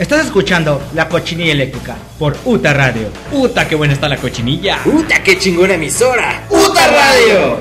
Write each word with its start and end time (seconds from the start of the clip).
Estás 0.00 0.24
escuchando 0.24 0.80
La 0.94 1.10
Cochinilla 1.10 1.52
Eléctrica 1.52 1.94
por 2.18 2.34
UTA 2.46 2.72
Radio. 2.72 3.08
¡Uta, 3.32 3.68
qué 3.68 3.74
buena 3.74 3.92
está 3.92 4.08
la 4.08 4.16
cochinilla! 4.16 4.78
¡Uta, 4.86 5.22
qué 5.22 5.38
chingona 5.38 5.74
emisora! 5.74 6.46
¡Uta 6.48 6.86
Radio! 6.86 7.60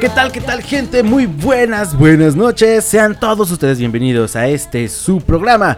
¿Qué 0.00 0.08
tal, 0.08 0.32
qué 0.32 0.40
tal 0.40 0.62
gente? 0.64 1.04
Muy 1.04 1.26
buenas, 1.26 1.96
buenas 1.96 2.34
noches. 2.34 2.84
Sean 2.84 3.20
todos 3.20 3.52
ustedes 3.52 3.78
bienvenidos 3.78 4.34
a 4.34 4.48
este 4.48 4.88
su 4.88 5.20
programa 5.20 5.76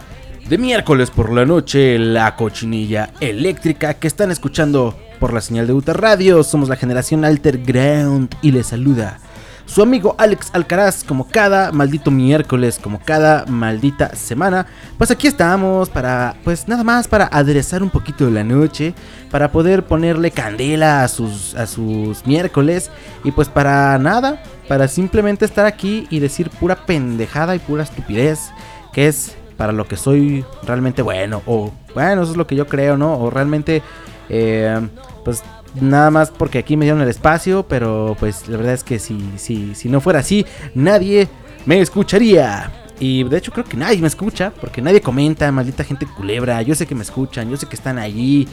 de 0.51 0.59
miércoles 0.59 1.13
por 1.13 1.33
la 1.33 1.47
noche, 1.47 1.97
La 1.97 2.35
Cochinilla 2.35 3.11
Eléctrica, 3.21 3.95
que 3.95 4.09
están 4.09 4.33
escuchando 4.33 4.99
por 5.21 5.33
la 5.33 5.41
señal 5.41 5.69
de 5.69 5.73
UTA 5.73 5.93
Radio. 5.93 6.43
Somos 6.43 6.69
la 6.69 6.75
generación 6.75 7.25
Alter 7.25 7.59
Ground 7.59 8.35
y 8.43 8.51
les 8.51 8.67
saluda 8.67 9.21
su 9.65 9.81
amigo 9.81 10.17
Alex 10.19 10.51
Alcaraz, 10.53 11.05
como 11.05 11.29
cada 11.29 11.71
maldito 11.71 12.11
miércoles, 12.11 12.81
como 12.83 12.99
cada 12.99 13.47
maldita 13.47 14.17
semana. 14.17 14.67
Pues 14.99 15.13
aquí 15.13 15.29
estamos 15.29 15.89
para, 15.89 16.35
pues 16.43 16.67
nada 16.67 16.83
más 16.83 17.07
para 17.07 17.27
aderezar 17.27 17.81
un 17.81 17.91
poquito 17.91 18.25
de 18.25 18.33
la 18.33 18.43
noche, 18.43 18.93
para 19.31 19.53
poder 19.53 19.85
ponerle 19.85 20.33
candela 20.33 21.05
a 21.05 21.09
sus, 21.09 21.55
a 21.55 21.69
sus 21.69 22.27
miércoles 22.27 22.91
y 23.23 23.31
pues 23.31 23.49
para 23.49 23.97
nada, 23.99 24.43
para 24.67 24.89
simplemente 24.89 25.45
estar 25.45 25.65
aquí 25.65 26.09
y 26.11 26.19
decir 26.19 26.51
pura 26.51 26.75
pendejada 26.87 27.55
y 27.55 27.61
pura 27.61 27.85
estupidez, 27.85 28.51
que 28.93 29.07
es 29.07 29.37
para 29.61 29.75
lo 29.75 29.87
que 29.87 29.99
soy 29.99 30.43
realmente 30.63 31.03
bueno, 31.03 31.43
o 31.45 31.71
bueno, 31.95 32.23
eso 32.23 32.31
es 32.31 32.39
lo 32.39 32.47
que 32.47 32.57
yo 32.57 32.67
creo, 32.67 32.97
¿no? 32.97 33.19
O 33.19 33.29
realmente, 33.29 33.83
eh, 34.31 34.81
pues 35.23 35.43
nada 35.79 36.11
más 36.11 36.31
porque 36.31 36.57
aquí 36.57 36.79
me 36.79 36.87
dieron 36.87 37.03
el 37.03 37.11
espacio, 37.11 37.67
pero 37.69 38.17
pues 38.19 38.49
la 38.49 38.57
verdad 38.57 38.73
es 38.73 38.83
que 38.83 38.99
si, 38.99 39.23
si, 39.37 39.75
si 39.75 39.91
no 39.91 40.01
fuera 40.01 40.21
así, 40.21 40.47
nadie 40.75 41.29
me 41.67 41.79
escucharía. 41.79 42.73
Y 43.01 43.23
de 43.25 43.37
hecho 43.37 43.53
creo 43.53 43.67
que 43.67 43.77
nadie 43.77 43.99
me 43.99 44.07
escucha, 44.07 44.51
porque 44.63 44.81
nadie 44.81 45.03
comenta, 45.03 45.53
maldita 45.53 45.85
gente 45.85 46.07
culebra. 46.07 46.63
Yo 46.63 46.75
sé 46.75 46.87
que 46.87 46.95
me 46.95 47.03
escuchan, 47.03 47.51
yo 47.51 47.59
sé 47.59 47.67
que 47.67 47.77
están 47.77 47.99
allí, 47.99 48.49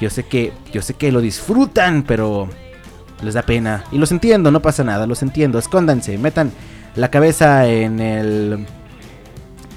yo 0.00 0.08
sé 0.08 0.22
que, 0.22 0.54
yo 0.72 0.80
sé 0.80 0.94
que 0.94 1.12
lo 1.12 1.20
disfrutan, 1.20 2.02
pero 2.02 2.48
les 3.20 3.34
da 3.34 3.42
pena. 3.42 3.84
Y 3.92 3.98
los 3.98 4.10
entiendo, 4.10 4.50
no 4.50 4.62
pasa 4.62 4.84
nada, 4.84 5.06
los 5.06 5.20
entiendo. 5.20 5.58
Escóndanse, 5.58 6.16
metan 6.16 6.50
la 6.94 7.10
cabeza 7.10 7.68
en 7.68 8.00
el 8.00 8.66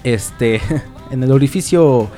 este, 0.03 0.61
en 1.11 1.23
el 1.23 1.31
orificio 1.31 2.09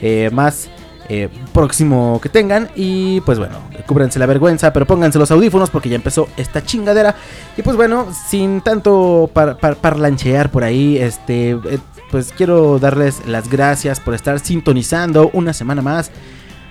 eh, 0.00 0.30
más 0.32 0.68
eh, 1.10 1.28
próximo 1.54 2.20
que 2.22 2.28
tengan. 2.28 2.68
Y 2.76 3.20
pues 3.22 3.38
bueno, 3.38 3.56
cúbranse 3.86 4.18
la 4.18 4.26
vergüenza, 4.26 4.72
pero 4.72 4.86
pónganse 4.86 5.18
los 5.18 5.30
audífonos 5.30 5.70
porque 5.70 5.88
ya 5.88 5.96
empezó 5.96 6.28
esta 6.36 6.62
chingadera. 6.62 7.14
Y 7.56 7.62
pues 7.62 7.76
bueno, 7.76 8.08
sin 8.28 8.60
tanto 8.60 9.30
parlanchear 9.32 10.50
por 10.50 10.64
ahí, 10.64 10.98
este, 10.98 11.52
eh, 11.52 11.78
pues 12.10 12.32
quiero 12.36 12.78
darles 12.78 13.26
las 13.26 13.48
gracias 13.48 14.00
por 14.00 14.14
estar 14.14 14.38
sintonizando 14.38 15.30
una 15.32 15.52
semana 15.54 15.80
más. 15.80 16.10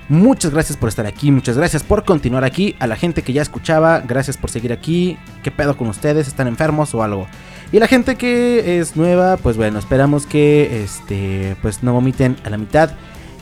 Muchas 0.10 0.52
gracias 0.52 0.78
por 0.78 0.88
estar 0.88 1.06
aquí, 1.06 1.32
muchas 1.32 1.58
gracias 1.58 1.84
por 1.84 2.06
continuar 2.06 2.46
aquí. 2.46 2.76
A 2.80 2.88
la 2.88 2.96
gente 2.96 3.24
que 3.24 3.34
ya 3.34 3.42
escuchaba, 3.42 4.00
gracias 4.00 4.38
por 4.38 4.50
seguir 4.50 4.72
aquí. 4.72 5.18
¿Qué 5.44 5.52
pedo 5.52 5.76
con 5.76 5.90
ustedes? 5.90 6.28
¿Están 6.28 6.48
enfermos 6.48 6.94
o 6.96 7.04
algo? 7.04 7.28
Y 7.72 7.80
la 7.80 7.88
gente 7.88 8.16
que 8.16 8.80
es 8.80 8.96
nueva, 8.96 9.38
pues 9.38 9.58
bueno, 9.58 9.78
esperamos 9.80 10.26
que 10.26 10.84
este 10.84 11.58
pues 11.62 11.84
no 11.84 11.94
vomiten 11.94 12.38
a 12.46 12.50
la 12.50 12.58
mitad 12.58 12.92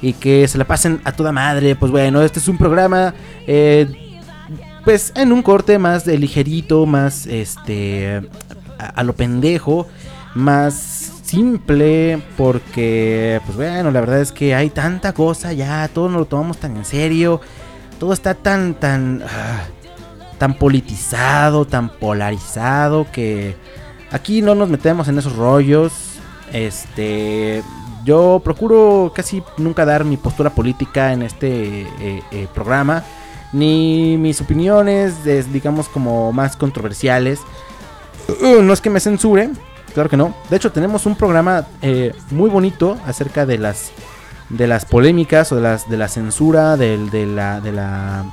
y 0.01 0.13
que 0.13 0.47
se 0.47 0.57
la 0.57 0.65
pasen 0.65 0.99
a 1.03 1.11
toda 1.11 1.31
madre. 1.31 1.75
Pues 1.75 1.91
bueno, 1.91 2.21
este 2.23 2.39
es 2.39 2.47
un 2.47 2.57
programa 2.57 3.13
eh, 3.45 3.87
pues 4.83 5.11
en 5.15 5.31
un 5.31 5.41
corte 5.41 5.77
más 5.77 6.07
ligerito, 6.07 6.85
más 6.85 7.27
este 7.27 8.21
a, 8.77 9.03
lo 9.03 9.13
pendejo, 9.13 9.87
más 10.33 11.11
simple 11.23 12.21
porque 12.37 13.41
pues 13.45 13.57
bueno, 13.57 13.91
la 13.91 13.99
verdad 13.99 14.21
es 14.21 14.31
que 14.31 14.55
hay 14.55 14.69
tanta 14.69 15.13
cosa 15.13 15.53
ya, 15.53 15.87
todo 15.87 16.09
nos 16.09 16.19
lo 16.19 16.25
tomamos 16.25 16.57
tan 16.57 16.77
en 16.77 16.85
serio, 16.85 17.41
todo 17.99 18.13
está 18.13 18.33
tan 18.33 18.73
tan 18.75 19.23
ah, 19.23 19.65
tan 20.37 20.55
politizado, 20.55 21.65
tan 21.65 21.89
polarizado 21.89 23.07
que 23.11 23.55
Aquí 24.15 24.41
no 24.41 24.55
nos 24.55 24.69
metemos 24.69 25.09
en 25.09 25.19
esos 25.19 25.35
rollos. 25.35 25.91
Este, 26.53 27.61
yo 28.05 28.41
procuro 28.41 29.11
casi 29.13 29.43
nunca 29.57 29.83
dar 29.83 30.05
mi 30.05 30.15
postura 30.15 30.51
política 30.51 31.11
en 31.11 31.21
este 31.21 31.81
eh, 31.81 32.23
eh, 32.31 32.47
programa, 32.53 33.03
ni 33.51 34.15
mis 34.17 34.39
opiniones, 34.39 35.25
digamos, 35.51 35.89
como 35.89 36.31
más 36.31 36.55
controversiales. 36.55 37.41
Uh, 38.41 38.61
no 38.61 38.71
es 38.71 38.79
que 38.79 38.89
me 38.89 39.01
censure, 39.01 39.49
claro 39.93 40.09
que 40.09 40.15
no. 40.15 40.33
De 40.49 40.55
hecho, 40.55 40.71
tenemos 40.71 41.05
un 41.05 41.17
programa 41.17 41.67
eh, 41.81 42.13
muy 42.31 42.49
bonito 42.49 42.97
acerca 43.05 43.45
de 43.45 43.57
las 43.57 43.91
de 44.47 44.65
las 44.65 44.85
polémicas 44.85 45.51
o 45.51 45.57
de 45.57 45.61
las 45.61 45.89
de 45.89 45.97
la 45.97 46.07
censura, 46.07 46.77
de, 46.77 46.97
la 47.27 47.59
de 47.59 47.71
la 47.73 48.23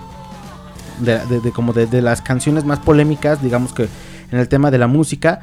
de, 1.01 1.51
como 1.53 1.73
de 1.73 2.03
las 2.03 2.23
canciones 2.23 2.65
más 2.65 2.79
polémicas, 2.79 3.43
digamos 3.43 3.73
que 3.73 3.89
en 4.31 4.39
el 4.39 4.49
tema 4.49 4.71
de 4.71 4.79
la 4.79 4.87
música. 4.87 5.41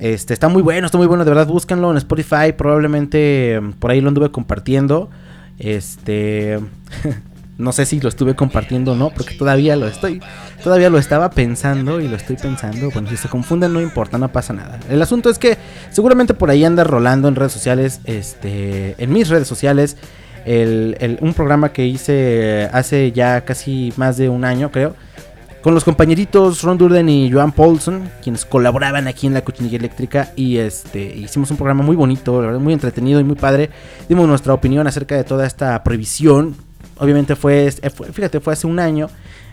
Este, 0.00 0.32
está 0.32 0.48
muy 0.48 0.62
bueno, 0.62 0.86
está 0.86 0.96
muy 0.96 1.06
bueno, 1.06 1.24
de 1.24 1.30
verdad, 1.30 1.46
búsquenlo 1.46 1.90
en 1.90 1.98
Spotify, 1.98 2.52
probablemente 2.56 3.60
mm, 3.60 3.72
por 3.72 3.90
ahí 3.90 4.00
lo 4.00 4.08
anduve 4.08 4.30
compartiendo. 4.30 5.10
Este, 5.58 6.58
no 7.58 7.72
sé 7.72 7.84
si 7.84 8.00
lo 8.00 8.08
estuve 8.08 8.34
compartiendo 8.34 8.92
o 8.92 8.96
no, 8.96 9.10
porque 9.10 9.34
todavía 9.34 9.76
lo 9.76 9.86
estoy, 9.86 10.22
todavía 10.64 10.88
lo 10.88 10.96
estaba 10.96 11.30
pensando 11.30 12.00
y 12.00 12.08
lo 12.08 12.16
estoy 12.16 12.36
pensando. 12.36 12.90
Bueno, 12.90 13.10
si 13.10 13.18
se 13.18 13.28
confunden 13.28 13.74
no 13.74 13.80
importa, 13.82 14.16
no 14.16 14.32
pasa 14.32 14.54
nada. 14.54 14.80
El 14.88 15.02
asunto 15.02 15.28
es 15.28 15.38
que 15.38 15.58
seguramente 15.90 16.32
por 16.32 16.48
ahí 16.48 16.64
anda 16.64 16.82
rolando 16.82 17.28
en 17.28 17.36
redes 17.36 17.52
sociales, 17.52 18.00
este, 18.04 18.94
en 18.96 19.12
mis 19.12 19.28
redes 19.28 19.46
sociales, 19.46 19.98
un 20.46 21.34
programa 21.34 21.70
que 21.70 21.84
hice 21.84 22.70
hace 22.72 23.12
ya 23.12 23.42
casi 23.42 23.92
más 23.98 24.16
de 24.16 24.30
un 24.30 24.46
año, 24.46 24.70
creo 24.70 24.96
con 25.62 25.74
los 25.74 25.84
compañeritos 25.84 26.62
Ron 26.62 26.78
Durden 26.78 27.08
y 27.08 27.30
Joan 27.30 27.52
Paulson, 27.52 28.10
quienes 28.22 28.44
colaboraban 28.44 29.06
aquí 29.08 29.26
en 29.26 29.34
la 29.34 29.42
cochinilla 29.42 29.76
eléctrica 29.76 30.32
y 30.34 30.56
este 30.56 31.16
hicimos 31.16 31.50
un 31.50 31.56
programa 31.56 31.82
muy 31.82 31.96
bonito, 31.96 32.40
la 32.40 32.46
verdad 32.46 32.60
muy 32.60 32.72
entretenido 32.72 33.20
y 33.20 33.24
muy 33.24 33.36
padre. 33.36 33.70
Dimos 34.08 34.26
nuestra 34.26 34.54
opinión 34.54 34.86
acerca 34.86 35.16
de 35.16 35.24
toda 35.24 35.46
esta 35.46 35.82
prohibición. 35.84 36.56
Obviamente 36.98 37.36
fue, 37.36 37.70
fíjate, 38.12 38.40
fue 38.40 38.54
hace 38.54 38.66
un 38.66 38.78
año 38.78 39.08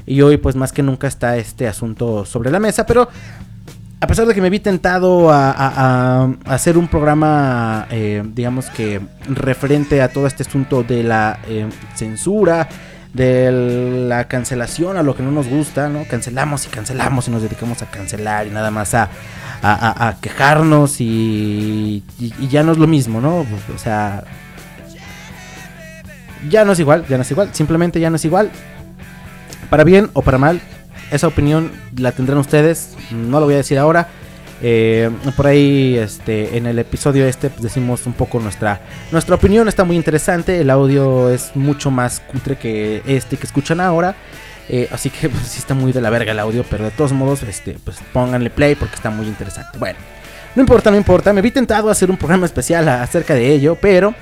y 0.05 0.21
hoy 0.21 0.37
pues 0.37 0.55
más 0.55 0.71
que 0.71 0.81
nunca 0.81 1.07
está 1.07 1.37
este 1.37 1.67
asunto 1.67 2.25
sobre 2.25 2.51
la 2.51 2.59
mesa, 2.59 2.85
pero 2.85 3.09
a 3.99 4.07
pesar 4.07 4.27
de 4.27 4.33
que 4.33 4.41
me 4.41 4.49
vi 4.49 4.59
tentado 4.59 5.31
a, 5.31 6.29
hacer 6.45 6.77
un 6.77 6.87
programa, 6.87 7.87
eh, 7.89 8.23
digamos 8.33 8.69
que 8.69 9.01
referente 9.27 10.01
a 10.01 10.09
todo 10.09 10.27
este 10.27 10.43
asunto 10.43 10.83
de 10.83 11.03
la 11.03 11.39
eh, 11.47 11.67
censura, 11.95 12.69
de 13.17 13.51
la 14.07 14.27
cancelación 14.27 14.95
a 14.95 15.03
lo 15.03 15.15
que 15.15 15.23
no 15.23 15.31
nos 15.31 15.47
gusta, 15.47 15.89
¿no? 15.89 16.05
Cancelamos 16.05 16.65
y 16.67 16.69
cancelamos 16.69 17.27
y 17.27 17.31
nos 17.31 17.41
dedicamos 17.41 17.81
a 17.81 17.87
cancelar 17.87 18.45
y 18.45 18.51
nada 18.51 18.69
más 18.69 18.93
a, 18.93 19.09
a, 19.61 20.15
quejarnos 20.21 21.01
y, 21.01 22.03
y, 22.19 22.47
ya 22.47 22.61
no 22.63 22.71
es 22.71 22.77
lo 22.77 22.85
mismo, 22.85 23.19
¿no? 23.19 23.39
O 23.73 23.77
sea, 23.77 24.23
ya 26.47 26.63
no 26.63 26.73
es 26.73 26.79
igual, 26.79 27.05
ya 27.07 27.17
no 27.17 27.23
es 27.23 27.31
igual, 27.31 27.49
simplemente 27.53 27.99
ya 27.99 28.11
no 28.11 28.17
es 28.17 28.25
igual. 28.25 28.51
Para 29.71 29.83
bien 29.83 30.09
o 30.13 30.21
para 30.21 30.37
mal, 30.37 30.61
esa 31.11 31.27
opinión 31.27 31.71
la 31.97 32.11
tendrán 32.11 32.37
ustedes, 32.37 32.95
no 33.11 33.39
lo 33.39 33.47
voy 33.47 33.55
a 33.55 33.57
decir 33.57 33.79
ahora. 33.79 34.07
Eh, 34.61 35.09
por 35.35 35.47
ahí 35.47 35.97
este, 35.97 36.57
en 36.57 36.65
el 36.65 36.79
episodio 36.79 37.25
este 37.25 37.49
pues, 37.49 37.61
decimos 37.61 38.07
un 38.07 38.13
poco 38.13 38.39
nuestra, 38.39 38.81
nuestra 39.11 39.35
opinión, 39.35 39.67
está 39.67 39.83
muy 39.83 39.95
interesante, 39.95 40.59
el 40.59 40.69
audio 40.71 41.29
es 41.29 41.55
mucho 41.55 41.91
más 41.91 42.19
cutre 42.19 42.55
que 42.55 43.03
este 43.05 43.37
que 43.37 43.45
escuchan 43.45 43.79
ahora. 43.79 44.15
Eh, 44.69 44.87
así 44.91 45.09
que 45.09 45.29
pues, 45.29 45.47
sí 45.47 45.59
está 45.59 45.73
muy 45.73 45.91
de 45.91 46.01
la 46.01 46.09
verga 46.09 46.31
el 46.31 46.39
audio, 46.39 46.65
pero 46.69 46.85
de 46.85 46.91
todos 46.91 47.13
modos, 47.13 47.43
este, 47.43 47.77
pues 47.83 47.97
pónganle 48.13 48.49
play 48.49 48.75
porque 48.75 48.95
está 48.95 49.09
muy 49.09 49.27
interesante. 49.27 49.77
Bueno, 49.77 49.99
no 50.55 50.61
importa, 50.61 50.91
no 50.91 50.97
importa. 50.97 51.33
Me 51.33 51.41
vi 51.41 51.51
tentado 51.51 51.89
a 51.89 51.91
hacer 51.91 52.09
un 52.09 52.17
programa 52.17 52.45
especial 52.45 52.87
acerca 52.89 53.33
de 53.33 53.53
ello, 53.53 53.77
pero 53.79 54.13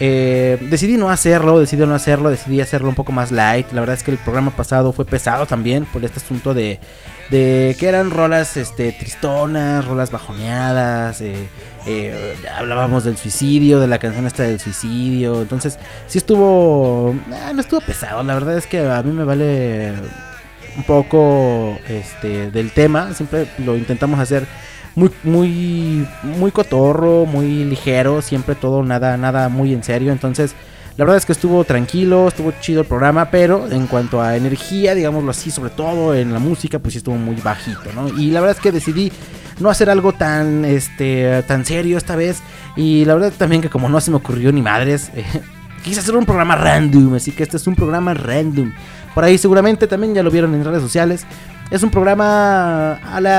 eh, 0.00 0.58
decidí 0.70 0.96
no 0.96 1.10
hacerlo, 1.10 1.60
decidí 1.60 1.86
no 1.86 1.94
hacerlo, 1.94 2.30
decidí 2.30 2.60
hacerlo 2.60 2.88
un 2.88 2.94
poco 2.94 3.12
más 3.12 3.30
light. 3.30 3.70
La 3.72 3.80
verdad 3.80 3.96
es 3.96 4.02
que 4.02 4.10
el 4.10 4.18
programa 4.18 4.50
pasado 4.50 4.92
fue 4.92 5.04
pesado 5.04 5.46
también 5.46 5.84
por 5.84 6.04
este 6.04 6.20
asunto 6.20 6.54
de 6.54 6.80
de 7.30 7.76
que 7.78 7.88
eran 7.88 8.10
rolas 8.10 8.56
este, 8.56 8.92
tristonas, 8.92 9.84
rolas 9.84 10.10
bajoneadas, 10.10 11.20
eh, 11.20 11.48
eh, 11.86 12.36
hablábamos 12.56 13.04
del 13.04 13.16
suicidio, 13.16 13.80
de 13.80 13.86
la 13.86 13.98
canción 13.98 14.26
esta 14.26 14.42
del 14.42 14.60
suicidio, 14.60 15.42
entonces 15.42 15.78
sí 16.06 16.18
estuvo, 16.18 17.14
ah, 17.32 17.52
no 17.54 17.60
estuvo 17.60 17.80
pesado, 17.80 18.22
la 18.22 18.34
verdad 18.34 18.56
es 18.56 18.66
que 18.66 18.80
a 18.80 19.02
mí 19.02 19.12
me 19.12 19.24
vale 19.24 19.92
un 20.76 20.84
poco 20.84 21.78
este, 21.88 22.50
del 22.50 22.72
tema, 22.72 23.14
siempre 23.14 23.46
lo 23.58 23.76
intentamos 23.76 24.18
hacer 24.20 24.46
muy, 24.94 25.10
muy, 25.22 26.08
muy 26.22 26.50
cotorro, 26.50 27.26
muy 27.26 27.64
ligero, 27.64 28.22
siempre 28.22 28.54
todo, 28.54 28.82
nada, 28.82 29.16
nada 29.16 29.48
muy 29.48 29.72
en 29.72 29.82
serio, 29.82 30.12
entonces 30.12 30.54
La 30.96 31.04
verdad 31.04 31.16
es 31.16 31.26
que 31.26 31.32
estuvo 31.32 31.64
tranquilo, 31.64 32.28
estuvo 32.28 32.52
chido 32.60 32.82
el 32.82 32.86
programa, 32.86 33.30
pero 33.30 33.68
en 33.68 33.88
cuanto 33.88 34.22
a 34.22 34.36
energía, 34.36 34.94
digámoslo 34.94 35.32
así, 35.32 35.50
sobre 35.50 35.70
todo 35.70 36.14
en 36.14 36.32
la 36.32 36.38
música, 36.38 36.78
pues 36.78 36.92
sí 36.92 36.98
estuvo 36.98 37.16
muy 37.16 37.34
bajito, 37.34 37.92
¿no? 37.96 38.08
Y 38.16 38.30
la 38.30 38.40
verdad 38.40 38.56
es 38.56 38.62
que 38.62 38.70
decidí 38.70 39.10
no 39.58 39.70
hacer 39.70 39.90
algo 39.90 40.12
tan, 40.12 40.64
este, 40.64 41.42
tan 41.48 41.64
serio 41.64 41.98
esta 41.98 42.14
vez. 42.14 42.42
Y 42.76 43.04
la 43.06 43.14
verdad 43.14 43.32
también 43.36 43.60
que 43.60 43.70
como 43.70 43.88
no 43.88 44.00
se 44.00 44.12
me 44.12 44.18
ocurrió 44.18 44.52
ni 44.52 44.62
madres, 44.62 45.10
eh, 45.16 45.24
quise 45.82 45.98
hacer 45.98 46.16
un 46.16 46.26
programa 46.26 46.54
random, 46.54 47.14
así 47.14 47.32
que 47.32 47.42
este 47.42 47.56
es 47.56 47.66
un 47.66 47.74
programa 47.74 48.14
random. 48.14 48.72
Por 49.16 49.24
ahí 49.24 49.36
seguramente 49.36 49.88
también 49.88 50.14
ya 50.14 50.22
lo 50.22 50.30
vieron 50.30 50.54
en 50.54 50.64
redes 50.64 50.82
sociales. 50.82 51.26
Es 51.72 51.82
un 51.82 51.90
programa 51.90 52.94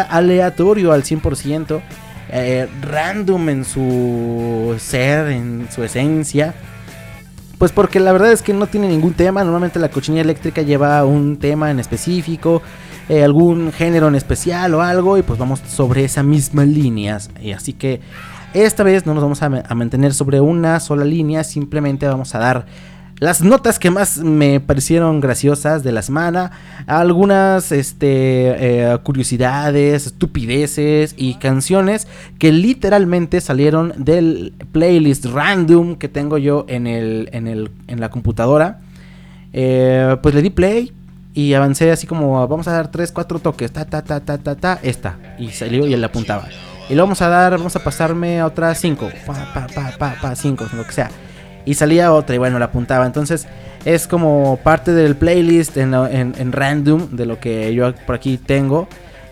aleatorio 0.09 0.91
al 0.91 1.03
100%, 1.03 1.81
eh, 2.29 2.67
random 2.81 3.49
en 3.49 3.63
su 3.63 4.75
ser, 4.77 5.29
en 5.29 5.67
su 5.73 5.83
esencia. 5.83 6.53
Pues 7.57 7.71
porque 7.71 7.99
la 7.99 8.11
verdad 8.11 8.31
es 8.31 8.41
que 8.41 8.53
no 8.53 8.67
tiene 8.67 8.87
ningún 8.87 9.13
tema. 9.13 9.43
Normalmente 9.43 9.79
la 9.79 9.89
cochinilla 9.89 10.23
eléctrica 10.23 10.61
lleva 10.61 11.03
un 11.05 11.37
tema 11.37 11.71
en 11.71 11.79
específico, 11.79 12.61
eh, 13.07 13.23
algún 13.23 13.71
género 13.71 14.07
en 14.07 14.15
especial 14.15 14.73
o 14.73 14.81
algo. 14.81 15.17
Y 15.17 15.21
pues 15.21 15.39
vamos 15.39 15.61
sobre 15.67 16.03
esa 16.03 16.21
misma 16.21 16.65
líneas. 16.65 17.29
Y 17.41 17.51
así 17.51 17.73
que 17.73 18.01
esta 18.53 18.83
vez 18.83 19.05
no 19.05 19.13
nos 19.13 19.23
vamos 19.23 19.41
a 19.41 19.75
mantener 19.75 20.13
sobre 20.13 20.41
una 20.41 20.79
sola 20.79 21.05
línea. 21.05 21.43
Simplemente 21.43 22.07
vamos 22.07 22.35
a 22.35 22.39
dar 22.39 22.65
las 23.19 23.41
notas 23.41 23.79
que 23.79 23.91
más 23.91 24.17
me 24.17 24.59
parecieron 24.59 25.21
graciosas 25.21 25.83
de 25.83 25.93
la 25.93 26.01
semana, 26.01 26.51
algunas 26.85 27.71
este, 27.71 28.07
eh, 28.89 28.97
curiosidades, 29.03 30.05
estupideces 30.05 31.15
y 31.17 31.35
canciones 31.35 32.07
que 32.39 32.51
literalmente 32.51 33.39
salieron 33.39 33.93
del 33.95 34.53
playlist 34.73 35.25
random 35.27 35.95
que 35.95 36.09
tengo 36.09 36.37
yo 36.37 36.65
en, 36.67 36.87
el, 36.87 37.29
en, 37.31 37.47
el, 37.47 37.71
en 37.87 38.01
la 38.01 38.09
computadora. 38.09 38.81
Eh, 39.53 40.17
pues 40.21 40.35
le 40.35 40.41
di 40.41 40.49
play 40.49 40.91
y 41.33 41.53
avancé 41.53 41.91
así 41.91 42.07
como 42.07 42.45
vamos 42.49 42.67
a 42.67 42.73
dar 42.73 42.91
3, 42.91 43.13
4 43.13 43.39
toques, 43.39 43.71
ta, 43.71 43.85
ta, 43.85 44.03
ta, 44.03 44.19
ta, 44.19 44.37
ta, 44.37 44.55
ta, 44.55 44.79
esta. 44.83 45.17
Y 45.39 45.51
salió 45.51 45.87
y 45.87 45.93
él 45.93 46.01
la 46.01 46.07
apuntaba. 46.07 46.49
Y 46.89 46.93
luego 46.93 47.07
vamos 47.07 47.21
a 47.21 47.29
dar, 47.29 47.53
vamos 47.53 47.77
a 47.77 47.83
pasarme 47.83 48.41
a 48.41 48.45
otras 48.45 48.77
5, 48.79 49.09
pa, 49.25 49.33
pa, 49.53 49.67
pa, 49.73 49.93
pa, 49.97 50.15
pa, 50.21 50.35
5, 50.35 50.65
lo 50.73 50.85
que 50.85 50.91
sea 50.91 51.09
y 51.65 51.73
salía 51.73 52.13
otra 52.13 52.35
y 52.35 52.37
bueno, 52.37 52.59
la 52.59 52.65
apuntaba. 52.65 53.05
Entonces 53.05 53.47
es 53.83 54.07
como 54.07 54.59
parte 54.63 54.91
del 54.93 55.15
playlist 55.15 55.77
en, 55.77 56.51
random 56.51 57.15
de 57.15 57.25
lo 57.25 57.39
que 57.39 57.73
yo 57.73 57.93
por 58.05 58.15
aquí 58.15 58.37
tengo. 58.37 58.87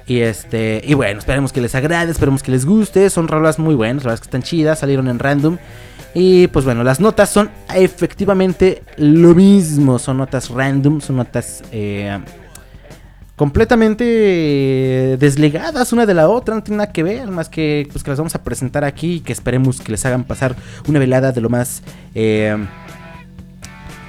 Y 0.06 0.20
este, 0.20 0.82
y 0.84 0.96
bueno, 0.96 1.20
esperemos 1.20 1.54
que 1.54 1.62
les 1.62 1.76
agrade, 1.76 2.12
esperemos 2.12 2.44
que 2.44 2.52
les 2.52 2.66
guste. 2.66 3.10
Son 3.10 3.28
rolas 3.28 3.58
muy 3.58 3.76
buenas, 3.76 4.04
las 4.04 4.20
que 4.20 4.26
están 4.26 4.44
chidas, 4.44 4.80
salieron 4.80 5.08
en 5.08 5.20
random. 5.20 5.58
Y 6.14 6.48
pues 6.48 6.66
bueno, 6.66 6.84
las 6.84 7.00
notas 7.00 7.30
son 7.30 7.50
efectivamente 7.74 8.84
lo 8.98 9.34
mismo. 9.34 9.98
Son 10.00 10.18
notas 10.18 10.50
random, 10.50 11.02
son 11.02 11.18
notas 11.18 11.64
eh, 11.72 12.20
completamente 13.44 15.18
desligadas 15.20 15.92
una 15.92 16.06
de 16.06 16.14
la 16.14 16.30
otra, 16.30 16.56
no 16.56 16.64
tiene 16.64 16.78
nada 16.78 16.94
que 16.94 17.04
ver, 17.04 17.28
más 17.28 17.50
que 17.50 17.86
pues 17.92 18.02
que 18.02 18.10
las 18.10 18.18
vamos 18.18 18.34
a 18.36 18.42
presentar 18.42 18.86
aquí 18.86 19.16
y 19.16 19.20
que 19.20 19.34
esperemos 19.34 19.82
que 19.82 19.92
les 19.92 20.06
hagan 20.06 20.24
pasar 20.24 20.56
una 20.88 20.98
velada 20.98 21.34
de 21.34 21.42
lo 21.42 21.50
más 21.50 21.84
eh, 22.16 22.56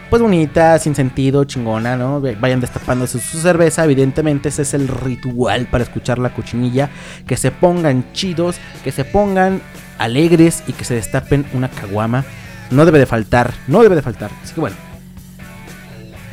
pues 0.08 0.22
bonita, 0.22 0.78
sin 0.78 0.94
sentido, 0.94 1.42
chingona, 1.42 1.96
¿no? 1.96 2.22
Vayan 2.38 2.60
destapándose 2.60 3.18
su 3.18 3.40
cerveza, 3.40 3.82
evidentemente 3.82 4.50
ese 4.50 4.62
es 4.62 4.72
el 4.72 4.86
ritual 4.86 5.66
para 5.66 5.82
escuchar 5.82 6.20
la 6.20 6.32
cochinilla, 6.32 6.90
que 7.26 7.36
se 7.36 7.50
pongan 7.50 8.12
chidos, 8.12 8.58
que 8.84 8.92
se 8.92 9.04
pongan 9.04 9.60
alegres 9.98 10.62
y 10.68 10.74
que 10.74 10.84
se 10.84 10.94
destapen 10.94 11.44
una 11.54 11.68
caguama. 11.68 12.24
No 12.70 12.84
debe 12.84 13.00
de 13.00 13.06
faltar, 13.06 13.52
no 13.66 13.82
debe 13.82 13.96
de 13.96 14.02
faltar. 14.02 14.30
Así 14.44 14.54
que 14.54 14.60
bueno, 14.60 14.76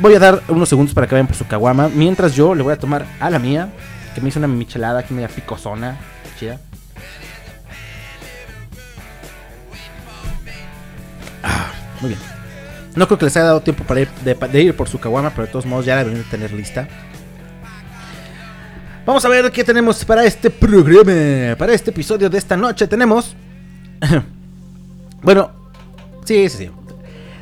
Voy 0.02 0.16
a 0.16 0.20
dar 0.20 0.42
unos 0.48 0.68
segundos 0.68 0.96
para 0.96 1.06
que 1.06 1.14
vayan 1.14 1.28
por 1.28 1.36
su 1.36 1.46
caguama. 1.46 1.88
Mientras 1.88 2.36
yo 2.36 2.56
le 2.56 2.64
voy 2.64 2.74
a 2.74 2.80
tomar 2.80 3.06
a 3.20 3.30
la 3.30 3.38
mía, 3.38 3.70
que 4.16 4.22
me 4.22 4.30
hizo 4.30 4.40
una 4.40 4.48
michelada 4.48 5.00
aquí 5.00 5.14
media 5.14 5.28
picosona. 5.28 5.96
Chida. 6.40 6.60
Ah, 11.44 11.72
muy 12.00 12.10
bien. 12.10 12.20
No 12.96 13.06
creo 13.06 13.20
que 13.20 13.26
les 13.26 13.38
haya 13.38 13.46
dado 13.46 13.62
tiempo 13.62 13.84
para 13.84 14.00
ir, 14.60 14.76
por 14.76 14.90
su 14.90 15.00
caguama, 15.00 15.30
pero 15.30 15.46
de 15.46 15.52
todos 15.52 15.68
modos 15.68 15.86
ya 15.86 15.98
la 15.98 16.04
deben 16.04 16.18
de 16.18 16.24
tener 16.24 16.52
lista. 16.52 16.88
Vamos 19.06 19.24
a 19.24 19.30
ver 19.30 19.52
qué 19.52 19.64
tenemos 19.64 20.04
para 20.04 20.26
este 20.26 20.50
programa. 20.50 21.56
Para 21.58 21.74
este 21.74 21.92
episodio 21.92 22.28
de 22.28 22.40
esta 22.40 22.58
noche 22.58 22.88
tenemos... 22.88 23.36
bueno, 25.22 25.52
sí, 26.26 26.50
sí, 26.50 26.58
sí. 26.58 26.72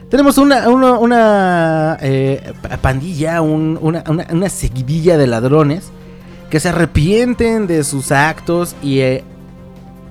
Tenemos 0.10 0.40
una, 0.40 0.68
una, 0.70 1.98
eh, 2.02 2.54
pandilla, 2.82 3.42
una, 3.42 4.04
una, 4.10 4.50
seguidilla 4.50 5.20
de 5.20 5.28
ladrones 5.28 5.92
que 6.50 6.60
se 6.60 6.70
arrepienten 6.70 7.68
de 7.68 7.84
sus 7.84 8.12
actos 8.12 8.76
y 8.82 9.02
eh, 9.02 9.24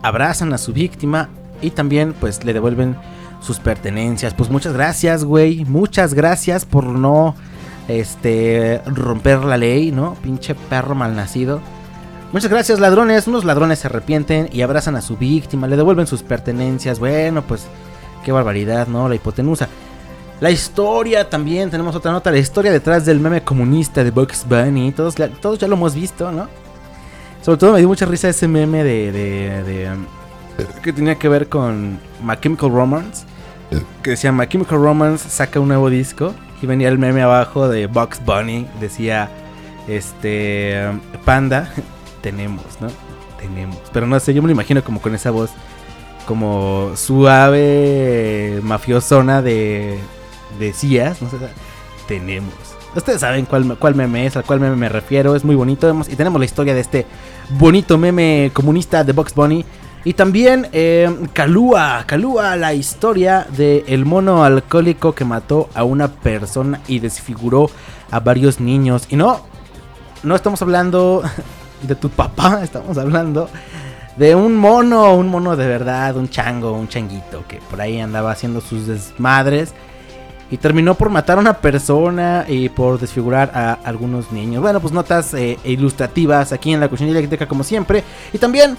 abrazan 0.02 0.52
a 0.52 0.58
su 0.58 0.72
víctima 0.72 1.30
y 1.60 1.70
también 1.70 2.12
pues 2.12 2.44
le 2.44 2.52
devuelven 2.52 2.96
sus 3.40 3.58
pertenencias. 3.58 4.34
Pues 4.34 4.50
muchas 4.50 4.72
gracias, 4.72 5.24
güey. 5.24 5.64
Muchas 5.64 6.14
gracias 6.14 6.64
por 6.64 6.84
no 6.84 7.34
este 7.88 8.80
romper 8.86 9.40
la 9.40 9.56
ley, 9.56 9.90
¿no? 9.90 10.14
Pinche 10.22 10.54
perro 10.54 10.94
malnacido. 10.94 11.60
Muchas 12.32 12.50
gracias, 12.50 12.78
ladrones. 12.78 13.26
Unos 13.26 13.44
ladrones 13.44 13.80
se 13.80 13.88
arrepienten 13.88 14.48
y 14.52 14.62
abrazan 14.62 14.94
a 14.94 15.02
su 15.02 15.16
víctima, 15.16 15.66
le 15.66 15.76
devuelven 15.76 16.06
sus 16.06 16.22
pertenencias. 16.22 17.00
Bueno, 17.00 17.42
pues 17.42 17.66
qué 18.24 18.30
barbaridad, 18.30 18.86
¿no? 18.86 19.08
La 19.08 19.16
hipotenusa. 19.16 19.68
La 20.40 20.52
historia 20.52 21.28
también, 21.28 21.68
tenemos 21.68 21.96
otra 21.96 22.12
nota, 22.12 22.30
la 22.30 22.38
historia 22.38 22.70
detrás 22.70 23.04
del 23.04 23.18
meme 23.18 23.42
comunista 23.42 24.04
de 24.04 24.12
Bugs 24.12 24.46
Bunny. 24.48 24.92
Todos, 24.92 25.16
todos 25.40 25.58
ya 25.58 25.66
lo 25.66 25.74
hemos 25.74 25.96
visto, 25.96 26.30
¿no? 26.30 26.48
Sobre 27.42 27.58
todo 27.58 27.72
me 27.72 27.78
dio 27.80 27.88
mucha 27.88 28.06
risa 28.06 28.28
ese 28.28 28.46
meme 28.46 28.84
de, 28.84 29.10
de, 29.10 29.90
que 30.80 30.92
tenía 30.92 31.16
que 31.16 31.28
ver 31.28 31.48
con 31.48 31.98
My 32.22 32.36
Chemical 32.40 32.70
Romance. 32.70 33.26
Que 34.02 34.10
decía 34.10 34.30
My 34.30 34.46
Chemical 34.46 34.78
Romance 34.78 35.28
saca 35.28 35.58
un 35.58 35.68
nuevo 35.68 35.90
disco. 35.90 36.32
Y 36.62 36.66
venía 36.66 36.88
el 36.88 36.98
meme 36.98 37.22
abajo 37.22 37.68
de 37.68 37.88
Bugs 37.88 38.24
Bunny. 38.24 38.68
Decía, 38.80 39.28
este, 39.88 40.84
Panda, 41.24 41.72
tenemos, 42.22 42.80
¿no? 42.80 42.88
Tenemos. 43.40 43.78
Pero 43.92 44.06
no 44.06 44.20
sé, 44.20 44.34
yo 44.34 44.42
me 44.42 44.46
lo 44.46 44.52
imagino 44.52 44.84
como 44.84 45.00
con 45.00 45.16
esa 45.16 45.32
voz 45.32 45.50
como 46.26 46.92
suave, 46.94 48.60
mafiosona 48.62 49.40
de 49.40 49.98
decías, 50.58 51.20
no 51.22 51.30
sé, 51.30 51.36
tenemos. 52.06 52.54
Ustedes 52.94 53.20
saben 53.20 53.44
cuál, 53.44 53.76
cuál 53.78 53.94
meme 53.94 54.26
es, 54.26 54.36
al 54.36 54.44
cual 54.44 54.60
meme 54.60 54.76
me 54.76 54.88
refiero, 54.88 55.36
es 55.36 55.44
muy 55.44 55.54
bonito. 55.54 55.94
Y 56.08 56.16
tenemos 56.16 56.38
la 56.38 56.44
historia 56.44 56.74
de 56.74 56.80
este 56.80 57.06
bonito 57.50 57.98
meme 57.98 58.50
comunista 58.52 59.04
de 59.04 59.12
Box 59.12 59.34
Bunny. 59.34 59.64
Y 60.04 60.14
también 60.14 60.68
eh, 60.72 61.08
Kalua, 61.32 62.04
Kalua, 62.06 62.56
la 62.56 62.72
historia 62.72 63.46
del 63.56 63.84
el 63.86 64.04
mono 64.04 64.42
alcohólico 64.42 65.14
que 65.14 65.24
mató 65.24 65.68
a 65.74 65.84
una 65.84 66.08
persona 66.08 66.80
y 66.88 66.98
desfiguró 67.00 67.70
a 68.10 68.20
varios 68.20 68.58
niños. 68.58 69.06
Y 69.10 69.16
no, 69.16 69.42
no 70.22 70.34
estamos 70.34 70.62
hablando 70.62 71.22
de 71.82 71.94
tu 71.94 72.08
papá, 72.08 72.60
estamos 72.62 72.96
hablando 72.96 73.50
de 74.16 74.34
un 74.34 74.56
mono, 74.56 75.14
un 75.14 75.28
mono 75.28 75.56
de 75.56 75.66
verdad, 75.66 76.16
un 76.16 76.28
chango, 76.28 76.72
un 76.72 76.88
changuito 76.88 77.44
que 77.46 77.60
por 77.70 77.80
ahí 77.80 78.00
andaba 78.00 78.32
haciendo 78.32 78.60
sus 78.60 78.86
desmadres 78.86 79.74
y 80.50 80.56
terminó 80.56 80.94
por 80.94 81.10
matar 81.10 81.38
a 81.38 81.40
una 81.40 81.54
persona 81.58 82.44
y 82.48 82.68
por 82.68 82.98
desfigurar 82.98 83.50
a 83.54 83.74
algunos 83.84 84.32
niños. 84.32 84.62
Bueno, 84.62 84.80
pues 84.80 84.92
notas 84.92 85.34
eh, 85.34 85.58
ilustrativas 85.64 86.52
aquí 86.52 86.72
en 86.72 86.80
la 86.80 86.88
cochinilla 86.88 87.18
eléctrica 87.18 87.46
como 87.46 87.64
siempre. 87.64 88.02
Y 88.32 88.38
también 88.38 88.76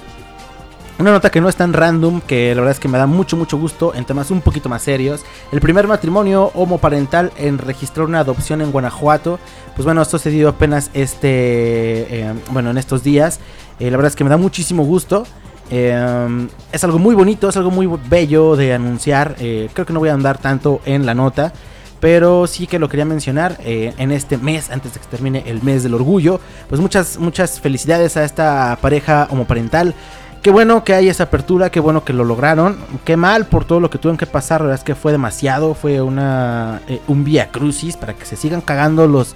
una 1.00 1.12
nota 1.12 1.30
que 1.30 1.40
no 1.40 1.48
es 1.48 1.56
tan 1.56 1.72
random, 1.72 2.20
que 2.20 2.54
la 2.54 2.60
verdad 2.60 2.72
es 2.72 2.80
que 2.82 2.90
me 2.90 2.98
da 2.98 3.08
mucho, 3.08 3.38
mucho 3.38 3.58
gusto 3.58 3.96
en 3.96 4.04
temas 4.04 4.32
un 4.32 4.42
poquito 4.42 4.68
más 4.68 4.82
serios. 4.82 5.24
El 5.50 5.62
primer 5.62 5.88
matrimonio 5.88 6.52
homoparental 6.56 7.32
en 7.38 7.58
registrar 7.58 8.06
una 8.06 8.20
adopción 8.20 8.62
en 8.62 8.72
Guanajuato. 8.74 9.40
Pues 9.76 9.86
bueno, 9.86 10.02
esto 10.02 10.18
se 10.18 10.30
dio 10.30 10.50
apenas 10.50 10.92
este, 10.94 11.30
eh, 11.30 12.34
bueno, 12.52 12.70
en 12.72 12.78
estos 12.78 13.02
días. 13.02 13.40
Eh, 13.80 13.90
la 13.90 13.96
verdad 13.96 14.10
es 14.10 14.18
que 14.18 14.26
me 14.26 14.30
da 14.30 14.36
muchísimo 14.36 14.84
gusto. 14.84 15.26
Em, 15.70 16.50
es 16.72 16.84
algo 16.84 17.00
muy 17.00 17.16
bonito, 17.16 17.50
es 17.50 17.58
algo 17.58 17.72
muy 17.72 17.88
bello 18.10 18.56
de 18.56 18.74
anunciar. 18.74 19.36
Eh, 19.40 19.70
creo 19.74 19.86
que 19.86 19.94
no 19.94 20.00
voy 20.00 20.10
a 20.10 20.14
andar 20.14 20.38
tanto 20.38 20.82
en 20.86 21.06
la 21.06 21.14
nota. 21.14 21.54
Pero 22.00 22.48
sí 22.48 22.66
que 22.66 22.80
lo 22.80 22.88
quería 22.88 23.04
mencionar 23.04 23.58
eh, 23.60 23.94
en 23.98 24.12
este 24.12 24.38
mes, 24.38 24.70
antes 24.70 24.94
de 24.94 25.02
que 25.02 25.08
termine 25.08 25.44
el 25.48 25.62
mes 25.62 25.84
del 25.84 25.94
orgullo. 25.94 26.40
Pues 26.70 26.80
muchas, 26.80 27.18
muchas 27.18 27.60
felicidades 27.60 28.16
a 28.16 28.24
esta 28.24 28.78
pareja 28.82 29.28
homoparental. 29.30 29.94
Qué 30.42 30.52
bueno 30.52 30.86
que 30.86 30.94
hay 30.94 31.10
esa 31.10 31.24
apertura, 31.24 31.70
qué 31.70 31.82
bueno 31.82 32.06
que 32.06 32.14
lo 32.14 32.24
lograron. 32.24 32.78
Qué 33.04 33.18
mal 33.18 33.48
por 33.48 33.66
todo 33.66 33.82
lo 33.82 33.90
que 33.90 33.98
tuvieron 33.98 34.18
que 34.18 34.26
pasar. 34.26 34.62
La 34.62 34.68
verdad 34.68 34.80
es 34.80 34.86
que 34.86 34.96
fue 34.96 35.12
demasiado. 35.12 35.74
Fue 35.74 36.02
una, 36.02 36.82
eh, 36.88 37.02
un 37.08 37.26
vía 37.26 37.52
crucis 37.52 37.98
para 37.98 38.14
que 38.14 38.26
se 38.26 38.38
sigan 38.38 38.62
cagando 38.62 39.06
los, 39.06 39.36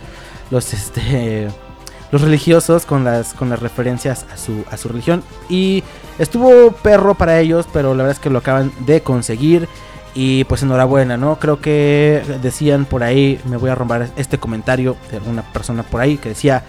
los, 0.50 0.74
este, 0.74 1.50
los 2.12 2.22
religiosos 2.22 2.86
con 2.86 3.04
las, 3.04 3.34
con 3.34 3.50
las 3.50 3.60
referencias 3.60 4.25
a 4.34 4.38
su, 4.38 4.63
a 4.72 4.78
su 4.78 4.88
religión. 4.88 5.22
Y 5.50 5.84
estuvo 6.20 6.72
perro 6.72 7.15
para 7.15 7.39
ellos, 7.39 7.67
pero 7.72 7.93
la 7.93 8.03
verdad 8.03 8.17
es 8.17 8.20
que 8.20 8.29
lo 8.29 8.39
acaban 8.39 8.72
de 8.86 9.01
conseguir. 9.01 9.67
Y 10.15 10.43
pues 10.43 10.62
enhorabuena, 10.62 11.17
¿no? 11.17 11.39
Creo 11.39 11.60
que 11.60 12.22
decían 12.41 12.86
por 12.86 13.03
ahí, 13.03 13.39
me 13.46 13.58
voy 13.58 13.72
a 13.72 13.75
romper 13.75 14.10
este 14.15 14.38
comentario 14.38 14.96
de 15.10 15.17
alguna 15.17 15.41
persona 15.41 15.82
por 15.82 16.01
ahí 16.01 16.17
que 16.17 16.29
decía 16.29 16.63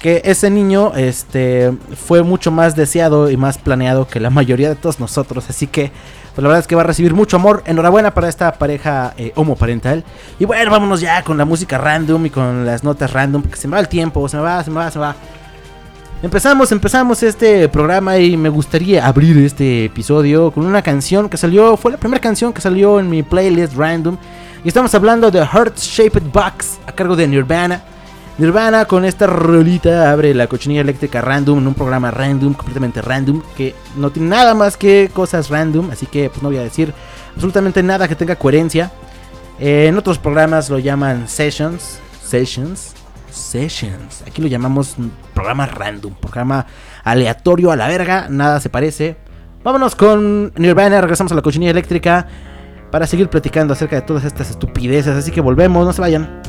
que 0.00 0.22
ese 0.24 0.48
niño 0.48 0.92
este, 0.96 1.72
fue 1.96 2.22
mucho 2.22 2.50
más 2.50 2.76
deseado 2.76 3.30
y 3.30 3.36
más 3.36 3.58
planeado 3.58 4.06
que 4.06 4.20
la 4.20 4.30
mayoría 4.30 4.68
de 4.68 4.76
todos 4.76 5.00
nosotros. 5.00 5.50
Así 5.50 5.66
que 5.66 5.90
pues 6.38 6.44
la 6.44 6.50
verdad 6.50 6.60
es 6.60 6.66
que 6.68 6.76
va 6.76 6.82
a 6.82 6.86
recibir 6.86 7.14
mucho 7.14 7.36
amor. 7.36 7.64
Enhorabuena 7.66 8.14
para 8.14 8.28
esta 8.28 8.52
pareja 8.52 9.12
eh, 9.16 9.32
homoparental. 9.34 10.04
Y 10.38 10.44
bueno, 10.44 10.70
vámonos 10.70 11.00
ya 11.00 11.24
con 11.24 11.36
la 11.36 11.44
música 11.44 11.78
random 11.78 12.26
y 12.26 12.30
con 12.30 12.64
las 12.64 12.84
notas 12.84 13.12
random, 13.12 13.42
porque 13.42 13.56
se 13.56 13.66
me 13.66 13.74
va 13.74 13.80
el 13.80 13.88
tiempo, 13.88 14.28
se 14.28 14.36
me 14.36 14.44
va, 14.44 14.62
se 14.62 14.70
me 14.70 14.76
va, 14.76 14.90
se 14.90 14.98
me 15.00 15.04
va. 15.04 15.16
Empezamos, 16.20 16.72
empezamos 16.72 17.22
este 17.22 17.68
programa 17.68 18.18
y 18.18 18.36
me 18.36 18.48
gustaría 18.48 19.06
abrir 19.06 19.38
este 19.38 19.84
episodio 19.84 20.50
con 20.50 20.66
una 20.66 20.82
canción 20.82 21.28
que 21.28 21.36
salió, 21.36 21.76
fue 21.76 21.92
la 21.92 21.96
primera 21.96 22.20
canción 22.20 22.52
que 22.52 22.60
salió 22.60 22.98
en 22.98 23.08
mi 23.08 23.22
playlist 23.22 23.76
random. 23.76 24.16
Y 24.64 24.68
estamos 24.68 24.92
hablando 24.96 25.30
de 25.30 25.38
Heart 25.46 25.78
Shaped 25.78 26.24
Box 26.32 26.80
a 26.86 26.92
cargo 26.92 27.14
de 27.14 27.28
Nirvana. 27.28 27.84
Nirvana 28.36 28.84
con 28.86 29.04
esta 29.04 29.28
rolita 29.28 30.10
abre 30.10 30.34
la 30.34 30.48
cochinilla 30.48 30.80
eléctrica 30.80 31.20
random 31.20 31.58
en 31.58 31.68
un 31.68 31.74
programa 31.74 32.10
random, 32.10 32.52
completamente 32.54 33.00
random, 33.00 33.40
que 33.56 33.76
no 33.94 34.10
tiene 34.10 34.28
nada 34.28 34.54
más 34.54 34.76
que 34.76 35.10
cosas 35.14 35.50
random, 35.50 35.92
así 35.92 36.06
que 36.06 36.30
pues 36.30 36.42
no 36.42 36.48
voy 36.48 36.58
a 36.58 36.62
decir 36.62 36.92
absolutamente 37.34 37.80
nada 37.84 38.08
que 38.08 38.16
tenga 38.16 38.34
coherencia. 38.34 38.90
Eh, 39.60 39.86
en 39.86 39.96
otros 39.96 40.18
programas 40.18 40.68
lo 40.68 40.80
llaman 40.80 41.28
sessions, 41.28 42.00
sessions, 42.24 42.96
Sessions. 43.30 44.22
Aquí 44.26 44.42
lo 44.42 44.48
llamamos 44.48 44.96
programa 45.38 45.66
random, 45.66 46.14
programa 46.14 46.66
aleatorio 47.04 47.70
a 47.70 47.76
la 47.76 47.86
verga, 47.86 48.26
nada 48.28 48.58
se 48.58 48.70
parece. 48.70 49.16
Vámonos 49.62 49.94
con 49.94 50.52
Nirvana, 50.56 51.00
regresamos 51.00 51.30
a 51.30 51.36
la 51.36 51.42
cochinilla 51.42 51.70
eléctrica 51.70 52.26
para 52.90 53.06
seguir 53.06 53.28
platicando 53.28 53.72
acerca 53.72 53.94
de 53.94 54.02
todas 54.02 54.24
estas 54.24 54.50
estupideces, 54.50 55.14
así 55.14 55.30
que 55.30 55.40
volvemos, 55.40 55.86
no 55.86 55.92
se 55.92 56.00
vayan. 56.00 56.42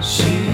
心。 0.00 0.49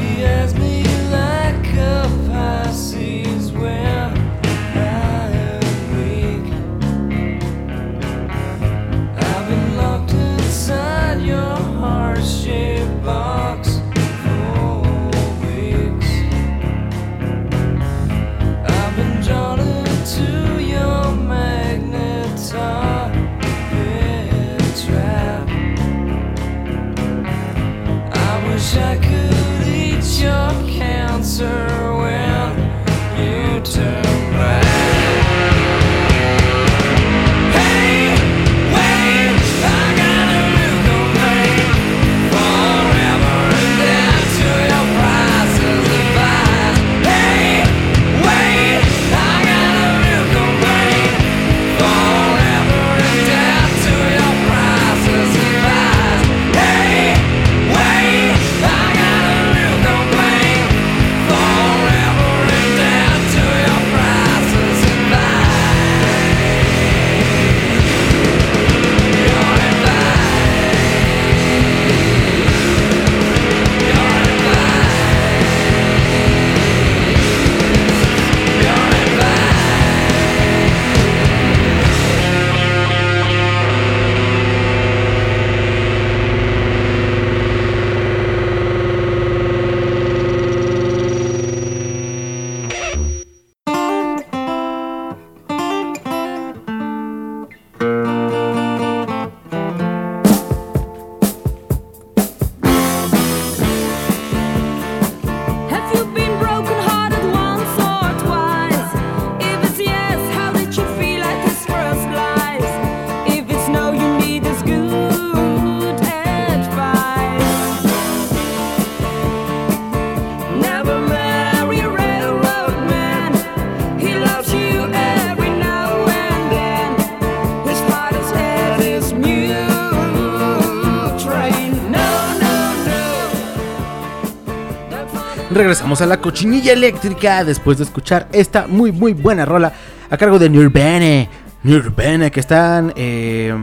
Regresamos 135.57 136.03
a 136.03 136.07
la 136.07 136.21
cochinilla 136.21 136.73
eléctrica 136.73 137.43
después 137.43 137.79
de 137.79 137.85
escuchar 137.85 138.29
esta 138.33 138.67
muy 138.67 138.93
muy 138.93 139.15
buena 139.15 139.45
rola 139.45 139.73
a 140.11 140.17
cargo 140.17 140.39
de 140.39 140.51
Nirvana. 140.51 141.29
Nirvana 141.63 142.31
que 142.31 142.41
están, 142.41 142.93
eh, 142.95 143.55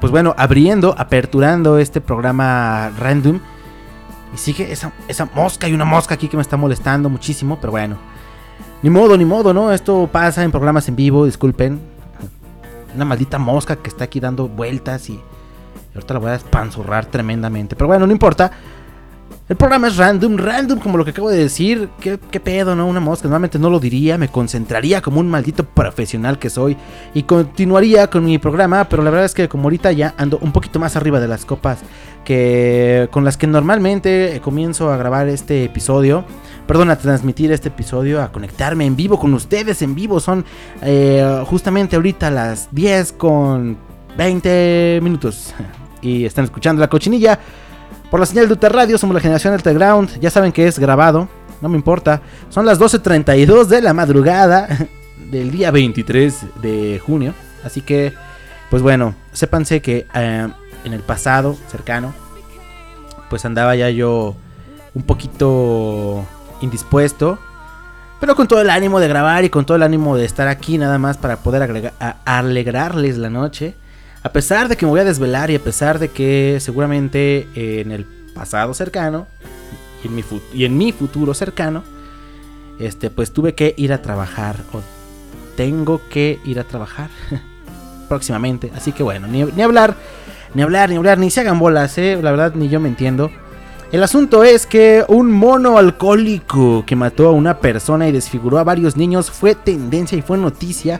pues 0.00 0.10
bueno, 0.10 0.34
abriendo, 0.38 0.94
aperturando 0.96 1.78
este 1.78 2.00
programa 2.00 2.90
random. 2.98 3.40
Y 4.32 4.38
sigue 4.38 4.72
esa, 4.72 4.92
esa 5.08 5.26
mosca, 5.26 5.66
hay 5.66 5.74
una 5.74 5.84
mosca 5.84 6.14
aquí 6.14 6.28
que 6.28 6.36
me 6.36 6.42
está 6.42 6.56
molestando 6.56 7.08
muchísimo, 7.08 7.58
pero 7.60 7.72
bueno. 7.72 7.96
Ni 8.82 8.90
modo, 8.90 9.16
ni 9.16 9.24
modo, 9.24 9.52
¿no? 9.54 9.72
Esto 9.72 10.08
pasa 10.10 10.44
en 10.44 10.50
programas 10.50 10.88
en 10.88 10.96
vivo, 10.96 11.26
disculpen. 11.26 11.80
Una 12.94 13.04
maldita 13.04 13.38
mosca 13.38 13.76
que 13.76 13.88
está 13.88 14.04
aquí 14.04 14.20
dando 14.20 14.48
vueltas 14.48 15.08
y, 15.10 15.20
ahorita 15.94 16.14
la 16.14 16.20
voy 16.20 16.30
a 16.30 16.34
espanzurrar 16.36 17.06
tremendamente. 17.06 17.76
Pero 17.76 17.88
bueno, 17.88 18.06
no 18.06 18.12
importa. 18.12 18.50
El 19.46 19.56
programa 19.56 19.88
es 19.88 19.98
random, 19.98 20.38
random 20.38 20.78
como 20.78 20.96
lo 20.96 21.04
que 21.04 21.10
acabo 21.10 21.28
de 21.28 21.36
decir. 21.36 21.90
¿Qué, 22.00 22.40
pedo, 22.40 22.74
no? 22.74 22.86
Una 22.86 23.00
mosca. 23.00 23.24
Normalmente 23.28 23.58
no 23.58 23.68
lo 23.68 23.78
diría, 23.78 24.16
me 24.16 24.28
concentraría 24.28 25.02
como 25.02 25.20
un 25.20 25.28
maldito 25.28 25.64
profesional 25.64 26.38
que 26.38 26.48
soy. 26.48 26.76
Y 27.12 27.24
continuaría 27.24 28.08
con 28.08 28.24
mi 28.24 28.38
programa, 28.38 28.84
pero 28.88 29.02
la 29.02 29.10
verdad 29.10 29.26
es 29.26 29.34
que 29.34 29.48
como 29.48 29.64
ahorita 29.64 29.92
ya 29.92 30.14
ando 30.16 30.38
un 30.38 30.52
poquito 30.52 30.78
más 30.78 30.96
arriba 30.96 31.20
de 31.20 31.28
las 31.28 31.44
copas 31.44 31.80
que 32.24 33.08
con 33.10 33.24
las 33.24 33.36
que 33.36 33.46
normalmente 33.46 34.40
comienzo 34.42 34.90
a 34.90 34.96
grabar 34.96 35.28
este 35.28 35.64
episodio. 35.64 36.24
Perdón, 36.66 36.90
a 36.90 36.96
transmitir 36.96 37.52
este 37.52 37.68
episodio, 37.68 38.22
a 38.22 38.32
conectarme 38.32 38.86
en 38.86 38.96
vivo 38.96 39.18
con 39.18 39.34
ustedes 39.34 39.82
en 39.82 39.94
vivo. 39.94 40.20
Son 40.20 40.42
eh, 40.80 41.42
justamente 41.46 41.96
ahorita 41.96 42.30
las 42.30 42.68
10 42.72 43.12
con 43.12 43.76
20 44.16 45.00
minutos. 45.02 45.54
Y 46.04 46.26
están 46.26 46.44
escuchando 46.44 46.80
la 46.80 46.90
cochinilla. 46.90 47.40
Por 48.14 48.20
la 48.20 48.26
señal 48.26 48.46
de 48.46 48.54
Uter 48.54 48.72
Radio, 48.72 48.96
somos 48.96 49.12
la 49.12 49.20
generación 49.20 49.56
Ground. 49.56 50.20
Ya 50.20 50.30
saben 50.30 50.52
que 50.52 50.68
es 50.68 50.78
grabado, 50.78 51.28
no 51.60 51.68
me 51.68 51.74
importa. 51.74 52.22
Son 52.48 52.64
las 52.64 52.78
12.32 52.78 53.64
de 53.64 53.82
la 53.82 53.92
madrugada 53.92 54.68
del 55.32 55.50
día 55.50 55.72
23 55.72 56.62
de 56.62 57.02
junio. 57.04 57.34
Así 57.64 57.80
que, 57.80 58.12
pues 58.70 58.82
bueno, 58.82 59.16
sépanse 59.32 59.82
que 59.82 60.06
eh, 60.14 60.48
en 60.84 60.92
el 60.92 61.00
pasado 61.00 61.56
cercano, 61.68 62.14
pues 63.30 63.44
andaba 63.46 63.74
ya 63.74 63.90
yo 63.90 64.36
un 64.94 65.02
poquito 65.02 66.24
indispuesto. 66.60 67.40
Pero 68.20 68.36
con 68.36 68.46
todo 68.46 68.60
el 68.60 68.70
ánimo 68.70 69.00
de 69.00 69.08
grabar 69.08 69.42
y 69.44 69.50
con 69.50 69.66
todo 69.66 69.76
el 69.76 69.82
ánimo 69.82 70.16
de 70.16 70.24
estar 70.24 70.46
aquí 70.46 70.78
nada 70.78 71.00
más 71.00 71.16
para 71.16 71.38
poder 71.38 71.92
alegrarles 72.24 73.18
la 73.18 73.30
noche. 73.30 73.74
A 74.24 74.32
pesar 74.32 74.68
de 74.68 74.76
que 74.78 74.86
me 74.86 74.90
voy 74.90 75.00
a 75.00 75.04
desvelar 75.04 75.50
y 75.50 75.54
a 75.54 75.58
pesar 75.58 75.98
de 75.98 76.08
que 76.08 76.56
seguramente 76.58 77.46
en 77.54 77.92
el 77.92 78.06
pasado 78.34 78.72
cercano 78.72 79.26
y 80.02 80.08
en 80.08 80.14
mi, 80.14 80.24
y 80.54 80.64
en 80.64 80.78
mi 80.78 80.92
futuro 80.92 81.34
cercano, 81.34 81.84
este, 82.78 83.10
pues 83.10 83.32
tuve 83.32 83.54
que 83.54 83.74
ir 83.76 83.92
a 83.92 84.00
trabajar 84.00 84.56
o 84.72 84.80
tengo 85.58 86.00
que 86.08 86.40
ir 86.46 86.58
a 86.58 86.64
trabajar 86.64 87.10
próximamente. 88.08 88.72
Así 88.74 88.92
que 88.92 89.02
bueno, 89.02 89.26
ni, 89.26 89.42
hablar, 89.60 89.94
ni 90.54 90.62
hablar, 90.62 90.88
ni 90.88 90.96
hablar, 90.96 91.18
ni 91.18 91.30
se 91.30 91.40
hagan 91.40 91.58
bolas, 91.58 91.98
¿eh? 91.98 92.18
la 92.22 92.30
verdad 92.30 92.54
ni 92.54 92.70
yo 92.70 92.80
me 92.80 92.88
entiendo. 92.88 93.30
El 93.92 94.02
asunto 94.02 94.42
es 94.42 94.64
que 94.64 95.04
un 95.06 95.30
mono 95.30 95.76
alcohólico 95.76 96.84
que 96.86 96.96
mató 96.96 97.28
a 97.28 97.32
una 97.32 97.58
persona 97.58 98.08
y 98.08 98.12
desfiguró 98.12 98.58
a 98.58 98.64
varios 98.64 98.96
niños 98.96 99.30
fue 99.30 99.54
tendencia 99.54 100.16
y 100.16 100.22
fue 100.22 100.38
noticia 100.38 100.98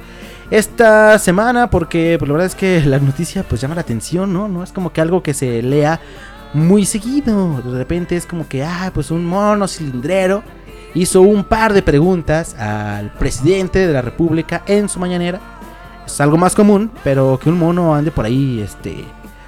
esta 0.50 1.18
semana 1.18 1.70
porque 1.70 2.16
pues, 2.18 2.28
la 2.28 2.33
verdad 2.35 2.46
es 2.46 2.54
que 2.54 2.80
la 2.85 2.98
noticia 2.98 3.42
pues 3.42 3.61
llama 3.61 3.74
la 3.74 3.80
atención, 3.80 4.33
¿no? 4.33 4.48
No 4.48 4.62
es 4.62 4.72
como 4.72 4.92
que 4.92 5.00
algo 5.00 5.22
que 5.22 5.35
se 5.35 5.62
lea 5.62 6.00
muy 6.52 6.87
seguido. 6.87 7.61
De 7.62 7.78
repente 7.78 8.16
es 8.16 8.26
como 8.26 8.48
que, 8.48 8.62
ah, 8.62 8.90
pues 8.94 9.11
un 9.11 9.26
mono 9.26 9.68
cilindrero 9.68 10.42
hizo 10.94 11.22
un 11.22 11.44
par 11.44 11.72
de 11.72 11.83
preguntas 11.83 12.54
al 12.54 13.11
presidente 13.12 13.87
de 13.87 13.92
la 13.92 14.02
República 14.02 14.62
en 14.66 14.88
su 14.88 14.98
mañanera. 14.98 15.40
Es 16.07 16.20
algo 16.20 16.37
más 16.37 16.54
común, 16.54 16.90
pero 17.02 17.38
que 17.42 17.48
un 17.48 17.59
mono 17.59 17.94
ande 17.94 18.11
por 18.11 18.24
ahí, 18.24 18.61
este, 18.61 19.04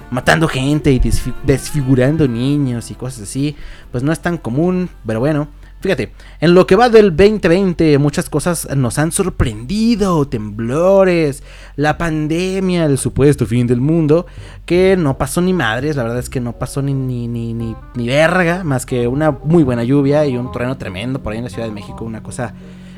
matando 0.09 0.47
gente 0.47 0.91
y 0.91 1.01
desfigurando 1.43 2.27
niños 2.27 2.91
y 2.91 2.95
cosas 2.95 3.23
así, 3.23 3.55
pues 3.91 4.03
no 4.03 4.11
es 4.11 4.19
tan 4.19 4.37
común, 4.37 4.89
pero 5.05 5.19
bueno. 5.19 5.47
Fíjate, 5.79 6.11
en 6.39 6.55
lo 6.55 6.65
que 6.65 6.75
va 6.75 6.89
del 6.89 7.15
2020 7.15 7.99
muchas 7.99 8.31
cosas 8.31 8.67
nos 8.75 8.97
han 8.97 9.11
sorprendido, 9.11 10.27
temblores, 10.27 11.43
la 11.75 11.99
pandemia, 11.99 12.85
el 12.85 12.97
supuesto 12.97 13.45
fin 13.45 13.67
del 13.67 13.79
mundo, 13.79 14.25
que 14.65 14.97
no 14.97 15.19
pasó 15.19 15.39
ni 15.39 15.53
madres, 15.53 15.95
la 15.95 16.01
verdad 16.01 16.17
es 16.17 16.29
que 16.29 16.39
no 16.39 16.53
pasó 16.53 16.81
ni, 16.81 16.95
ni, 16.95 17.27
ni, 17.27 17.53
ni, 17.53 17.75
ni 17.93 18.07
verga, 18.07 18.63
más 18.63 18.87
que 18.87 19.07
una 19.07 19.29
muy 19.29 19.63
buena 19.63 19.83
lluvia 19.83 20.25
y 20.25 20.35
un 20.35 20.51
trueno 20.51 20.77
tremendo 20.77 21.21
por 21.21 21.33
ahí 21.33 21.37
en 21.37 21.43
la 21.43 21.51
Ciudad 21.51 21.67
de 21.67 21.73
México, 21.73 22.03
una 22.03 22.23
cosa 22.23 22.55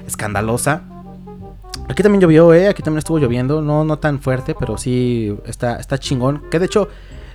escandalosa. 0.07 0.83
Aquí 1.89 2.01
también 2.01 2.21
llovió, 2.21 2.53
eh, 2.53 2.69
aquí 2.69 2.81
también 2.81 2.99
estuvo 2.99 3.19
lloviendo, 3.19 3.61
no, 3.61 3.83
no 3.83 3.99
tan 3.99 4.21
fuerte, 4.21 4.55
pero 4.57 4.77
sí 4.77 5.35
está, 5.45 5.75
está 5.75 5.97
chingón, 5.97 6.43
que 6.49 6.59
de 6.59 6.65
hecho... 6.67 6.87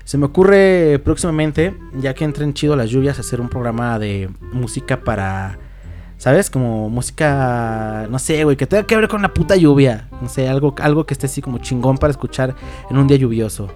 Se 0.05 0.19
me 0.19 0.27
ocurre 0.27 1.01
próximamente, 1.03 1.75
ya 1.99 2.15
que 2.15 2.25
entren 2.25 2.53
chido 2.53 2.77
las 2.77 2.91
lluvias, 2.91 3.19
hacer 3.19 3.41
un 3.41 3.49
programa 3.49 3.99
de 3.99 4.29
música 4.53 5.03
para. 5.03 5.59
¿Sabes? 6.19 6.51
Como 6.51 6.91
música. 6.91 8.07
No 8.11 8.19
sé, 8.19 8.45
güey, 8.45 8.57
que 8.57 8.67
tenga 8.67 8.87
que 8.87 8.97
ver 8.97 9.09
con 9.09 9.23
la 9.23 9.33
puta 9.33 9.57
lluvia. 9.57 10.09
No 10.21 10.29
sé, 10.29 10.49
algo, 10.49 10.75
algo 10.79 11.07
que 11.07 11.15
esté 11.15 11.27
así 11.27 11.41
como 11.41 11.59
chingón 11.59 11.99
para 11.99 12.11
escuchar 12.11 12.55
en 12.91 12.99
un 12.99 13.07
día 13.07 13.17
lluvioso. 13.17 13.71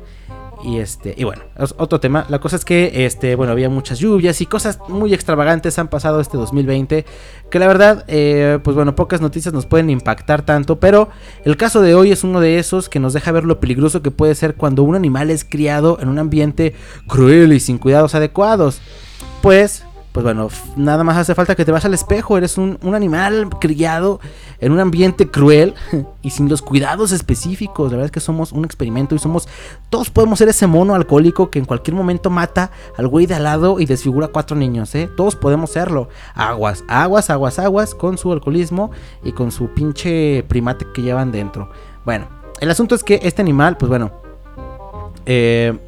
Y 0.65 0.79
este, 0.79 1.15
y 1.17 1.25
bueno, 1.25 1.43
otro 1.77 2.01
tema. 2.01 2.27
La 2.29 2.41
cosa 2.41 2.57
es 2.57 2.65
que 2.65 3.07
este, 3.07 3.37
bueno, 3.37 3.53
había 3.53 3.69
muchas 3.69 3.99
lluvias 3.99 4.41
y 4.41 4.47
cosas 4.47 4.81
muy 4.89 5.15
extravagantes 5.15 5.79
han 5.79 5.89
pasado 5.89 6.21
este 6.21 6.37
2020. 6.37 7.05
Que 7.51 7.59
la 7.59 7.67
verdad, 7.67 8.05
eh, 8.09 8.59
pues 8.63 8.75
bueno, 8.75 8.95
pocas 8.95 9.21
noticias 9.21 9.55
nos 9.55 9.67
pueden 9.67 9.89
impactar 9.91 10.43
tanto. 10.43 10.81
Pero 10.81 11.09
el 11.45 11.57
caso 11.57 11.81
de 11.81 11.95
hoy 11.95 12.11
es 12.11 12.25
uno 12.25 12.41
de 12.41 12.59
esos 12.59 12.89
que 12.89 12.99
nos 13.01 13.13
deja 13.13 13.33
ver 13.33 13.45
lo 13.45 13.61
peligroso 13.61 14.03
que 14.03 14.11
puede 14.11 14.35
ser 14.35 14.55
cuando 14.55 14.83
un 14.83 14.97
animal 14.97 15.31
es 15.31 15.45
criado 15.45 15.99
en 16.01 16.09
un 16.09 16.19
ambiente 16.19 16.75
cruel 17.07 17.53
y 17.53 17.61
sin 17.61 17.79
cuidados 17.79 18.15
adecuados. 18.15 18.81
Pues 19.43 19.85
pues 20.19 20.25
bueno, 20.25 20.49
nada 20.75 21.05
más 21.05 21.17
hace 21.17 21.33
falta 21.37 21.55
que 21.55 21.65
te 21.65 21.71
vas 21.71 21.85
al 21.85 21.95
espejo. 21.95 22.37
Eres 22.37 22.59
un, 22.59 22.77
animal 22.93 23.51
criado 23.61 24.19
en 24.59 24.73
un 24.73 24.81
ambiente 24.81 25.31
cruel 25.31 25.75
y 26.23 26.31
sin 26.31 26.49
los 26.49 26.61
cuidados 26.61 27.13
específicos. 27.13 27.93
La 27.93 27.99
verdad 27.99 28.07
es 28.07 28.11
que 28.11 28.19
somos 28.19 28.51
un 28.51 28.65
experimento 28.65 29.15
y 29.15 29.21
somos. 29.21 29.47
Todos 29.91 30.11
podemos 30.11 30.41
ser 30.41 30.49
ese 30.49 30.67
mono 30.67 30.97
alcohólico 30.97 31.51
que 31.51 31.61
en 31.61 31.67
cualquier 31.67 31.95
momento 31.95 32.31
mata 32.31 32.73
al 32.97 33.07
güey 33.07 33.27
de 33.27 33.37
al 33.37 33.45
lado 33.45 33.79
y 33.79 33.87
desfigura 33.87 34.27
a 34.27 34.31
cuatro 34.31 34.57
niños, 34.57 34.93
¿eh? 34.97 35.09
Todos 35.17 35.37
podemos 35.37 35.71
serlo. 35.71 36.09
Aguas, 36.35 36.83
aguas, 36.89 37.31
aguas, 37.31 37.61
aguas 37.61 37.95
con 37.95 38.19
su 38.19 38.33
alcoholismo 38.33 38.91
y 39.23 39.31
con 39.31 39.53
su 39.53 39.69
pinche 39.69 40.45
primate 40.49 40.85
que 40.93 41.03
llevan 41.03 41.31
dentro. 41.31 41.71
Bueno, 42.05 42.27
el 42.59 42.69
asunto 42.73 42.97
es 42.97 43.05
que 43.05 43.21
este 43.23 43.41
animal, 43.41 43.77
pues 43.77 43.89
bueno. 43.89 44.11
Eh, 45.27 45.79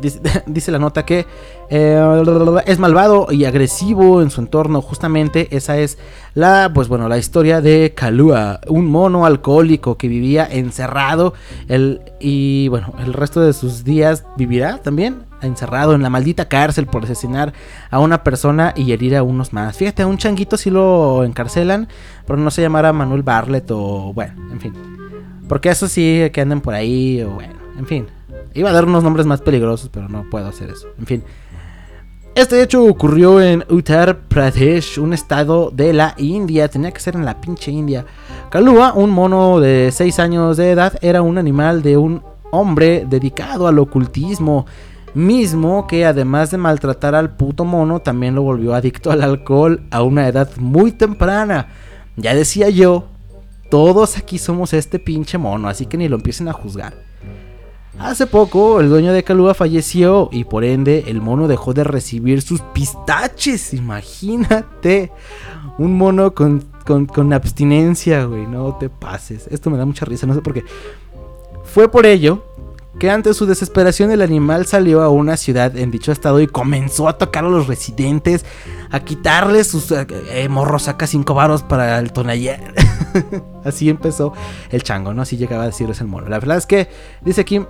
dice, 0.46 0.70
la 0.70 0.78
nota 0.78 1.04
que 1.04 1.26
eh, 1.70 2.22
es 2.66 2.78
malvado 2.78 3.28
y 3.30 3.44
agresivo 3.44 4.22
en 4.22 4.30
su 4.30 4.40
entorno. 4.40 4.82
Justamente 4.82 5.48
esa 5.56 5.78
es 5.78 5.98
la, 6.34 6.70
pues 6.74 6.88
bueno, 6.88 7.08
la 7.08 7.18
historia 7.18 7.60
de 7.60 7.92
Kalua, 7.94 8.60
un 8.68 8.86
mono 8.86 9.26
alcohólico 9.26 9.96
que 9.96 10.08
vivía 10.08 10.46
encerrado 10.50 11.34
el, 11.68 12.00
y 12.20 12.68
bueno, 12.68 12.92
el 12.98 13.12
resto 13.12 13.40
de 13.40 13.52
sus 13.52 13.84
días 13.84 14.24
vivirá 14.36 14.78
también 14.78 15.24
encerrado 15.42 15.94
en 15.94 16.02
la 16.02 16.10
maldita 16.10 16.48
cárcel 16.48 16.86
por 16.86 17.04
asesinar 17.04 17.52
a 17.90 17.98
una 18.00 18.24
persona 18.24 18.72
y 18.76 18.92
herir 18.92 19.16
a 19.16 19.22
unos 19.22 19.52
más. 19.52 19.76
Fíjate, 19.76 20.02
a 20.02 20.06
un 20.06 20.18
changuito 20.18 20.56
si 20.56 20.70
lo 20.70 21.24
encarcelan, 21.24 21.88
pero 22.26 22.38
no 22.38 22.50
se 22.50 22.62
llamará 22.62 22.92
Manuel 22.92 23.22
Barlet 23.22 23.70
o 23.70 24.12
bueno, 24.14 24.34
en 24.52 24.60
fin. 24.60 24.74
Porque 25.48 25.68
eso 25.68 25.88
sí, 25.88 26.28
que 26.32 26.40
anden 26.40 26.60
por 26.60 26.74
ahí 26.74 27.22
o 27.22 27.30
bueno, 27.30 27.54
en 27.78 27.86
fin. 27.86 28.15
Iba 28.56 28.70
a 28.70 28.72
dar 28.72 28.86
unos 28.86 29.04
nombres 29.04 29.26
más 29.26 29.42
peligrosos, 29.42 29.90
pero 29.92 30.08
no 30.08 30.24
puedo 30.30 30.46
hacer 30.48 30.70
eso. 30.70 30.88
En 30.98 31.06
fin. 31.06 31.22
Este 32.34 32.62
hecho 32.62 32.84
ocurrió 32.84 33.40
en 33.40 33.64
Uttar 33.68 34.28
Pradesh, 34.28 34.98
un 34.98 35.12
estado 35.12 35.70
de 35.70 35.92
la 35.92 36.14
India. 36.16 36.68
Tenía 36.68 36.90
que 36.90 37.00
ser 37.00 37.16
en 37.16 37.24
la 37.26 37.38
pinche 37.40 37.70
India. 37.70 38.06
Kalua, 38.50 38.94
un 38.94 39.10
mono 39.10 39.60
de 39.60 39.90
6 39.92 40.18
años 40.20 40.56
de 40.56 40.70
edad, 40.70 40.98
era 41.02 41.20
un 41.20 41.36
animal 41.36 41.82
de 41.82 41.98
un 41.98 42.22
hombre 42.50 43.06
dedicado 43.08 43.66
al 43.66 43.78
ocultismo. 43.78 44.64
Mismo 45.12 45.86
que 45.86 46.06
además 46.06 46.50
de 46.50 46.58
maltratar 46.58 47.14
al 47.14 47.36
puto 47.36 47.64
mono, 47.64 48.00
también 48.00 48.34
lo 48.34 48.42
volvió 48.42 48.74
adicto 48.74 49.10
al 49.10 49.22
alcohol 49.22 49.82
a 49.90 50.02
una 50.02 50.28
edad 50.28 50.50
muy 50.58 50.92
temprana. 50.92 51.68
Ya 52.16 52.34
decía 52.34 52.70
yo, 52.70 53.04
todos 53.70 54.16
aquí 54.16 54.38
somos 54.38 54.72
este 54.72 54.98
pinche 54.98 55.36
mono, 55.36 55.68
así 55.68 55.86
que 55.86 55.96
ni 55.98 56.08
lo 56.08 56.16
empiecen 56.16 56.48
a 56.48 56.52
juzgar. 56.52 57.05
Hace 57.98 58.26
poco 58.26 58.80
el 58.80 58.90
dueño 58.90 59.12
de 59.12 59.24
Calúa 59.24 59.54
falleció 59.54 60.28
y 60.30 60.44
por 60.44 60.64
ende 60.64 61.04
el 61.08 61.22
mono 61.22 61.48
dejó 61.48 61.72
de 61.72 61.82
recibir 61.82 62.42
sus 62.42 62.60
pistaches. 62.60 63.72
Imagínate, 63.72 65.12
un 65.78 65.96
mono 65.96 66.34
con, 66.34 66.62
con, 66.84 67.32
abstinencia, 67.32 68.24
güey, 68.24 68.46
no 68.46 68.76
te 68.76 68.90
pases. 68.90 69.46
Esto 69.50 69.70
me 69.70 69.78
da 69.78 69.86
mucha 69.86 70.04
risa, 70.04 70.26
no 70.26 70.34
sé 70.34 70.42
por 70.42 70.52
qué. 70.52 70.64
Fue 71.64 71.90
por 71.90 72.04
ello 72.04 72.44
que 72.98 73.10
ante 73.10 73.34
su 73.34 73.44
desesperación 73.44 74.10
el 74.10 74.22
animal 74.22 74.66
salió 74.66 75.02
a 75.02 75.10
una 75.10 75.36
ciudad 75.36 75.76
en 75.76 75.90
dicho 75.90 76.12
estado 76.12 76.40
y 76.40 76.46
comenzó 76.46 77.08
a 77.08 77.18
tocar 77.18 77.44
a 77.44 77.48
los 77.48 77.66
residentes, 77.66 78.44
a 78.90 79.00
quitarles 79.00 79.66
sus 79.66 79.90
eh, 79.90 80.06
eh, 80.30 80.48
morros, 80.48 80.84
saca 80.84 81.06
cinco 81.06 81.34
varos 81.34 81.62
para 81.62 81.98
el 81.98 82.12
tonayer. 82.12 82.74
Así 83.64 83.90
empezó 83.90 84.32
el 84.70 84.82
chango, 84.82 85.12
¿no? 85.12 85.22
Así 85.22 85.36
llegaba 85.36 85.64
a 85.64 85.66
decirles 85.66 86.00
el 86.00 86.06
mono. 86.06 86.28
La 86.28 86.38
verdad 86.38 86.56
es 86.56 86.66
que 86.66 86.88
dice 87.22 87.42
aquí 87.42 87.60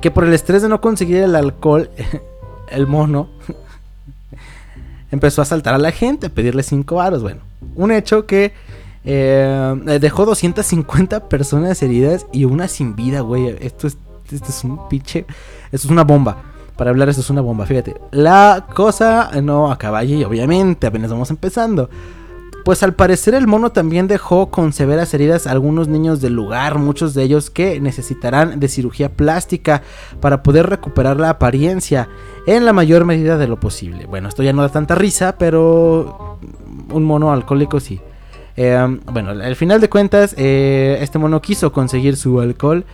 que 0.00 0.10
por 0.10 0.24
el 0.24 0.32
estrés 0.32 0.62
de 0.62 0.68
no 0.68 0.80
conseguir 0.80 1.18
el 1.18 1.34
alcohol, 1.36 1.90
el 2.68 2.86
mono 2.86 3.28
empezó 5.10 5.42
a 5.42 5.44
saltar 5.44 5.74
a 5.74 5.78
la 5.78 5.92
gente, 5.92 6.26
a 6.26 6.30
pedirle 6.30 6.62
cinco 6.62 6.96
varos. 6.96 7.22
Bueno, 7.22 7.40
un 7.74 7.92
hecho 7.92 8.26
que 8.26 8.52
eh, 9.04 9.98
dejó 10.00 10.26
250 10.26 11.28
personas 11.28 11.82
heridas 11.82 12.26
y 12.32 12.44
una 12.44 12.68
sin 12.68 12.96
vida, 12.96 13.20
güey. 13.20 13.56
Esto 13.60 13.86
es 13.86 13.98
esto 14.32 14.48
es 14.48 14.64
un 14.64 14.88
pinche. 14.88 15.26
Esto 15.70 15.86
es 15.86 15.90
una 15.90 16.04
bomba. 16.04 16.36
Para 16.76 16.90
hablar, 16.90 17.08
esto 17.08 17.20
es 17.20 17.30
una 17.30 17.40
bomba. 17.40 17.66
Fíjate, 17.66 17.94
la 18.10 18.66
cosa 18.74 19.30
no 19.42 19.70
acaba 19.70 19.98
allí, 19.98 20.24
obviamente, 20.24 20.86
apenas 20.86 21.10
vamos 21.10 21.30
empezando. 21.30 21.88
Pues 22.64 22.82
al 22.82 22.94
parecer 22.94 23.34
el 23.34 23.46
mono 23.46 23.72
también 23.72 24.08
dejó 24.08 24.50
con 24.50 24.72
severas 24.72 25.12
heridas 25.12 25.46
a 25.46 25.50
algunos 25.50 25.86
niños 25.86 26.22
del 26.22 26.32
lugar, 26.32 26.78
muchos 26.78 27.12
de 27.12 27.22
ellos 27.22 27.50
que 27.50 27.78
necesitarán 27.78 28.58
de 28.58 28.68
cirugía 28.68 29.10
plástica 29.10 29.82
para 30.20 30.42
poder 30.42 30.70
recuperar 30.70 31.20
la 31.20 31.28
apariencia 31.28 32.08
en 32.46 32.64
la 32.64 32.72
mayor 32.72 33.04
medida 33.04 33.36
de 33.36 33.48
lo 33.48 33.60
posible. 33.60 34.06
Bueno, 34.06 34.30
esto 34.30 34.42
ya 34.42 34.54
no 34.54 34.62
da 34.62 34.70
tanta 34.70 34.94
risa, 34.94 35.36
pero 35.36 36.38
un 36.90 37.04
mono 37.04 37.32
alcohólico 37.32 37.80
sí. 37.80 38.00
Eh, 38.56 38.98
bueno, 39.12 39.30
al 39.30 39.56
final 39.56 39.82
de 39.82 39.90
cuentas, 39.90 40.34
eh, 40.38 40.96
este 41.02 41.18
mono 41.18 41.42
quiso 41.42 41.70
conseguir 41.70 42.16
su 42.16 42.40
alcohol 42.40 42.86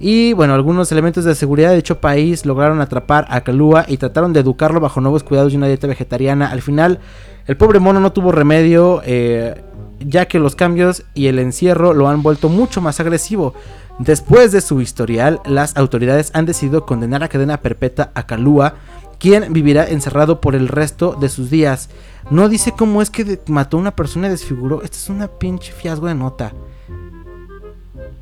y 0.00 0.32
bueno, 0.32 0.54
algunos 0.54 0.90
elementos 0.92 1.24
de 1.24 1.34
seguridad 1.34 1.70
de 1.70 1.76
dicho 1.76 2.00
país 2.00 2.44
lograron 2.44 2.80
atrapar 2.80 3.26
a 3.28 3.42
Kalua 3.42 3.84
y 3.86 3.96
trataron 3.96 4.32
de 4.32 4.40
educarlo 4.40 4.80
bajo 4.80 5.00
nuevos 5.00 5.22
cuidados 5.22 5.52
y 5.52 5.56
una 5.56 5.66
dieta 5.68 5.86
vegetariana. 5.86 6.50
Al 6.50 6.62
final, 6.62 7.00
el 7.46 7.56
pobre 7.56 7.78
mono 7.78 8.00
no 8.00 8.12
tuvo 8.12 8.32
remedio, 8.32 9.02
eh, 9.04 9.62
ya 10.00 10.26
que 10.26 10.38
los 10.38 10.56
cambios 10.56 11.04
y 11.14 11.26
el 11.26 11.38
encierro 11.38 11.92
lo 11.92 12.08
han 12.08 12.22
vuelto 12.22 12.48
mucho 12.48 12.80
más 12.80 13.00
agresivo. 13.00 13.54
Después 13.98 14.50
de 14.50 14.60
su 14.60 14.80
historial, 14.80 15.40
las 15.44 15.76
autoridades 15.76 16.30
han 16.34 16.46
decidido 16.46 16.86
condenar 16.86 17.22
a 17.22 17.28
cadena 17.28 17.60
perpetua 17.60 18.10
a 18.14 18.26
Kalua, 18.26 18.74
quien 19.18 19.52
vivirá 19.52 19.84
encerrado 19.86 20.40
por 20.40 20.54
el 20.54 20.68
resto 20.68 21.16
de 21.20 21.28
sus 21.28 21.50
días. 21.50 21.90
No 22.30 22.48
dice 22.48 22.72
cómo 22.72 23.02
es 23.02 23.10
que 23.10 23.40
mató 23.46 23.76
a 23.76 23.80
una 23.80 23.94
persona 23.94 24.26
y 24.26 24.30
desfiguró. 24.30 24.82
Esta 24.82 24.96
es 24.96 25.08
una 25.10 25.28
pinche 25.28 25.72
fiasco 25.72 26.06
de 26.06 26.14
nota. 26.14 26.52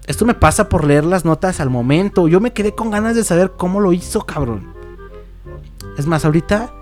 Esto 0.07 0.25
me 0.25 0.35
pasa 0.35 0.69
por 0.69 0.85
leer 0.85 1.05
las 1.05 1.25
notas 1.25 1.61
al 1.61 1.71
momento. 1.71 2.27
Yo 2.27 2.41
me 2.41 2.53
quedé 2.53 2.75
con 2.75 2.91
ganas 2.91 3.15
de 3.15 3.25
saber 3.25 3.53
cómo 3.57 3.81
lo 3.81 3.93
hizo, 3.93 4.27
cabrón. 4.27 4.75
Es 5.97 6.07
más, 6.07 6.25
ahorita 6.25 6.73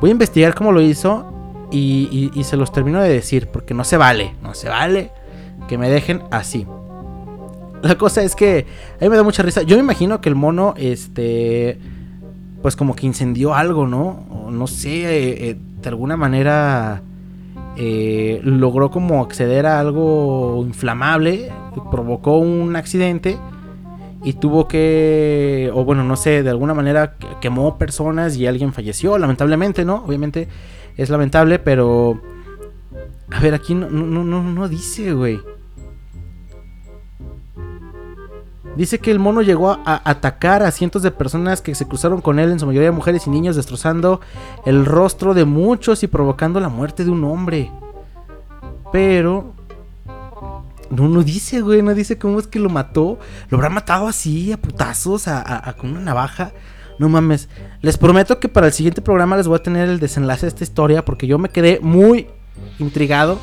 voy 0.00 0.10
a 0.10 0.12
investigar 0.12 0.54
cómo 0.54 0.72
lo 0.72 0.80
hizo 0.80 1.32
y, 1.76 2.44
se 2.44 2.56
los 2.56 2.72
termino 2.72 3.00
de 3.00 3.08
decir, 3.08 3.48
porque 3.48 3.74
no 3.74 3.84
se 3.84 3.96
vale, 3.96 4.34
no 4.42 4.54
se 4.54 4.68
vale 4.68 5.10
que 5.68 5.78
me 5.78 5.90
dejen 5.90 6.22
así. 6.30 6.66
La 7.82 7.96
cosa 7.96 8.22
es 8.22 8.34
que 8.34 8.66
a 9.00 9.04
mí 9.04 9.10
me 9.10 9.16
da 9.16 9.22
mucha 9.22 9.42
risa. 9.42 9.62
Yo 9.62 9.76
me 9.76 9.82
imagino 9.82 10.20
que 10.20 10.28
el 10.28 10.34
mono, 10.34 10.74
este, 10.76 11.78
pues 12.62 12.76
como 12.76 12.96
que 12.96 13.06
incendió 13.06 13.54
algo, 13.54 13.86
¿no? 13.86 14.24
no 14.50 14.66
sé, 14.66 15.04
eh, 15.04 15.50
eh, 15.50 15.56
de 15.82 15.88
alguna 15.88 16.16
manera 16.16 17.02
eh, 17.76 18.40
logró 18.42 18.90
como 18.90 19.22
acceder 19.22 19.66
a 19.66 19.80
algo 19.80 20.62
inflamable, 20.66 21.50
provocó 21.90 22.38
un 22.38 22.74
accidente 22.76 23.38
y 24.24 24.34
tuvo 24.34 24.66
que, 24.66 25.70
o 25.74 25.84
bueno, 25.84 26.02
no 26.02 26.16
sé, 26.16 26.42
de 26.42 26.50
alguna 26.50 26.74
manera 26.74 27.14
quemó 27.40 27.78
personas 27.78 28.36
y 28.36 28.46
alguien 28.46 28.72
falleció, 28.72 29.18
lamentablemente, 29.18 29.84
¿no? 29.84 30.02
Obviamente 30.06 30.48
es 30.96 31.10
lamentable, 31.10 31.58
pero... 31.58 32.20
A 33.30 33.40
ver, 33.40 33.54
aquí 33.54 33.74
no, 33.74 33.90
no, 33.90 34.24
no, 34.24 34.42
no 34.42 34.68
dice, 34.68 35.12
güey. 35.12 35.40
Dice 38.76 38.98
que 38.98 39.10
el 39.10 39.18
mono 39.18 39.40
llegó 39.40 39.70
a 39.72 40.02
atacar 40.04 40.62
a 40.62 40.70
cientos 40.70 41.02
de 41.02 41.10
personas 41.10 41.62
que 41.62 41.74
se 41.74 41.88
cruzaron 41.88 42.20
con 42.20 42.38
él, 42.38 42.50
en 42.50 42.60
su 42.60 42.66
mayoría 42.66 42.92
mujeres 42.92 43.26
y 43.26 43.30
niños, 43.30 43.56
destrozando 43.56 44.20
el 44.66 44.84
rostro 44.84 45.32
de 45.32 45.46
muchos 45.46 46.02
y 46.02 46.06
provocando 46.06 46.60
la 46.60 46.68
muerte 46.68 47.04
de 47.04 47.10
un 47.10 47.24
hombre. 47.24 47.70
Pero... 48.92 49.54
No, 50.90 51.08
no 51.08 51.22
dice, 51.22 51.62
güey, 51.62 51.82
no 51.82 51.94
dice 51.94 52.18
cómo 52.18 52.38
es 52.38 52.46
que 52.46 52.60
lo 52.60 52.68
mató. 52.68 53.18
Lo 53.48 53.56
habrá 53.58 53.70
matado 53.70 54.06
así, 54.06 54.52
a 54.52 54.60
putazos, 54.60 55.26
a, 55.26 55.74
con 55.78 55.90
una 55.90 56.00
navaja. 56.00 56.52
No 56.98 57.08
mames. 57.08 57.48
Les 57.82 57.98
prometo 57.98 58.40
que 58.40 58.48
para 58.48 58.68
el 58.68 58.72
siguiente 58.72 59.02
programa 59.02 59.36
les 59.36 59.46
voy 59.46 59.56
a 59.56 59.62
tener 59.62 59.88
el 59.88 60.00
desenlace 60.00 60.46
de 60.46 60.48
esta 60.48 60.64
historia 60.64 61.04
porque 61.04 61.26
yo 61.26 61.38
me 61.38 61.48
quedé 61.48 61.78
muy 61.80 62.28
intrigado. 62.78 63.38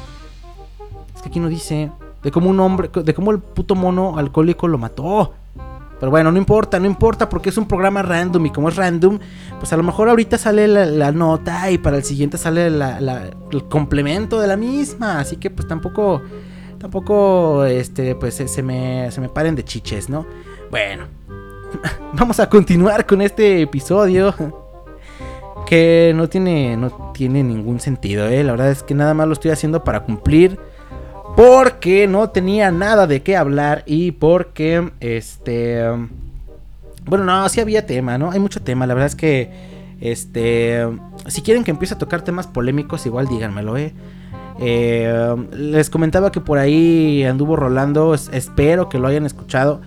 Es 1.15 1.21
que 1.21 1.29
aquí 1.29 1.39
no 1.39 1.49
dice 1.49 1.91
de 2.23 2.31
cómo 2.31 2.49
un 2.49 2.59
hombre, 2.59 2.89
de 2.93 3.13
cómo 3.13 3.31
el 3.31 3.39
puto 3.39 3.75
mono 3.75 4.17
alcohólico 4.17 4.67
lo 4.67 4.77
mató. 4.77 5.33
Pero 5.99 6.11
bueno, 6.11 6.31
no 6.31 6.37
importa, 6.37 6.79
no 6.79 6.85
importa 6.85 7.29
porque 7.29 7.49
es 7.49 7.57
un 7.57 7.67
programa 7.67 8.01
random 8.01 8.47
y 8.47 8.49
como 8.49 8.67
es 8.67 8.75
random, 8.75 9.19
pues 9.59 9.71
a 9.71 9.77
lo 9.77 9.83
mejor 9.83 10.09
ahorita 10.09 10.37
sale 10.37 10.67
la, 10.67 11.11
nota 11.13 11.71
y 11.71 11.77
para 11.77 11.95
el 11.95 12.03
siguiente 12.03 12.37
sale 12.37 12.67
el 12.67 13.63
complemento 13.69 14.41
de 14.41 14.47
la 14.47 14.57
misma. 14.57 15.19
Así 15.19 15.37
que 15.37 15.49
pues 15.49 15.67
tampoco, 15.67 16.21
tampoco, 16.77 17.63
este, 17.63 18.15
pues 18.15 18.35
se, 18.35 18.63
me, 18.63 19.11
se 19.11 19.21
me 19.21 19.29
paren 19.29 19.55
de 19.55 19.63
chiches, 19.63 20.09
¿no? 20.09 20.25
Bueno, 20.69 21.05
vamos 22.13 22.39
a 22.39 22.49
continuar 22.49 23.05
con 23.05 23.21
este 23.21 23.61
episodio 23.61 24.33
que 25.65 26.13
no 26.15 26.27
tiene, 26.29 26.77
no 26.77 27.11
tiene 27.13 27.43
ningún 27.43 27.79
sentido, 27.79 28.27
¿eh? 28.27 28.43
La 28.43 28.51
verdad 28.51 28.71
es 28.71 28.83
que 28.83 28.93
nada 28.93 29.13
más 29.13 29.27
lo 29.27 29.33
estoy 29.33 29.51
haciendo 29.51 29.83
para 29.83 30.01
cumplir 30.01 30.59
porque 31.35 32.07
no 32.07 32.29
tenía 32.29 32.71
nada 32.71 33.07
de 33.07 33.23
qué 33.23 33.35
hablar 33.35 33.83
y 33.85 34.11
porque 34.11 34.91
este 34.99 35.83
bueno, 37.05 37.25
no, 37.25 37.49
sí 37.49 37.59
había 37.59 37.85
tema, 37.85 38.17
¿no? 38.17 38.31
Hay 38.31 38.39
mucho 38.39 38.61
tema, 38.61 38.87
la 38.87 38.93
verdad 38.93 39.07
es 39.07 39.15
que 39.15 39.51
este 39.99 40.87
si 41.27 41.41
quieren 41.41 41.63
que 41.63 41.71
empiece 41.71 41.95
a 41.95 41.97
tocar 41.97 42.21
temas 42.23 42.47
polémicos, 42.47 43.05
igual 43.05 43.27
díganmelo, 43.27 43.77
¿eh? 43.77 43.93
eh 44.59 45.35
les 45.53 45.89
comentaba 45.89 46.31
que 46.31 46.41
por 46.41 46.59
ahí 46.59 47.23
anduvo 47.23 47.55
rolando, 47.55 48.13
espero 48.13 48.89
que 48.89 48.99
lo 48.99 49.07
hayan 49.07 49.25
escuchado. 49.25 49.81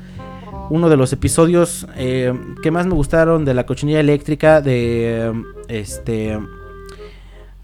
Uno 0.68 0.88
de 0.88 0.96
los 0.96 1.12
episodios 1.12 1.87
eh, 1.96 2.33
que 2.62 2.70
más 2.70 2.87
me 2.87 2.94
gustaron 2.94 3.44
de 3.44 3.55
la 3.55 3.66
cochinilla 3.66 4.00
eléctrica 4.00 4.61
de 4.61 5.33
este 5.68 6.38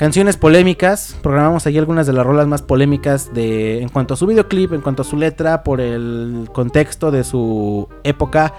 Canciones 0.03 0.37
polémicas, 0.37 1.17
programamos 1.23 1.65
ahí 1.65 1.79
algunas 1.79 2.09
de 2.09 2.13
las 2.13 2.27
rolas 2.27 2.49
más 2.49 2.61
polémicas 2.61 3.33
de 3.35 3.83
en 3.83 3.89
cuanto 3.89 4.15
a 4.15 4.17
su 4.17 4.27
videoclip, 4.27 4.73
en 4.73 4.81
cuanto 4.81 5.03
a 5.03 5.05
su 5.05 5.17
letra, 5.17 5.63
por 5.63 5.81
el 5.81 6.49
contexto 6.53 7.13
de 7.13 7.23
su 7.23 7.89
época. 8.03 8.53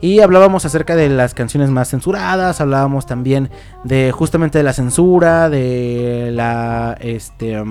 Y 0.00 0.18
hablábamos 0.18 0.64
acerca 0.64 0.96
de 0.96 1.08
las 1.08 1.34
canciones 1.34 1.70
más 1.70 1.90
censuradas, 1.90 2.60
hablábamos 2.60 3.06
también 3.06 3.48
de 3.84 4.10
justamente 4.10 4.58
de 4.58 4.64
la 4.64 4.72
censura, 4.72 5.48
de 5.48 6.30
la 6.32 6.96
este 7.00 7.62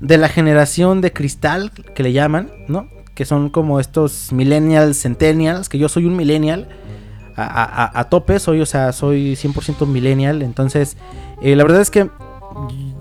de 0.00 0.16
la 0.16 0.28
generación 0.30 1.02
de 1.02 1.12
cristal 1.12 1.72
que 1.94 2.02
le 2.04 2.12
llaman, 2.14 2.50
¿no? 2.68 2.88
Que 3.14 3.24
son 3.24 3.50
como 3.50 3.78
estos 3.80 4.32
millennials, 4.32 5.00
centennials, 5.02 5.68
que 5.68 5.78
yo 5.78 5.88
soy 5.88 6.06
un 6.06 6.16
millennial 6.16 6.68
a, 7.36 8.06
tope, 8.10 8.38
soy, 8.38 8.60
o 8.60 8.66
sea, 8.66 8.92
soy 8.92 9.34
100% 9.34 9.86
millennial, 9.86 10.42
entonces 10.42 10.96
eh, 11.40 11.56
la 11.56 11.64
verdad 11.64 11.80
es 11.80 11.90
que 11.90 12.10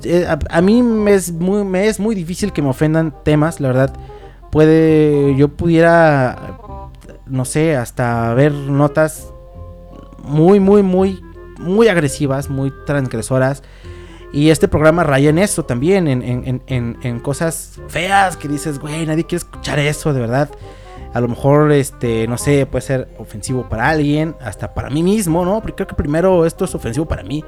eh, 0.04 0.26
a, 0.50 0.62
mí 0.62 0.82
me 0.84 1.14
es, 1.14 1.32
muy, 1.32 1.64
me 1.64 1.88
es 1.88 2.00
muy 2.00 2.16
difícil 2.16 2.54
que 2.54 2.62
me 2.62 2.70
ofendan 2.70 3.14
temas, 3.24 3.60
la 3.60 3.68
verdad, 3.68 3.94
puede, 4.52 5.36
yo 5.36 5.50
pudiera, 5.50 6.90
no 7.26 7.46
sé, 7.46 7.76
hasta 7.76 8.34
ver 8.34 8.54
notas 8.54 9.32
muy, 10.24 10.60
muy, 10.60 10.82
muy, 10.84 11.22
muy 11.60 11.88
agresivas, 11.88 12.50
muy 12.50 12.72
transgresoras. 12.86 13.64
Y 14.34 14.50
este 14.50 14.68
programa 14.68 15.04
raya 15.04 15.30
en 15.30 15.40
eso 15.40 15.66
también, 15.66 16.08
en, 16.08 16.22
en, 16.24 16.62
en, 16.68 16.98
en 17.02 17.20
cosas 17.20 17.80
feas 17.90 18.38
que 18.38 18.48
dices, 18.48 18.80
güey, 18.80 19.06
nadie 19.06 19.26
quiere 19.26 19.44
escuchar 19.44 19.80
eso, 19.80 20.14
de 20.14 20.22
verdad 20.22 20.50
a 21.14 21.20
lo 21.20 21.28
mejor, 21.28 21.72
este, 21.72 22.28
no 22.28 22.38
sé, 22.38 22.66
puede 22.66 22.82
ser 22.82 23.10
ofensivo 23.18 23.68
para 23.68 23.90
alguien, 23.90 24.36
hasta 24.42 24.74
para 24.74 24.90
mí 24.90 25.04
mismo, 25.04 25.44
¿no? 25.44 25.60
Porque 25.60 25.76
creo 25.76 25.88
que 25.88 25.96
primero 25.96 26.46
esto 26.46 26.66
es 26.66 26.74
ofensivo 26.74 27.06
para 27.06 27.24
mí. 27.24 27.44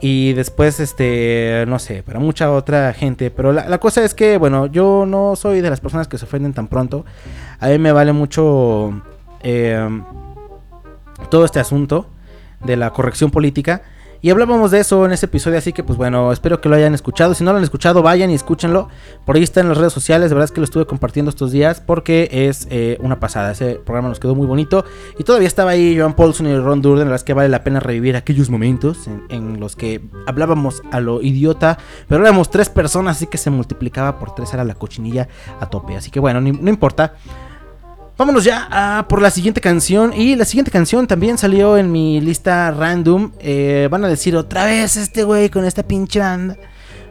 Y 0.00 0.32
después, 0.34 0.80
este, 0.80 1.64
no 1.68 1.78
sé, 1.78 2.02
para 2.02 2.18
mucha 2.18 2.50
otra 2.50 2.92
gente. 2.92 3.30
Pero 3.30 3.52
la, 3.52 3.78
cosa 3.78 4.04
es 4.04 4.14
que, 4.14 4.38
bueno, 4.38 4.66
yo 4.66 5.04
no 5.06 5.36
soy 5.36 5.60
de 5.60 5.70
las 5.70 5.80
personas 5.80 6.08
que 6.08 6.18
se 6.18 6.24
ofenden 6.24 6.54
tan 6.54 6.68
pronto. 6.68 7.04
A 7.60 7.68
mí 7.68 7.78
me 7.78 7.92
vale 7.92 8.12
mucho 8.12 9.02
eh, 9.42 9.88
todo 11.30 11.44
este 11.44 11.60
asunto 11.60 12.08
de 12.64 12.76
la 12.76 12.90
corrección 12.90 13.30
política. 13.30 13.82
Y 14.22 14.30
hablábamos 14.30 14.70
de 14.70 14.80
eso 14.80 15.04
en 15.04 15.12
ese 15.12 15.26
episodio, 15.26 15.58
así 15.58 15.72
que 15.72 15.84
pues 15.84 15.96
bueno, 15.96 16.32
espero 16.32 16.60
que 16.60 16.68
lo 16.68 16.76
hayan 16.76 16.94
escuchado. 16.94 17.34
Si 17.34 17.44
no 17.44 17.52
lo 17.52 17.58
han 17.58 17.64
escuchado, 17.64 18.02
vayan 18.02 18.30
y 18.30 18.34
escúchenlo. 18.34 18.88
Por 19.24 19.36
ahí 19.36 19.42
está 19.42 19.60
en 19.60 19.68
las 19.68 19.78
redes 19.78 19.92
sociales, 19.92 20.30
de 20.30 20.34
verdad 20.34 20.46
es 20.46 20.52
que 20.52 20.60
lo 20.60 20.64
estuve 20.64 20.86
compartiendo 20.86 21.30
estos 21.30 21.52
días 21.52 21.80
porque 21.80 22.28
es 22.30 22.66
eh, 22.70 22.98
una 23.00 23.20
pasada. 23.20 23.52
Ese 23.52 23.74
programa 23.76 24.08
nos 24.08 24.20
quedó 24.20 24.34
muy 24.34 24.46
bonito. 24.46 24.84
Y 25.18 25.24
todavía 25.24 25.48
estaba 25.48 25.72
ahí 25.72 25.98
Joan 25.98 26.14
Paulson 26.14 26.46
y 26.46 26.56
Ron 26.58 26.82
Durden, 26.82 27.00
la 27.00 27.04
verdad 27.04 27.16
es 27.16 27.24
que 27.24 27.34
vale 27.34 27.48
la 27.48 27.62
pena 27.64 27.80
revivir 27.80 28.16
aquellos 28.16 28.50
momentos 28.50 29.08
en, 29.28 29.60
los 29.60 29.76
que 29.76 30.02
hablábamos 30.26 30.82
a 30.90 31.00
lo 31.00 31.22
idiota. 31.22 31.78
Pero 32.08 32.22
éramos 32.22 32.50
tres 32.50 32.68
personas, 32.68 33.16
así 33.16 33.26
que 33.26 33.38
se 33.38 33.50
multiplicaba 33.50 34.18
por 34.18 34.34
tres, 34.34 34.52
era 34.52 34.64
la 34.64 34.74
cochinilla 34.74 35.28
a 35.60 35.70
tope. 35.70 35.96
Así 35.96 36.10
que 36.10 36.20
bueno, 36.20 36.40
no 36.40 36.70
importa. 36.70 37.14
Vámonos 38.18 38.44
ya 38.44 38.66
a 38.70 39.08
por 39.08 39.20
la 39.20 39.30
siguiente 39.30 39.60
canción. 39.60 40.14
Y 40.14 40.36
la 40.36 40.46
siguiente 40.46 40.70
canción 40.70 41.06
también 41.06 41.36
salió 41.36 41.76
en 41.76 41.92
mi 41.92 42.18
lista 42.22 42.70
random. 42.70 43.32
Eh, 43.40 43.88
van 43.90 44.06
a 44.06 44.08
decir 44.08 44.34
otra 44.36 44.64
vez 44.64 44.96
este 44.96 45.22
güey 45.22 45.50
con 45.50 45.66
esta 45.66 45.82
pinche 45.82 46.20
banda. 46.20 46.56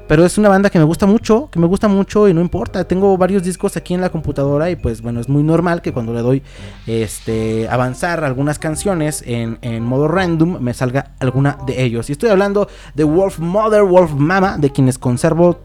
Pero 0.08 0.26
es 0.26 0.40
una 0.40 0.50
banda 0.50 0.72
que 0.72 0.80
me 0.80 0.86
gusta 0.86 1.06
mucho, 1.06 1.50
que 1.52 1.60
me 1.60 1.68
gusta 1.68 1.88
mucho 1.88 2.28
y 2.28 2.34
no 2.34 2.42
importa. 2.42 2.88
Tengo 2.88 3.16
varios 3.20 3.44
discos 3.44 3.78
aquí 3.78 3.94
en 3.94 4.02
la 4.02 4.10
computadora 4.10 4.72
y 4.72 4.76
pues 4.76 5.02
bueno, 5.02 5.20
es 5.20 5.30
muy 5.30 5.44
normal 5.44 5.84
que 5.84 5.94
cuando 5.94 6.12
le 6.12 6.22
doy 6.22 6.44
este 6.88 7.68
avanzar 7.70 8.24
algunas 8.24 8.58
canciones 8.58 9.24
en, 9.28 9.60
en 9.62 9.84
modo 9.84 10.08
random 10.08 10.60
me 10.60 10.74
salga 10.74 11.12
alguna 11.20 11.58
de 11.68 11.84
ellos. 11.84 12.10
Y 12.10 12.14
estoy 12.14 12.32
hablando 12.32 12.68
de 12.96 13.04
Wolf 13.04 13.38
Mother, 13.38 13.84
Wolf 13.84 14.14
Mama, 14.14 14.58
de 14.58 14.72
quienes 14.72 14.98
conservo 14.98 15.60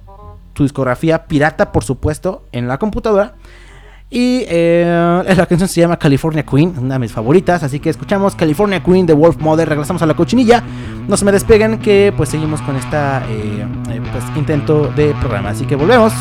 su 0.54 0.64
discografía 0.64 1.26
pirata, 1.26 1.72
por 1.72 1.84
supuesto, 1.84 2.44
en 2.52 2.68
la 2.68 2.78
computadora. 2.78 3.36
Y 4.12 4.44
eh, 4.48 4.84
la 4.84 5.46
canción 5.46 5.68
se 5.68 5.80
llama 5.80 5.96
California 5.96 6.44
Queen, 6.44 6.74
una 6.78 6.94
de 6.94 7.00
mis 7.00 7.12
favoritas. 7.12 7.62
Así 7.62 7.78
que 7.78 7.90
escuchamos 7.90 8.34
California 8.34 8.82
Queen 8.82 9.06
de 9.06 9.12
Wolf 9.12 9.38
Mother. 9.38 9.68
Regresamos 9.68 10.02
a 10.02 10.06
la 10.06 10.14
cochinilla. 10.14 10.64
No 11.06 11.16
se 11.16 11.24
me 11.24 11.30
despeguen, 11.30 11.78
que 11.78 12.12
pues 12.16 12.28
seguimos 12.28 12.60
con 12.62 12.76
pues, 14.12 14.24
intento 14.36 14.88
de 14.96 15.14
programa. 15.20 15.50
Así 15.50 15.64
que 15.64 15.76
volvemos. 15.76 16.12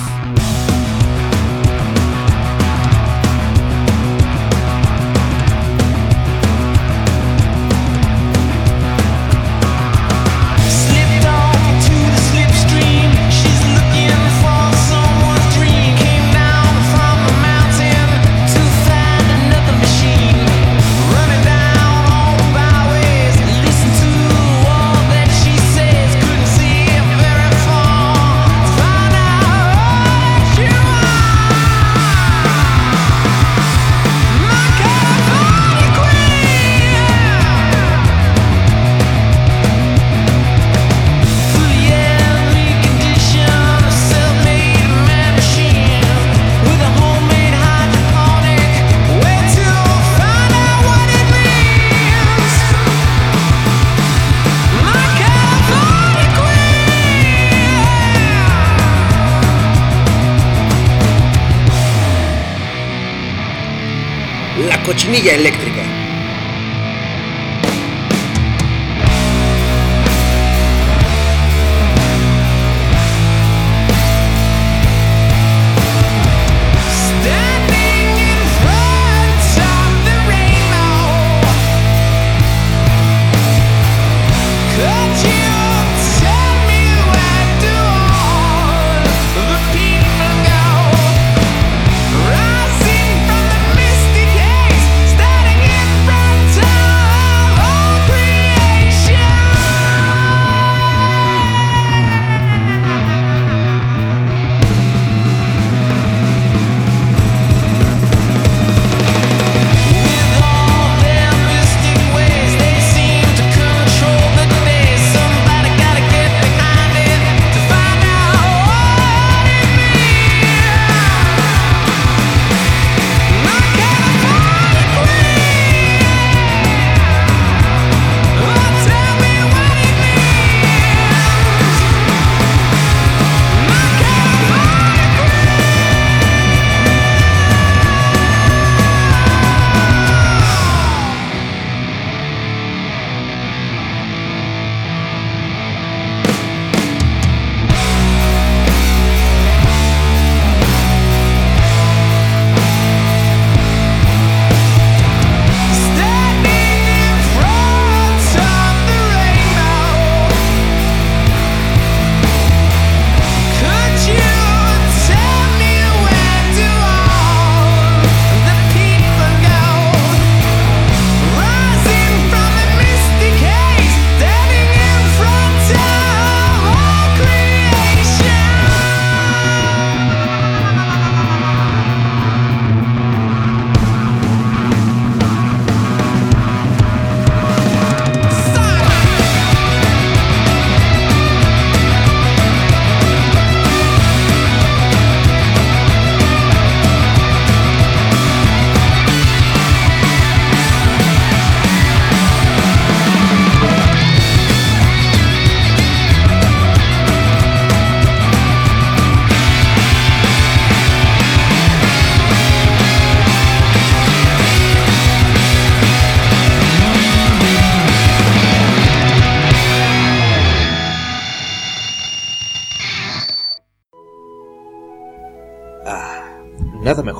La 65.00 65.06
cochinilla 65.06 65.36
eléctrica. 65.36 65.79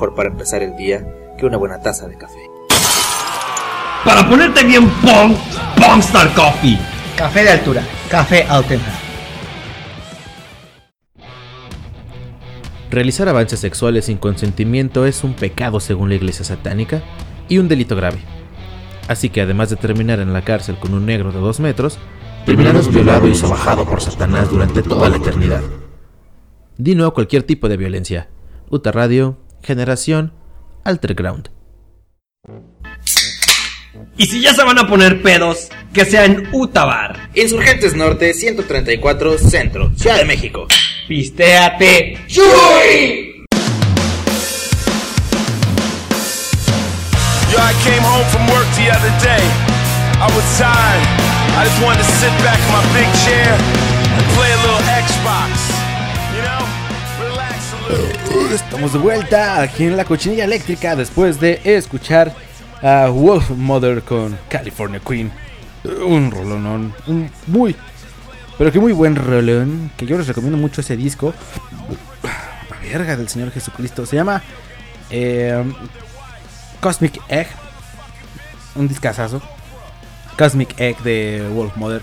Mejor 0.00 0.14
para 0.14 0.30
empezar 0.30 0.62
el 0.62 0.74
día 0.76 1.06
que 1.36 1.44
una 1.44 1.58
buena 1.58 1.82
taza 1.82 2.08
de 2.08 2.16
café. 2.16 2.38
Para 4.02 4.26
ponerte 4.26 4.64
bien 4.64 4.88
pong, 5.02 5.34
Pongstar 5.76 6.32
Coffee. 6.32 6.78
Café 7.16 7.44
de 7.44 7.50
altura. 7.50 7.86
Café 8.08 8.44
Altenham. 8.44 8.94
Realizar 12.90 13.28
avances 13.28 13.60
sexuales 13.60 14.06
sin 14.06 14.16
consentimiento 14.16 15.04
es 15.04 15.22
un 15.22 15.34
pecado 15.34 15.80
según 15.80 16.08
la 16.08 16.14
iglesia 16.14 16.46
satánica 16.46 17.02
y 17.50 17.58
un 17.58 17.68
delito 17.68 17.94
grave. 17.94 18.20
Así 19.06 19.28
que 19.28 19.42
además 19.42 19.68
de 19.68 19.76
terminar 19.76 20.18
en 20.20 20.32
la 20.32 20.42
cárcel 20.42 20.76
con 20.76 20.94
un 20.94 21.04
negro 21.04 21.30
de 21.30 21.40
dos 21.40 21.60
metros, 21.60 21.98
terminarás 22.46 22.88
violado 22.88 23.28
y 23.28 23.34
sobajado 23.34 23.84
por 23.84 24.00
Satanás 24.00 24.48
durante 24.48 24.82
toda 24.82 25.10
la 25.10 25.18
eternidad. 25.18 25.60
Dino 26.78 27.04
a 27.04 27.12
cualquier 27.12 27.42
tipo 27.42 27.68
de 27.68 27.76
violencia. 27.76 28.30
Uta 28.70 28.92
Radio, 28.92 29.36
Generación, 29.62 30.32
Alterground. 30.84 31.50
Y 34.16 34.26
si 34.26 34.40
ya 34.40 34.54
se 34.54 34.62
van 34.64 34.78
a 34.78 34.86
poner 34.86 35.22
pedos, 35.22 35.68
que 35.92 36.04
sea 36.04 36.24
en 36.24 36.48
Utabar. 36.52 37.30
Insurgentes 37.34 37.94
Norte 37.94 38.34
134 38.34 39.38
Centro, 39.38 39.92
Ciudad 39.96 40.18
de 40.18 40.24
México. 40.24 40.66
Pistéate. 41.08 42.18
Yo, 42.28 42.42
I 47.58 47.72
came 47.84 48.02
home 48.02 48.24
from 48.30 48.46
work 48.48 48.66
the 48.76 48.90
other 48.90 49.10
day. 49.20 49.42
I 50.20 50.26
was 50.36 50.44
tired. 50.58 51.02
I 51.56 51.64
just 51.64 51.82
wanted 51.82 51.98
to 51.98 52.04
sit 52.04 52.30
back 52.44 52.58
in 52.58 52.70
my 52.72 52.84
big 52.94 53.08
chair 53.24 53.52
and 53.52 54.24
play 54.36 54.52
a 54.52 54.56
little 54.62 54.80
Xbox. 54.86 55.69
Estamos 58.52 58.92
de 58.92 58.98
vuelta 58.98 59.60
aquí 59.62 59.84
en 59.84 59.96
la 59.96 60.04
cochinilla 60.04 60.44
eléctrica 60.44 60.96
después 60.96 61.40
de 61.40 61.60
escuchar 61.64 62.34
a 62.82 63.08
Wolf 63.08 63.50
Mother 63.50 64.02
con 64.02 64.38
California 64.48 65.00
Queen. 65.00 65.30
Un 65.84 66.30
rolón, 66.30 66.94
un 67.06 67.30
muy, 67.46 67.74
pero 68.58 68.70
que 68.70 68.78
muy 68.78 68.92
buen 68.92 69.16
rolón, 69.16 69.90
que 69.96 70.04
yo 70.04 70.18
les 70.18 70.26
recomiendo 70.26 70.58
mucho 70.58 70.82
ese 70.82 70.96
disco. 70.96 71.32
La 72.22 72.78
verga 72.80 73.16
del 73.16 73.28
Señor 73.28 73.50
Jesucristo. 73.50 74.04
Se 74.04 74.16
llama 74.16 74.42
eh, 75.08 75.64
Cosmic 76.80 77.20
Egg. 77.28 77.46
Un 78.74 78.86
discazazo. 78.86 79.40
Cosmic 80.36 80.78
Egg 80.78 80.98
de 81.02 81.48
Wolf 81.54 81.76
Mother. 81.76 82.02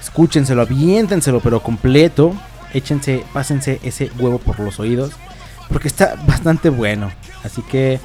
Escúchenselo, 0.00 0.62
aviéntenselo, 0.62 1.40
pero 1.40 1.62
completo. 1.62 2.34
Échense, 2.74 3.24
pásense 3.32 3.80
ese 3.82 4.10
huevo 4.18 4.38
por 4.38 4.60
los 4.60 4.78
oídos. 4.80 5.12
Porque 5.68 5.88
está 5.88 6.16
bastante 6.26 6.68
bueno. 6.68 7.10
Así 7.44 7.62
que 7.62 8.00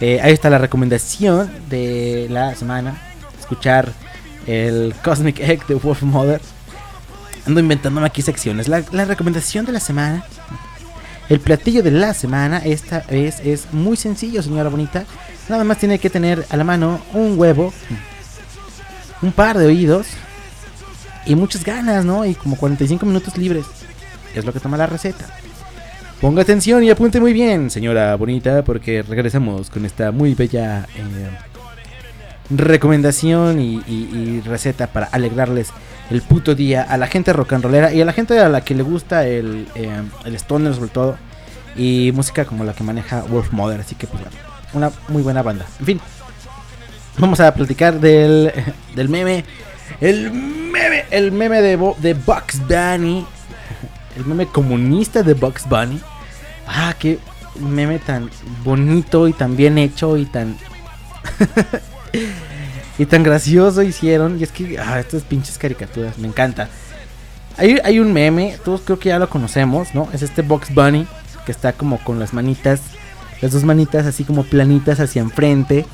eh, 0.00 0.20
ahí 0.22 0.32
está 0.32 0.50
la 0.50 0.58
recomendación 0.58 1.50
de 1.68 2.26
la 2.30 2.54
semana. 2.54 3.00
Escuchar 3.38 3.92
el 4.46 4.94
Cosmic 5.04 5.40
Egg 5.40 5.66
de 5.66 5.74
Wolf 5.74 6.02
Mother. 6.02 6.40
Ando 7.46 7.60
inventándome 7.60 8.06
aquí 8.06 8.22
secciones. 8.22 8.68
La, 8.68 8.82
la 8.92 9.04
recomendación 9.04 9.66
de 9.66 9.72
la 9.72 9.80
semana. 9.80 10.24
El 11.28 11.38
platillo 11.38 11.84
de 11.84 11.92
la 11.92 12.12
semana 12.12 12.58
esta 12.58 13.04
vez 13.08 13.38
es 13.44 13.72
muy 13.72 13.96
sencillo, 13.96 14.42
señora 14.42 14.68
bonita. 14.68 15.04
Nada 15.48 15.62
más 15.62 15.78
tiene 15.78 16.00
que 16.00 16.10
tener 16.10 16.44
a 16.50 16.56
la 16.56 16.64
mano 16.64 17.00
un 17.12 17.38
huevo, 17.38 17.72
un 19.22 19.30
par 19.30 19.56
de 19.56 19.66
oídos 19.66 20.08
y 21.26 21.36
muchas 21.36 21.64
ganas, 21.64 22.04
¿no? 22.04 22.24
Y 22.24 22.34
como 22.34 22.56
45 22.56 23.06
minutos 23.06 23.36
libres. 23.36 23.66
Es 24.34 24.44
lo 24.44 24.52
que 24.52 24.60
toma 24.60 24.76
la 24.76 24.86
receta. 24.86 25.26
Ponga 26.20 26.42
atención 26.42 26.84
y 26.84 26.90
apunte 26.90 27.18
muy 27.20 27.32
bien, 27.32 27.70
señora 27.70 28.14
bonita, 28.16 28.62
porque 28.62 29.02
regresamos 29.02 29.70
con 29.70 29.86
esta 29.86 30.12
muy 30.12 30.34
bella 30.34 30.86
eh, 30.96 31.30
recomendación 32.50 33.60
y, 33.60 34.40
receta 34.44 34.86
para 34.88 35.06
alegrarles 35.06 35.68
el 36.10 36.22
puto 36.22 36.54
día 36.54 36.82
a 36.82 36.96
la 36.96 37.06
gente 37.06 37.32
rock 37.32 37.52
and 37.52 37.64
rollera 37.64 37.92
y 37.92 38.00
a 38.00 38.04
la 38.04 38.12
gente 38.12 38.38
a 38.38 38.48
la 38.48 38.62
que 38.62 38.74
le 38.74 38.82
gusta 38.82 39.26
el, 39.26 39.68
eh, 39.76 39.88
el 40.24 40.34
stoner 40.34 40.74
sobre 40.74 40.90
todo 40.90 41.16
y 41.76 42.10
música 42.14 42.44
como 42.44 42.64
la 42.64 42.72
que 42.72 42.82
maneja 42.82 43.22
Wolf 43.22 43.52
Mother, 43.52 43.80
así 43.80 43.94
que 43.94 44.06
pues 44.08 44.22
una 44.72 44.90
muy 45.08 45.22
buena 45.22 45.42
banda. 45.42 45.66
En 45.78 45.86
fin, 45.86 46.00
vamos 47.18 47.38
a 47.40 47.54
platicar 47.54 48.00
del, 48.00 48.52
del 48.96 49.08
meme, 49.08 49.44
el 50.00 50.32
meme, 50.32 51.04
el 51.10 51.30
meme 51.32 51.62
de, 51.62 51.76
Bo- 51.76 51.96
de 52.00 52.14
Bugs 52.14 52.60
Bunny, 52.66 53.24
el 54.16 54.24
meme 54.24 54.46
comunista 54.46 55.22
de 55.22 55.34
Bugs 55.34 55.68
Bunny. 55.68 56.00
Ah, 56.66 56.94
qué 56.98 57.18
meme 57.58 57.98
tan 57.98 58.30
bonito 58.64 59.28
y 59.28 59.32
tan 59.32 59.56
bien 59.56 59.78
hecho 59.78 60.16
y 60.16 60.24
tan 60.26 60.56
y 62.98 63.06
tan 63.06 63.22
gracioso 63.22 63.82
hicieron. 63.82 64.38
Y 64.38 64.44
es 64.44 64.52
que, 64.52 64.78
ah, 64.78 65.00
estas 65.00 65.22
pinches 65.22 65.58
caricaturas, 65.58 66.18
me 66.18 66.28
encanta. 66.28 66.68
Hay, 67.56 67.78
hay 67.84 67.98
un 67.98 68.12
meme, 68.12 68.56
todos 68.64 68.82
creo 68.82 68.98
que 68.98 69.08
ya 69.08 69.18
lo 69.18 69.28
conocemos, 69.28 69.94
¿no? 69.94 70.08
Es 70.12 70.22
este 70.22 70.42
Box 70.42 70.72
Bunny 70.74 71.06
que 71.44 71.52
está 71.52 71.72
como 71.72 71.98
con 71.98 72.18
las 72.18 72.32
manitas, 72.32 72.80
las 73.40 73.52
dos 73.52 73.64
manitas 73.64 74.06
así 74.06 74.24
como 74.24 74.44
planitas 74.44 75.00
hacia 75.00 75.22
enfrente, 75.22 75.86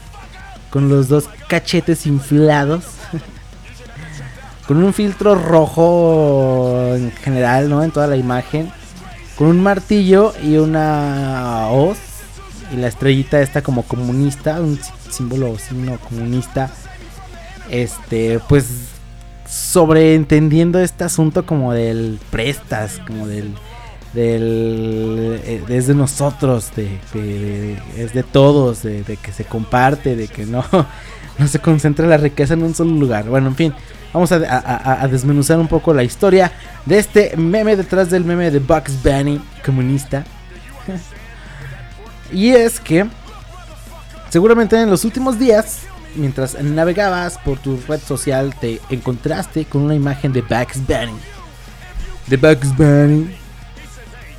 con 0.70 0.88
los 0.88 1.09
dos 1.09 1.29
cachetes 1.48 2.07
inflados, 2.07 2.85
con 4.66 4.83
un 4.83 4.92
filtro 4.92 5.35
rojo 5.35 6.94
en 6.94 7.12
general, 7.12 7.68
¿no? 7.68 7.83
En 7.83 7.90
toda 7.90 8.07
la 8.07 8.16
imagen, 8.16 8.70
con 9.37 9.48
un 9.48 9.62
martillo 9.62 10.33
y 10.42 10.57
una 10.57 11.68
hoz. 11.70 11.98
Y 12.72 12.76
la 12.76 12.88
estrellita 12.88 13.40
esta 13.40 13.62
como 13.62 13.83
comunista, 13.83 14.61
un 14.61 14.76
sí- 14.83 14.90
símbolo 15.11 15.57
signo 15.59 15.98
comunista, 16.09 16.70
este, 17.70 18.40
pues 18.48 18.66
sobreentendiendo 19.48 20.81
este 20.81 21.05
asunto 21.05 21.46
como 21.46 21.72
del 21.72 22.18
prestas, 22.31 23.00
como 23.07 23.26
del 23.26 23.55
del 24.14 25.38
eh, 25.44 25.62
es 25.68 25.87
de 25.87 25.94
nosotros, 25.94 26.70
de, 26.74 26.98
de- 27.12 27.79
es 27.98 28.14
de 28.14 28.22
todos, 28.22 28.83
de 28.83 29.16
que 29.22 29.31
se 29.33 29.44
comparte, 29.44 30.16
de 30.16 30.26
que 30.29 30.46
no 30.46 30.64
no 31.38 31.49
se 31.49 31.59
concentra 31.59 32.07
la 32.07 32.16
riqueza 32.16 32.55
en 32.55 32.62
un 32.62 32.74
solo 32.74 32.93
lugar. 32.93 33.24
Bueno, 33.24 33.49
en 33.49 33.57
fin, 33.57 33.74
vamos 34.12 34.32
a, 34.32 35.07
desmenuzar 35.11 35.59
un 35.59 35.68
poco 35.68 35.93
la 35.93 36.03
historia 36.03 36.53
de 36.84 36.99
este 36.99 37.37
meme 37.37 37.76
detrás 37.76 38.11
del 38.11 38.24
meme 38.24 38.51
de 38.51 38.59
Bugs 38.59 39.03
Bunny 39.03 39.41
comunista. 39.64 40.24
Y 42.32 42.49
es 42.49 42.80
que 42.80 43.07
seguramente 44.30 44.82
en 44.82 44.91
los 44.91 45.05
últimos 45.05 45.39
días, 45.39 45.82
mientras 46.16 46.61
navegabas 46.61 47.39
por 47.39 47.57
tu 47.61 47.78
red 47.87 48.01
social, 48.01 48.53
te 48.61 48.80
encontraste 48.91 49.64
con 49.64 49.82
una 49.82 49.95
imagen 49.95 50.32
de 50.32 50.43
Bugs 50.43 50.84
Bunny. 50.84 51.16
De 52.26 52.37
Bugs 52.37 52.76
Bunny. 52.76 53.32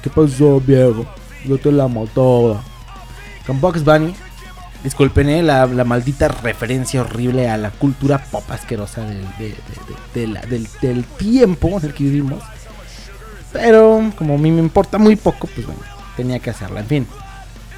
¿Qué 0.01 0.09
pasó, 0.09 0.59
viejo? 0.59 1.05
Yo 1.45 1.57
te 1.57 1.71
la 1.71 1.85
amo 1.85 2.05
toda. 2.13 2.61
Con 3.45 3.61
Bugs 3.61 3.85
Bunny. 3.85 4.13
Disculpen 4.83 5.29
eh, 5.29 5.43
la, 5.43 5.65
maldita 5.67 6.27
referencia 6.27 7.01
horrible 7.01 7.49
a 7.49 7.57
la 7.57 7.71
cultura 7.71 8.19
pop 8.19 8.49
asquerosa 8.49 9.05
del, 10.13 11.05
tiempo 11.17 11.79
en 11.79 11.85
el 11.85 11.93
que 11.93 12.03
vivimos. 12.03 12.43
Pero 13.51 14.11
como 14.17 14.35
a 14.35 14.37
mí 14.37 14.51
me 14.51 14.59
importa 14.59 14.97
muy 14.97 15.15
poco, 15.15 15.47
pues 15.47 15.65
bueno, 15.65 15.81
tenía 16.15 16.39
que 16.39 16.51
hacerla. 16.51 16.81
En 16.81 16.87
fin. 16.87 17.07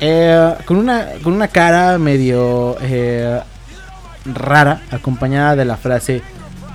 Eh, 0.01 0.55
con, 0.65 0.77
una, 0.77 1.07
con 1.23 1.33
una 1.33 1.49
cara 1.49 1.97
medio 1.97 2.77
eh, 2.81 3.41
rara, 4.25 4.81
acompañada 4.91 5.55
de 5.55 5.65
la 5.65 5.77
frase 5.77 6.21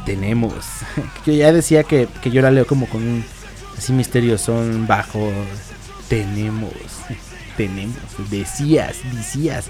tenemos. 0.05 0.65
yo 1.27 1.33
ya 1.33 1.53
decía 1.53 1.85
que, 1.85 2.09
que 2.23 2.31
yo 2.31 2.43
la 2.43 2.51
leo 2.51 2.67
como 2.67 2.87
con 2.87 3.03
un 3.03 3.25
así 3.77 3.93
misterioso, 3.93 4.55
bajo. 4.87 5.33
Tenemos, 6.09 6.73
tenemos. 7.57 7.97
Decías, 8.31 8.97
decías, 9.13 9.67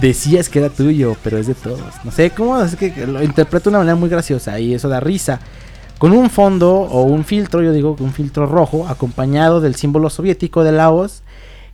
decías 0.00 0.48
que 0.48 0.58
era 0.58 0.70
tuyo, 0.70 1.16
pero 1.22 1.38
es 1.38 1.46
de 1.46 1.54
todos. 1.54 1.80
No 2.04 2.10
sé 2.10 2.30
cómo, 2.30 2.60
es 2.60 2.76
que 2.76 3.06
lo 3.06 3.22
interpreto 3.22 3.64
de 3.64 3.70
una 3.70 3.78
manera 3.78 3.96
muy 3.96 4.08
graciosa 4.08 4.58
y 4.58 4.74
eso 4.74 4.88
da 4.88 5.00
risa. 5.00 5.40
Con 5.98 6.12
un 6.12 6.30
fondo 6.30 6.72
o 6.72 7.02
un 7.02 7.24
filtro, 7.24 7.62
yo 7.62 7.72
digo 7.72 7.94
que 7.94 8.02
un 8.02 8.12
filtro 8.12 8.46
rojo, 8.46 8.88
acompañado 8.88 9.60
del 9.60 9.76
símbolo 9.76 10.10
soviético 10.10 10.64
de 10.64 10.72
Laos 10.72 11.22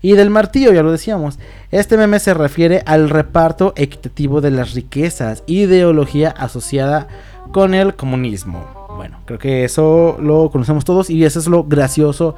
y 0.03 0.13
del 0.13 0.31
martillo, 0.31 0.73
ya 0.73 0.83
lo 0.83 0.93
decíamos. 0.93 1.39
Este 1.71 1.97
meme 1.97 2.21
se 2.21 2.35
refiere 2.35 2.83
al 2.85 3.09
reparto 3.09 3.73
equitativo 3.77 4.41
de 4.41 4.51
las 4.51 4.75
riquezas, 4.75 5.43
ideología 5.47 6.31
asociada 6.31 7.09
con 7.53 7.75
el 7.75 7.95
comunismo. 7.95 8.89
Bueno, 8.97 9.21
creo 9.25 9.39
que 9.39 9.65
eso 9.65 10.19
lo 10.21 10.51
conocemos 10.51 10.85
todos 10.85 11.09
y 11.09 11.25
eso 11.25 11.39
es 11.39 11.47
lo 11.47 11.65
gracioso 11.65 12.35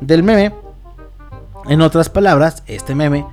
del 0.00 0.22
meme. 0.22 0.54
En 1.68 1.80
otras 1.80 2.08
palabras, 2.08 2.62
este 2.66 2.94
meme, 2.94 3.26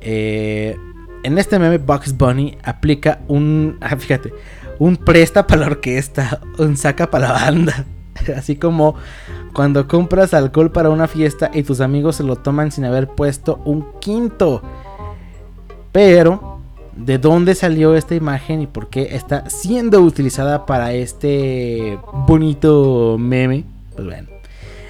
eh, 0.00 0.76
en 1.22 1.38
este 1.38 1.58
meme 1.58 1.78
Bugs 1.78 2.16
Bunny 2.16 2.58
aplica 2.62 3.20
un, 3.28 3.78
ah, 3.80 3.96
fíjate, 3.96 4.32
un 4.78 4.96
presta 4.96 5.46
para 5.46 5.62
la 5.62 5.66
orquesta, 5.68 6.40
un 6.58 6.76
saca 6.76 7.10
para 7.10 7.28
la 7.28 7.34
banda. 7.34 7.86
Así 8.36 8.56
como 8.56 8.94
cuando 9.52 9.86
compras 9.86 10.34
alcohol 10.34 10.72
para 10.72 10.90
una 10.90 11.08
fiesta 11.08 11.50
y 11.52 11.62
tus 11.62 11.80
amigos 11.80 12.16
se 12.16 12.24
lo 12.24 12.36
toman 12.36 12.72
sin 12.72 12.84
haber 12.84 13.08
puesto 13.08 13.60
un 13.64 13.86
quinto. 14.00 14.62
Pero 15.92 16.60
de 16.96 17.18
dónde 17.18 17.54
salió 17.54 17.94
esta 17.94 18.14
imagen 18.14 18.62
y 18.62 18.66
por 18.66 18.88
qué 18.88 19.14
está 19.14 19.48
siendo 19.48 20.00
utilizada 20.00 20.66
para 20.66 20.92
este 20.92 21.98
bonito 22.26 23.16
meme. 23.18 23.64
Pues 23.94 24.06
bueno. 24.06 24.28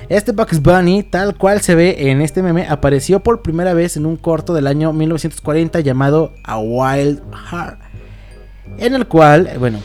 Este 0.09 0.33
Bugs 0.33 0.61
Bunny, 0.61 1.03
tal 1.03 1.37
cual 1.37 1.61
se 1.61 1.75
ve 1.75 2.11
en 2.11 2.21
este 2.21 2.43
meme, 2.43 2.67
apareció 2.69 3.21
por 3.21 3.43
primera 3.43 3.73
vez 3.73 3.97
en 3.97 4.05
un 4.05 4.17
corto 4.17 4.53
del 4.53 4.67
año 4.67 4.93
1940 4.93 5.81
llamado 5.81 6.33
A 6.45 6.59
Wild 6.59 7.23
Heart. 7.51 7.79
En 8.79 8.95
el 8.95 9.07
cual, 9.07 9.51
bueno, 9.59 9.79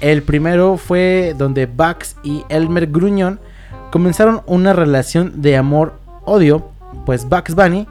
el 0.00 0.22
primero 0.22 0.76
fue 0.76 1.34
donde 1.36 1.66
Bugs 1.66 2.16
y 2.22 2.44
Elmer 2.48 2.86
Gruñón 2.88 3.40
comenzaron 3.90 4.42
una 4.46 4.72
relación 4.72 5.42
de 5.42 5.56
amor-odio, 5.56 6.70
pues 7.06 7.28
Bugs 7.28 7.54
Bunny 7.54 7.86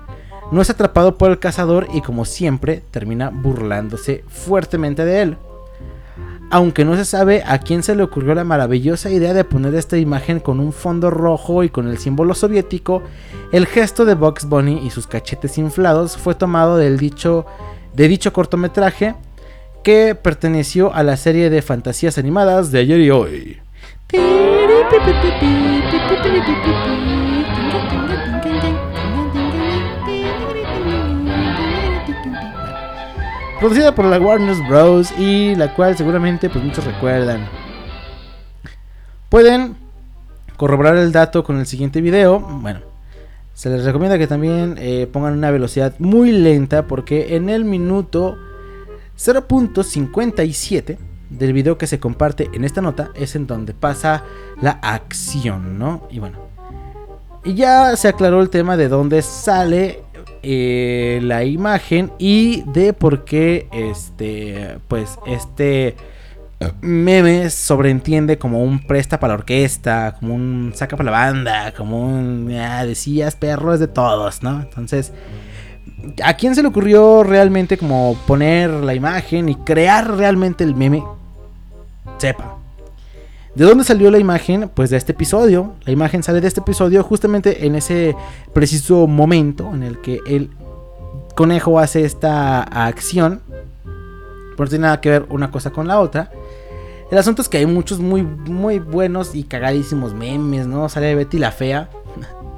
no 0.52 0.62
es 0.62 0.70
atrapado 0.70 1.18
por 1.18 1.32
el 1.32 1.40
cazador 1.40 1.88
y 1.94 2.02
como 2.02 2.26
siempre 2.26 2.84
termina 2.92 3.30
burlándose 3.30 4.24
fuertemente 4.28 5.06
de 5.06 5.22
él. 5.22 5.38
Aunque 6.54 6.84
no 6.84 6.97
se 6.97 7.06
sabe 7.06 7.43
a 7.47 7.60
quién 7.60 7.82
se 7.82 7.95
le 7.95 8.04
ocurrió 8.04 8.36
la 8.36 8.43
maravillosa 8.43 9.10
idea 9.10 9.34
de 9.34 9.45
poner 9.45 9.74
esta 9.74 9.97
imagen 9.97 10.41
con 10.41 10.60
un 10.60 10.74
fondo 10.74 11.10
rojo 11.10 11.64
y 11.64 11.70
con 11.70 11.88
el 11.88 11.97
símbolo 11.97 12.34
soviético, 12.34 13.04
el 13.54 13.66
gesto 13.66 14.04
de 14.04 14.16
Bugs 14.16 14.43
Bunny 14.43 14.86
y 14.86 14.89
sus 14.89 15.08
cachetes 15.08 15.58
inflados 15.58 16.18
fue 16.18 16.36
tomado 16.36 16.76
del 16.76 16.97
dicho, 16.97 17.45
de 17.93 18.10
dicho 18.10 18.34
cortometraje 18.34 19.16
que 19.82 20.14
perteneció 20.14 20.93
a 20.93 21.04
la 21.04 21.16
serie 21.16 21.49
de 21.49 21.62
fantasías 21.62 22.18
animadas 22.18 22.70
de 22.70 22.80
ayer 22.80 22.99
y 22.99 23.12
hoy. 23.12 23.62
Producida 33.62 33.93
por 33.93 34.05
la 34.05 34.20
Warner 34.20 34.55
Bros. 34.68 35.12
y 35.20 35.53
la 35.53 35.76
cual 35.76 35.95
seguramente 35.95 36.49
pues 36.49 36.64
muchos 36.66 36.84
recuerdan. 36.84 37.47
Pueden 39.30 39.76
corroborar 40.57 40.97
el 40.97 41.12
dato 41.12 41.43
con 41.43 41.59
el 41.59 41.68
siguiente 41.68 42.01
video. 42.01 42.39
Bueno, 42.39 42.80
se 43.53 43.70
les 43.70 43.86
recomienda 43.86 44.18
que 44.18 44.26
también 44.26 44.78
eh, 44.80 45.07
pongan 45.14 45.34
una 45.34 45.51
velocidad 45.51 45.93
muy 45.99 46.32
lenta 46.32 46.88
porque 46.88 47.36
en 47.36 47.49
el 47.49 47.64
minuto 47.64 48.36
0.57 49.16 50.97
del 51.30 51.53
video 51.53 51.78
que 51.78 51.86
se 51.86 51.99
comparte 51.99 52.49
en 52.53 52.64
esta 52.64 52.82
nota 52.82 53.12
es 53.14 53.36
en 53.36 53.45
donde 53.45 53.76
pasa 53.76 54.24
la 54.59 54.72
acción, 54.82 55.78
¿no? 55.78 56.07
Y 56.09 56.18
bueno, 56.18 56.39
y 57.43 57.53
ya 57.53 57.95
se 57.95 58.07
aclaró 58.07 58.41
el 58.41 58.49
tema 58.49 58.76
de 58.76 58.88
dónde 58.88 59.22
sale 59.22 60.03
eh, 60.44 61.20
la 61.24 61.44
imagen 61.44 62.12
y 62.18 62.64
de 62.74 62.94
por 62.94 63.26
qué 63.26 63.68
este, 63.72 64.78
pues 64.88 65.18
este 65.26 65.96
meme 66.82 67.50
sobreentiende 67.50 68.38
como 68.38 68.64
un 68.64 68.80
presta 68.80 69.20
para 69.20 69.34
la 69.34 69.39
orquesta, 69.39 70.16
como 70.20 70.36
un 70.36 70.72
saca 70.76 70.96
para 70.96 71.12
la 71.12 71.18
banda, 71.18 71.74
como 71.74 72.06
un 72.06 72.52
ah, 72.54 72.86
decías 72.86 73.36
perro 73.36 73.74
es 73.74 73.80
de 73.80 73.88
todos, 73.88 74.44
¿no? 74.44 74.62
Entonces, 74.62 75.12
¿a 76.24 76.36
quién 76.36 76.56
se 76.56 76.62
le 76.62 76.68
ocurrió 76.68 77.24
realmente 77.24 77.78
como 77.78 78.18
poner 78.28 78.70
la 78.70 78.94
imagen 78.94 79.50
y 79.50 79.56
crear 79.56 80.16
realmente 80.18 80.64
el 80.64 80.76
meme? 80.76 81.04
Sepa. 82.18 82.61
¿De 83.56 83.66
dónde 83.66 83.84
salió 83.84 84.10
la 84.12 84.18
imagen? 84.18 84.70
Pues 84.74 84.89
de 84.89 84.97
este 84.97 85.12
episodio. 85.12 85.74
La 85.86 85.91
imagen 85.91 86.24
sale 86.24 86.39
de 86.41 86.47
este 86.47 86.62
episodio 86.62 87.04
justamente 87.04 87.66
en 87.66 87.76
ese 87.76 88.16
preciso 88.54 89.08
momento 89.08 89.70
en 89.74 89.84
el 89.84 89.99
que 89.99 90.20
el 90.26 90.49
conejo 91.36 91.78
hace 91.80 92.06
esta 92.06 92.64
acción. 92.64 93.41
No 94.58 94.68
tiene 94.68 94.84
nada 94.84 95.02
que 95.02 95.10
ver 95.10 95.26
una 95.30 95.49
cosa 95.52 95.72
con 95.72 95.88
la 95.88 95.99
otra. 95.99 96.32
El 97.12 97.18
asunto 97.18 97.41
es 97.41 97.49
que 97.49 97.58
hay 97.58 97.66
muchos 97.66 97.99
muy, 97.99 98.22
muy 98.24 98.80
buenos 98.80 99.34
y 99.36 99.43
cagadísimos 99.43 100.14
memes, 100.14 100.68
¿no? 100.68 100.88
Sale 100.88 101.14
Betty 101.16 101.39
la 101.39 101.52
Fea. 101.52 101.89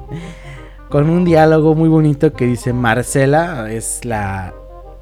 con 0.90 1.10
un 1.10 1.24
diálogo 1.26 1.74
muy 1.74 1.90
bonito 1.90 2.34
que 2.34 2.46
dice 2.46 2.72
Marcela 2.72 3.72
es 3.72 4.06
la, 4.06 4.54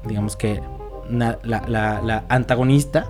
digamos 0.06 0.36
que, 0.36 0.62
la, 1.10 1.38
la- 1.44 2.00
la 2.02 2.24
antagonista. 2.30 3.08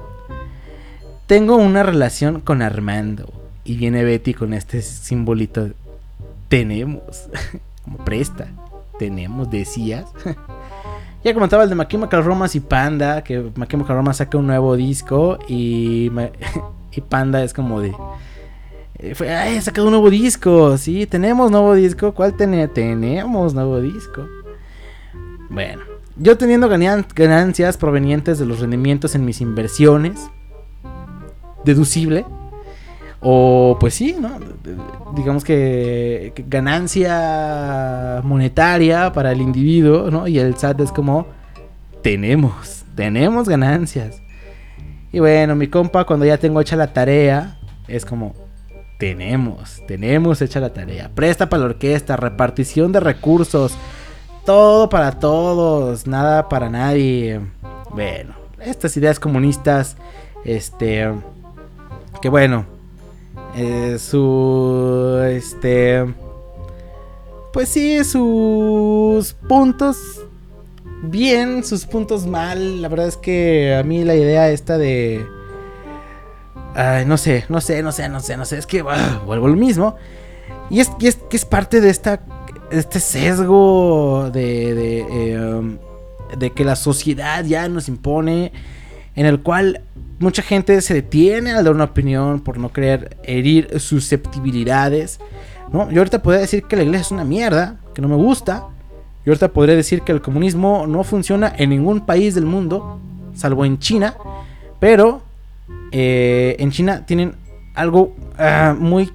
Tengo 1.32 1.56
una 1.56 1.82
relación 1.82 2.40
con 2.42 2.60
Armando. 2.60 3.32
Y 3.64 3.76
viene 3.78 4.04
Betty 4.04 4.34
con 4.34 4.52
este 4.52 4.82
simbolito. 4.82 5.70
Tenemos. 6.48 7.06
Como 7.84 7.96
presta. 8.04 8.48
Tenemos, 8.98 9.50
decías. 9.50 10.04
ya 11.24 11.32
comentaba 11.32 11.62
el 11.62 11.70
de 11.70 11.74
My 11.74 11.86
Chemical 11.86 12.22
Romance 12.22 12.58
y 12.58 12.60
Panda. 12.60 13.24
Que 13.24 13.50
My 13.56 13.66
Chemical 13.66 13.96
Romance 13.96 14.18
saca 14.18 14.36
un 14.36 14.46
nuevo 14.46 14.76
disco. 14.76 15.38
Y, 15.48 16.10
y 16.92 17.00
Panda 17.00 17.42
es 17.42 17.54
como 17.54 17.80
de. 17.80 17.94
eh, 18.98 19.14
Fue, 19.14 19.34
ay, 19.34 19.56
ha 19.56 19.62
sacado 19.62 19.86
un 19.86 19.92
nuevo 19.92 20.10
disco. 20.10 20.76
Sí, 20.76 21.06
tenemos 21.06 21.50
nuevo 21.50 21.74
disco. 21.74 22.12
¿Cuál 22.12 22.34
tiene? 22.34 22.68
Tenemos 22.68 23.54
nuevo 23.54 23.80
disco. 23.80 24.26
Bueno, 25.48 25.80
yo 26.16 26.36
teniendo 26.36 26.68
ganan- 26.68 27.06
ganancias 27.14 27.78
provenientes 27.78 28.38
de 28.38 28.44
los 28.44 28.60
rendimientos 28.60 29.14
en 29.14 29.24
mis 29.24 29.40
inversiones, 29.40 30.28
deducible, 31.64 32.24
o 33.20 33.76
pues 33.78 33.94
sí, 33.94 34.16
¿no? 34.18 34.38
Digamos 35.14 35.44
que, 35.44 36.32
ganancia 36.48 38.20
monetaria 38.24 39.12
para 39.12 39.30
el 39.32 39.40
individuo, 39.40 40.10
¿no? 40.10 40.26
Y 40.26 40.38
el 40.38 40.56
SAT 40.56 40.80
es 40.80 40.92
como, 40.92 41.26
tenemos, 42.02 42.84
tenemos 42.96 43.48
ganancias. 43.48 44.20
Y 45.12 45.20
bueno, 45.20 45.54
mi 45.54 45.68
compa, 45.68 46.04
cuando 46.04 46.26
ya 46.26 46.38
tengo 46.38 46.60
hecha 46.60 46.74
la 46.74 46.92
tarea, 46.92 47.58
es 47.86 48.04
como, 48.04 48.34
tenemos, 48.98 49.82
tenemos 49.86 50.42
hecha 50.42 50.58
la 50.58 50.72
tarea. 50.72 51.10
Presta 51.14 51.48
para 51.48 51.60
la 51.60 51.66
orquesta, 51.70 52.16
repartición 52.16 52.92
de 52.92 53.00
recursos, 53.00 53.76
todo 54.44 54.88
para 54.88 55.18
todos, 55.18 56.06
nada 56.06 56.48
para 56.48 56.70
nadie. 56.70 57.40
Bueno, 57.90 58.34
estas 58.60 58.96
ideas 58.96 59.20
comunistas, 59.20 59.96
este, 60.44 61.12
que 62.22 62.28
bueno, 62.28 62.64
eh, 63.56 63.98
su, 63.98 65.20
este, 65.28 66.06
pues 67.52 67.68
sí, 67.68 68.02
sus 68.04 69.34
puntos 69.34 69.98
bien, 71.02 71.64
sus 71.64 71.84
puntos 71.84 72.26
mal. 72.26 72.80
La 72.80 72.88
verdad 72.88 73.08
es 73.08 73.16
que 73.16 73.74
a 73.74 73.82
mí 73.82 74.04
la 74.04 74.14
idea 74.14 74.50
esta 74.50 74.78
de... 74.78 75.26
No 77.06 77.18
sé, 77.18 77.44
no 77.50 77.60
sé, 77.60 77.82
no 77.82 77.92
sé, 77.92 78.08
no 78.08 78.20
sé, 78.20 78.36
no 78.36 78.44
sé. 78.46 78.56
Es 78.56 78.66
que 78.66 78.82
ah, 78.88 79.20
vuelvo 79.26 79.48
lo 79.48 79.56
mismo. 79.56 79.96
Y 80.70 80.80
es, 80.80 80.90
es 81.02 81.16
que 81.16 81.36
es 81.36 81.44
parte 81.44 81.82
de 81.82 81.90
esta, 81.90 82.22
este 82.70 83.00
sesgo 83.00 84.30
de, 84.32 84.74
de, 84.74 85.06
eh, 85.10 85.78
de 86.38 86.50
que 86.52 86.64
la 86.64 86.76
sociedad 86.76 87.44
ya 87.44 87.68
nos 87.68 87.88
impone, 87.88 88.52
en 89.16 89.26
el 89.26 89.42
cual 89.42 89.82
mucha 90.22 90.42
gente 90.42 90.80
se 90.80 90.94
detiene 90.94 91.52
al 91.52 91.64
dar 91.64 91.74
una 91.74 91.84
opinión 91.84 92.40
por 92.40 92.58
no 92.58 92.72
querer 92.72 93.16
herir 93.24 93.80
susceptibilidades. 93.80 95.20
¿no? 95.72 95.90
Yo 95.90 96.00
ahorita 96.00 96.22
podría 96.22 96.40
decir 96.40 96.64
que 96.64 96.76
la 96.76 96.82
iglesia 96.82 97.02
es 97.02 97.10
una 97.10 97.24
mierda, 97.24 97.76
que 97.94 98.00
no 98.00 98.08
me 98.08 98.16
gusta. 98.16 98.68
Yo 99.24 99.32
ahorita 99.32 99.52
podría 99.52 99.76
decir 99.76 100.02
que 100.02 100.12
el 100.12 100.20
comunismo 100.22 100.86
no 100.86 101.04
funciona 101.04 101.52
en 101.56 101.70
ningún 101.70 102.06
país 102.06 102.34
del 102.34 102.46
mundo, 102.46 103.00
salvo 103.34 103.64
en 103.64 103.78
China. 103.78 104.16
Pero 104.80 105.22
eh, 105.92 106.56
en 106.58 106.70
China 106.70 107.04
tienen 107.04 107.34
algo 107.74 108.14
ah, 108.38 108.74
muy 108.78 109.12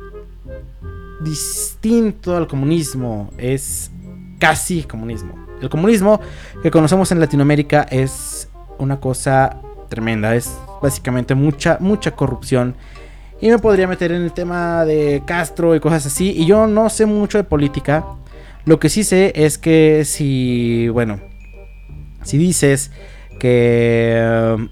distinto 1.24 2.36
al 2.36 2.48
comunismo. 2.48 3.32
Es 3.38 3.92
casi 4.40 4.84
comunismo. 4.84 5.36
El 5.62 5.70
comunismo 5.70 6.20
que 6.62 6.70
conocemos 6.70 7.12
en 7.12 7.20
Latinoamérica 7.20 7.84
es 7.84 8.50
una 8.78 9.00
cosa 9.00 9.62
tremenda. 9.90 10.36
Es 10.36 10.58
básicamente 10.82 11.36
mucha, 11.36 11.78
mucha 11.80 12.12
corrupción. 12.12 12.76
Y 13.40 13.50
me 13.50 13.60
podría 13.60 13.88
meter 13.88 14.12
en 14.12 14.24
el 14.24 14.32
tema 14.32 14.84
de 14.86 15.22
Castro 15.26 15.76
y 15.76 15.80
cosas 15.80 16.06
así. 16.08 16.32
Y 16.36 16.46
yo 16.46 16.66
no 16.68 16.90
sé 16.90 17.06
mucho 17.06 17.38
de 17.38 17.44
política. 17.44 18.04
Lo 18.66 18.80
que 18.80 18.90
sí 18.90 19.04
sé 19.04 19.32
es 19.36 19.58
que 19.58 20.04
si, 20.06 20.90
bueno, 20.90 21.20
si 22.24 22.38
dices 22.38 22.92
que 23.40 24.68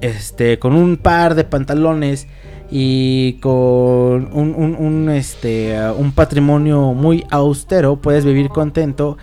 este 0.00 0.58
con 0.58 0.74
un 0.74 0.96
par 0.96 1.34
de 1.34 1.44
pantalones 1.44 2.26
y 2.70 3.34
con 3.40 4.30
un, 4.32 4.54
un- 4.78 5.10
este 5.10 5.76
un 5.98 6.12
patrimonio 6.12 6.92
muy 6.94 7.26
austero 7.30 7.96
puedes 7.96 8.24
vivir 8.24 8.48
contento, 8.50 9.18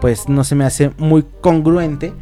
pues 0.00 0.28
no 0.28 0.44
se 0.44 0.54
me 0.54 0.64
hace 0.64 0.90
muy 0.98 1.24
congruente, 1.40 2.12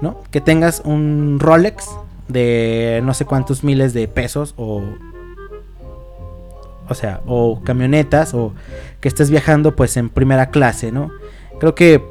¿no? 0.00 0.20
Que 0.30 0.40
tengas 0.40 0.82
un 0.84 1.38
Rolex 1.40 1.88
de 2.28 3.00
no 3.04 3.14
sé 3.14 3.24
cuántos 3.24 3.64
miles 3.64 3.94
de 3.94 4.06
pesos 4.06 4.54
o 4.56 4.82
o 6.88 6.94
sea, 6.94 7.20
o 7.26 7.60
camionetas 7.62 8.34
o 8.34 8.54
que 9.00 9.08
estés 9.08 9.30
viajando 9.30 9.76
pues 9.76 9.96
en 9.96 10.08
primera 10.08 10.50
clase, 10.50 10.90
¿no? 10.90 11.10
Creo 11.60 11.74
que 11.74 12.02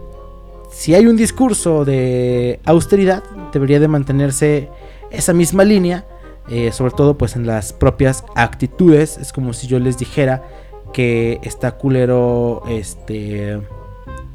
si 0.71 0.93
hay 0.93 1.07
un 1.07 1.17
discurso 1.17 1.83
de 1.85 2.59
austeridad, 2.65 3.23
debería 3.51 3.79
de 3.79 3.87
mantenerse 3.87 4.69
esa 5.09 5.33
misma 5.33 5.63
línea, 5.63 6.05
eh, 6.49 6.71
sobre 6.71 6.93
todo 6.93 7.17
pues 7.17 7.35
en 7.35 7.47
las 7.47 7.73
propias 7.73 8.23
actitudes. 8.35 9.17
Es 9.17 9.33
como 9.33 9.53
si 9.53 9.67
yo 9.67 9.79
les 9.79 9.97
dijera 9.97 10.43
que 10.93 11.39
está 11.43 11.71
culero, 11.71 12.63
este, 12.69 13.59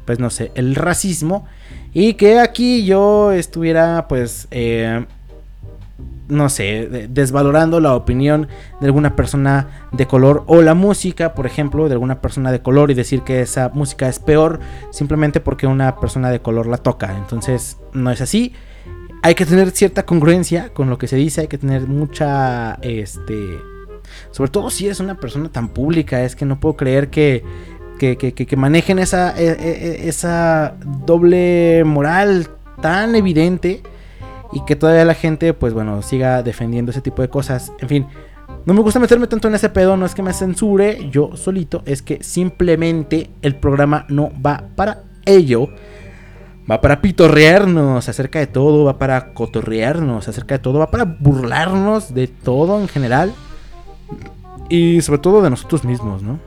pues 0.05 0.19
no 0.19 0.29
sé, 0.29 0.51
el 0.55 0.75
racismo 0.75 1.45
y 1.93 2.15
que 2.15 2.39
aquí 2.39 2.85
yo 2.85 3.31
estuviera 3.31 4.07
pues... 4.09 4.47
eh, 4.51 5.05
no 6.29 6.49
sé, 6.49 6.87
de- 6.87 7.07
desvalorando 7.07 7.79
la 7.79 7.95
opinión 7.95 8.47
de 8.79 8.85
alguna 8.87 9.15
persona 9.15 9.87
de 9.91 10.05
color 10.07 10.43
o 10.47 10.61
la 10.61 10.73
música, 10.73 11.33
por 11.33 11.45
ejemplo, 11.45 11.87
de 11.87 11.93
alguna 11.93 12.21
persona 12.21 12.51
de 12.51 12.61
color 12.61 12.91
y 12.91 12.93
decir 12.93 13.21
que 13.21 13.41
esa 13.41 13.69
música 13.73 14.07
es 14.07 14.19
peor 14.19 14.59
simplemente 14.91 15.39
porque 15.39 15.67
una 15.67 15.97
persona 15.97 16.29
de 16.31 16.39
color 16.41 16.67
la 16.67 16.77
toca. 16.77 17.15
Entonces, 17.17 17.77
no 17.93 18.09
es 18.11 18.21
así. 18.21 18.53
Hay 19.21 19.35
que 19.35 19.45
tener 19.45 19.71
cierta 19.71 20.05
congruencia 20.05 20.69
con 20.73 20.89
lo 20.89 20.97
que 20.97 21.07
se 21.07 21.15
dice, 21.15 21.41
hay 21.41 21.47
que 21.47 21.57
tener 21.57 21.87
mucha, 21.87 22.73
este, 22.81 23.57
sobre 24.31 24.51
todo 24.51 24.69
si 24.69 24.85
eres 24.85 24.99
una 24.99 25.15
persona 25.15 25.49
tan 25.49 25.69
pública, 25.69 26.23
es 26.23 26.35
que 26.35 26.45
no 26.45 26.59
puedo 26.59 26.75
creer 26.75 27.09
que, 27.09 27.43
que, 27.99 28.17
que- 28.17 28.33
que- 28.33 28.55
manejen 28.57 28.99
esa, 28.99 29.33
e- 29.39 29.47
e- 29.47 30.09
esa 30.09 30.75
doble 31.05 31.83
moral 31.85 32.47
tan 32.81 33.15
evidente 33.15 33.81
y 34.53 34.63
que 34.65 34.75
todavía 34.75 35.05
la 35.05 35.15
gente, 35.15 35.53
pues 35.53 35.73
bueno, 35.73 36.01
siga 36.01 36.43
defendiendo 36.43 36.91
ese 36.91 37.01
tipo 37.01 37.21
de 37.21 37.29
cosas. 37.29 37.71
En 37.79 37.89
fin, 37.89 38.07
no 38.65 38.73
me 38.73 38.81
gusta 38.81 38.99
meterme 38.99 39.27
tanto 39.27 39.47
en 39.47 39.55
ese 39.55 39.69
pedo, 39.69 39.97
no 39.97 40.05
es 40.05 40.15
que 40.15 40.23
me 40.23 40.33
censure 40.33 41.09
yo 41.09 41.35
solito, 41.35 41.81
es 41.85 42.01
que 42.01 42.23
simplemente 42.23 43.29
el 43.41 43.55
programa 43.55 44.05
no 44.09 44.31
va 44.43 44.63
para 44.75 45.03
ello. 45.25 45.69
Va 46.69 46.79
para 46.79 47.01
pitorrearnos 47.01 48.07
acerca 48.07 48.39
de 48.39 48.47
todo, 48.47 48.85
va 48.85 48.97
para 48.97 49.33
cotorrearnos 49.33 50.29
acerca 50.29 50.55
de 50.55 50.59
todo, 50.59 50.79
va 50.79 50.91
para 50.91 51.03
burlarnos 51.03 52.13
de 52.13 52.27
todo 52.27 52.79
en 52.79 52.87
general. 52.87 53.33
Y 54.69 55.01
sobre 55.01 55.19
todo 55.19 55.41
de 55.41 55.49
nosotros 55.49 55.83
mismos, 55.83 56.21
¿no? 56.21 56.39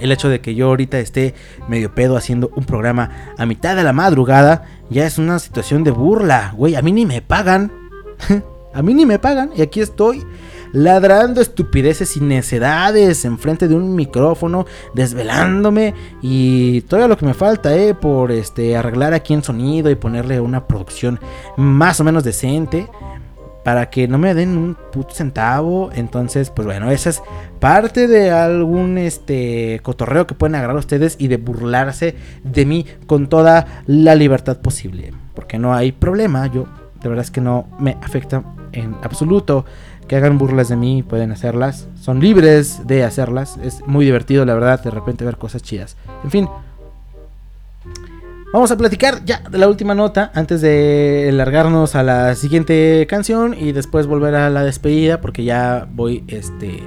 El 0.00 0.10
hecho 0.10 0.30
de 0.30 0.40
que 0.40 0.54
yo 0.54 0.68
ahorita 0.68 0.98
esté 0.98 1.34
medio 1.68 1.94
pedo 1.94 2.16
haciendo 2.16 2.50
un 2.56 2.64
programa 2.64 3.10
a 3.36 3.44
mitad 3.44 3.76
de 3.76 3.82
la 3.82 3.92
madrugada 3.92 4.64
ya 4.90 5.06
es 5.06 5.18
una 5.18 5.38
situación 5.38 5.84
de 5.84 5.90
burla. 5.90 6.54
Güey, 6.56 6.74
a 6.74 6.82
mí 6.82 6.92
ni 6.92 7.06
me 7.06 7.22
pagan. 7.22 7.72
a 8.74 8.82
mí 8.82 8.94
ni 8.94 9.06
me 9.06 9.18
pagan. 9.18 9.50
Y 9.56 9.62
aquí 9.62 9.80
estoy 9.80 10.24
ladrando 10.72 11.40
estupideces 11.40 12.16
y 12.16 12.20
necedades 12.20 13.24
enfrente 13.24 13.68
de 13.68 13.74
un 13.74 13.94
micrófono, 13.94 14.66
desvelándome. 14.94 15.94
Y 16.22 16.82
todo 16.82 17.08
lo 17.08 17.16
que 17.16 17.26
me 17.26 17.34
falta, 17.34 17.76
eh, 17.76 17.94
por 17.94 18.30
este, 18.30 18.76
arreglar 18.76 19.14
aquí 19.14 19.34
en 19.34 19.42
sonido 19.42 19.90
y 19.90 19.94
ponerle 19.94 20.40
una 20.40 20.66
producción 20.66 21.18
más 21.56 22.00
o 22.00 22.04
menos 22.04 22.24
decente 22.24 22.88
para 23.66 23.90
que 23.90 24.06
no 24.06 24.16
me 24.16 24.32
den 24.32 24.56
un 24.56 24.76
puto 24.92 25.12
centavo. 25.12 25.90
Entonces, 25.92 26.50
pues 26.50 26.66
bueno, 26.66 26.88
esa 26.92 27.10
es 27.10 27.20
parte 27.58 28.06
de 28.06 28.30
algún 28.30 28.96
este 28.96 29.80
cotorreo 29.82 30.24
que 30.24 30.36
pueden 30.36 30.54
agarrar 30.54 30.76
ustedes 30.76 31.16
y 31.18 31.26
de 31.26 31.36
burlarse 31.36 32.14
de 32.44 32.64
mí 32.64 32.86
con 33.06 33.26
toda 33.28 33.82
la 33.86 34.14
libertad 34.14 34.58
posible. 34.58 35.12
Porque 35.34 35.58
no 35.58 35.74
hay 35.74 35.90
problema, 35.90 36.46
yo 36.46 36.68
de 37.02 37.08
verdad 37.08 37.24
es 37.24 37.32
que 37.32 37.40
no 37.40 37.66
me 37.80 37.96
afecta 38.02 38.44
en 38.70 38.94
absoluto 39.02 39.64
que 40.06 40.14
hagan 40.14 40.38
burlas 40.38 40.68
de 40.68 40.76
mí, 40.76 41.02
pueden 41.02 41.32
hacerlas, 41.32 41.88
son 42.00 42.20
libres 42.20 42.86
de 42.86 43.02
hacerlas, 43.02 43.58
es 43.64 43.84
muy 43.84 44.04
divertido 44.04 44.44
la 44.44 44.54
verdad 44.54 44.80
de 44.80 44.92
repente 44.92 45.24
ver 45.24 45.38
cosas 45.38 45.64
chidas. 45.64 45.96
En 46.22 46.30
fin, 46.30 46.48
Vamos 48.56 48.70
a 48.70 48.78
platicar 48.78 49.22
ya 49.26 49.42
de 49.50 49.58
la 49.58 49.68
última 49.68 49.94
nota 49.94 50.30
antes 50.32 50.62
de 50.62 51.28
largarnos 51.30 51.94
a 51.94 52.02
la 52.02 52.34
siguiente 52.34 53.06
canción 53.06 53.52
y 53.52 53.72
después 53.72 54.06
volver 54.06 54.34
a 54.34 54.48
la 54.48 54.64
despedida 54.64 55.20
porque 55.20 55.44
ya 55.44 55.86
voy 55.92 56.24
este 56.26 56.82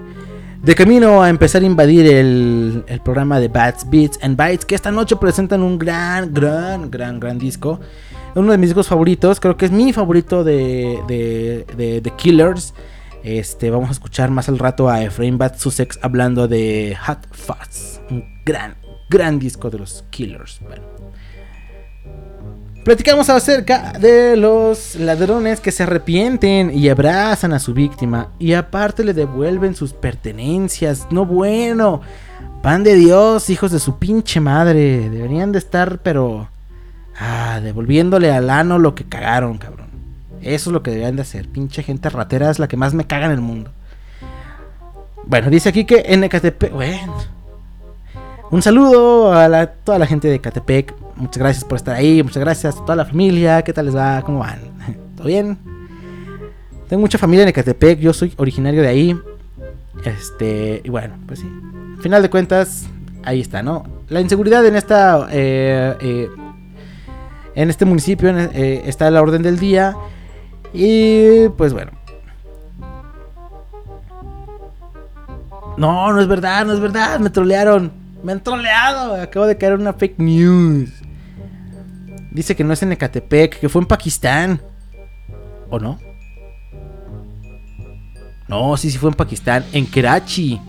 de 0.63 0.74
camino 0.74 1.22
a 1.22 1.30
empezar 1.30 1.61
a 1.61 1.65
invadir 1.67 2.07
el, 2.07 2.84
el 2.88 3.01
programa 3.01 3.39
de 3.39 3.49
Bats 3.49 3.88
Beats 3.88 4.17
and 4.24 4.36
Bytes 4.36 4.65
que 4.65 4.74
esta 4.74 4.89
noche 4.89 5.15
presentan 5.17 5.61
un 5.61 5.78
gran, 5.78 6.34
gran, 6.34 6.89
gran, 6.89 7.20
gran 7.20 7.38
disco. 7.38 7.80
Uno 8.34 8.51
de 8.51 8.57
mis 8.57 8.70
discos 8.70 8.88
favoritos, 8.88 9.39
creo 9.39 9.55
que 9.55 9.65
es 9.65 9.72
mi 9.72 9.93
favorito 9.93 10.43
de, 10.43 10.97
de, 11.07 11.67
de, 11.78 12.01
de 12.01 12.11
Killers. 12.15 12.74
Este, 13.24 13.70
vamos 13.70 13.89
a 13.89 13.91
escuchar 13.91 14.32
más 14.32 14.49
al 14.49 14.57
rato 14.57 14.89
a 14.89 15.03
Efraín 15.03 15.38
Bat 15.38 15.59
Sussex 15.59 15.99
hablando 16.01 16.47
de 16.47 16.97
Hot 17.05 17.28
Fuzz, 17.30 17.99
un 18.09 18.26
gran, 18.43 18.74
gran 19.07 19.38
disco 19.38 19.70
de 19.70 19.78
los 19.78 20.03
Killers. 20.09 20.61
Bueno. 20.63 20.99
Platicamos 22.90 23.30
acerca 23.30 23.94
de 24.00 24.36
los 24.36 24.96
ladrones 24.96 25.60
que 25.60 25.72
se 25.72 25.84
arrepienten 25.84 26.76
y 26.76 26.90
abrazan 26.90 27.54
a 27.54 27.60
su 27.60 27.76
víctima 27.76 28.30
y 28.40 28.54
aparte 28.54 29.04
le 29.04 29.14
devuelven 29.14 29.76
sus 29.76 29.94
pertenencias. 29.94 31.06
No 31.12 31.24
bueno. 31.24 32.02
Pan 32.64 32.84
de 32.84 32.96
Dios, 32.96 33.52
hijos 33.52 33.72
de 33.72 33.78
su 33.78 34.00
pinche 34.00 34.40
madre. 34.40 35.08
Deberían 35.08 35.52
de 35.52 35.60
estar, 35.60 36.00
pero... 36.00 36.50
Ah, 37.16 37.60
devolviéndole 37.62 38.32
al 38.32 38.50
ano 38.50 38.80
lo 38.80 38.96
que 38.96 39.04
cagaron, 39.04 39.60
cabrón. 39.60 39.90
Eso 40.42 40.72
es 40.72 40.74
lo 40.74 40.82
que 40.82 40.90
deberían 40.90 41.16
de 41.16 41.22
hacer. 41.22 41.48
Pinche 41.48 41.84
gente 41.84 42.10
ratera 42.10 42.50
es 42.50 42.58
la 42.58 42.68
que 42.68 42.76
más 42.76 42.96
me 42.96 43.06
caga 43.06 43.28
en 43.28 43.34
el 43.34 43.42
mundo. 43.42 43.72
Bueno, 45.28 45.52
dice 45.52 45.70
aquí 45.70 45.86
que 45.86 46.06
en 46.08 46.24
Ecatepec... 46.24 46.74
Bueno. 46.74 47.18
Un 48.50 48.64
saludo 48.64 49.32
a 49.32 49.68
toda 49.68 50.00
la 50.00 50.08
gente 50.08 50.28
de 50.28 50.38
Ecatepec. 50.38 50.96
Muchas 51.20 51.38
gracias 51.38 51.65
por 51.65 51.76
estar 51.76 51.95
ahí. 51.95 52.24
Muchas 52.24 52.41
gracias 52.41 52.76
a 52.76 52.80
toda 52.80 52.95
la 52.95 53.05
familia. 53.05 53.61
¿Qué 53.61 53.74
tal 53.74 53.86
les 53.86 53.95
va? 53.95 54.22
¿Cómo 54.22 54.39
van? 54.39 54.59
¿Todo 55.15 55.28
bien? 55.28 55.57
Tengo 56.88 57.01
mucha 57.01 57.17
familia 57.17 57.43
en 57.43 57.49
Ecatepec. 57.49 57.99
Yo 57.99 58.13
soy 58.13 58.34
originario 58.38 58.82
de 58.82 58.88
ahí. 58.88 59.20
Este, 60.05 60.82
y 60.84 60.89
bueno, 60.89 61.15
pues 61.28 61.39
sí. 61.39 61.51
Al 61.97 62.01
final 62.01 62.22
de 62.22 62.30
cuentas, 62.30 62.88
ahí 63.24 63.41
está, 63.41 63.61
¿no? 63.61 63.84
La 64.07 64.22
inseguridad 64.22 64.65
en 64.65 64.76
esta. 64.76 65.28
eh, 65.32 65.95
eh, 65.99 66.30
en 67.55 67.70
este 67.70 67.84
municipio 67.84 68.30
eh, 68.30 68.84
está 68.86 69.07
a 69.07 69.11
la 69.11 69.22
orden 69.22 69.41
del 69.41 69.59
día. 69.59 69.97
Y 70.74 71.49
pues 71.49 71.74
bueno. 71.74 71.91
No, 75.78 76.13
no 76.13 76.22
es 76.22 76.28
verdad, 76.28 76.65
no 76.65 76.74
es 76.74 76.80
verdad. 76.80 77.20
Me 77.20 77.30
trolearon. 77.30 77.91
Me 78.24 78.32
han 78.32 78.41
troleado. 78.41 79.22
Acabo 79.22 79.45
de 79.45 79.57
caer 79.57 79.74
una 79.74 79.93
fake 79.93 80.20
news. 80.20 80.99
Dice 82.32 82.55
que 82.55 82.63
no 82.63 82.73
es 82.73 82.84
en 82.84 82.91
Ecatepec, 82.91 83.59
que 83.59 83.69
fue 83.69 83.82
en 83.82 83.88
Pakistán. 83.88 84.61
¿O 85.69 85.80
no? 85.80 85.99
No, 88.47 88.75
sí, 88.77 88.89
sí 88.89 88.97
fue 88.97 89.11
en 89.11 89.15
Pakistán, 89.15 89.63
en 89.73 89.86
Karachi. 89.86 90.59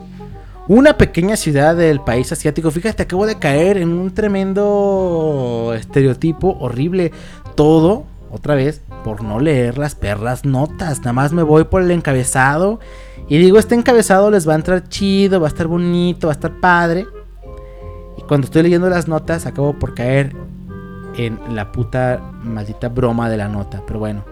Una 0.68 0.96
pequeña 0.96 1.36
ciudad 1.36 1.74
del 1.74 2.00
país 2.00 2.30
asiático. 2.30 2.70
Fíjate, 2.70 3.02
acabo 3.02 3.26
de 3.26 3.38
caer 3.38 3.78
en 3.78 3.88
un 3.88 4.12
tremendo 4.12 5.72
estereotipo 5.74 6.56
horrible. 6.60 7.10
Todo, 7.56 8.04
otra 8.30 8.54
vez, 8.54 8.82
por 9.02 9.22
no 9.22 9.40
leer 9.40 9.78
las 9.78 9.94
perras 9.94 10.44
notas. 10.44 11.00
Nada 11.00 11.12
más 11.12 11.32
me 11.32 11.42
voy 11.42 11.64
por 11.64 11.82
el 11.82 11.90
encabezado. 11.90 12.80
Y 13.28 13.38
digo, 13.38 13.58
este 13.58 13.74
encabezado 13.74 14.30
les 14.30 14.48
va 14.48 14.52
a 14.52 14.56
entrar 14.56 14.88
chido, 14.88 15.40
va 15.40 15.46
a 15.46 15.50
estar 15.50 15.66
bonito, 15.66 16.28
va 16.28 16.32
a 16.32 16.34
estar 16.34 16.60
padre. 16.60 17.06
Y 18.18 18.22
cuando 18.22 18.44
estoy 18.44 18.62
leyendo 18.62 18.88
las 18.88 19.08
notas, 19.08 19.46
acabo 19.46 19.78
por 19.78 19.94
caer 19.94 20.36
en 21.26 21.38
la 21.54 21.70
puta 21.72 22.20
maldita 22.42 22.88
broma 22.88 23.28
de 23.28 23.36
la 23.36 23.48
nota. 23.48 23.82
Pero 23.86 23.98
bueno. 23.98 24.24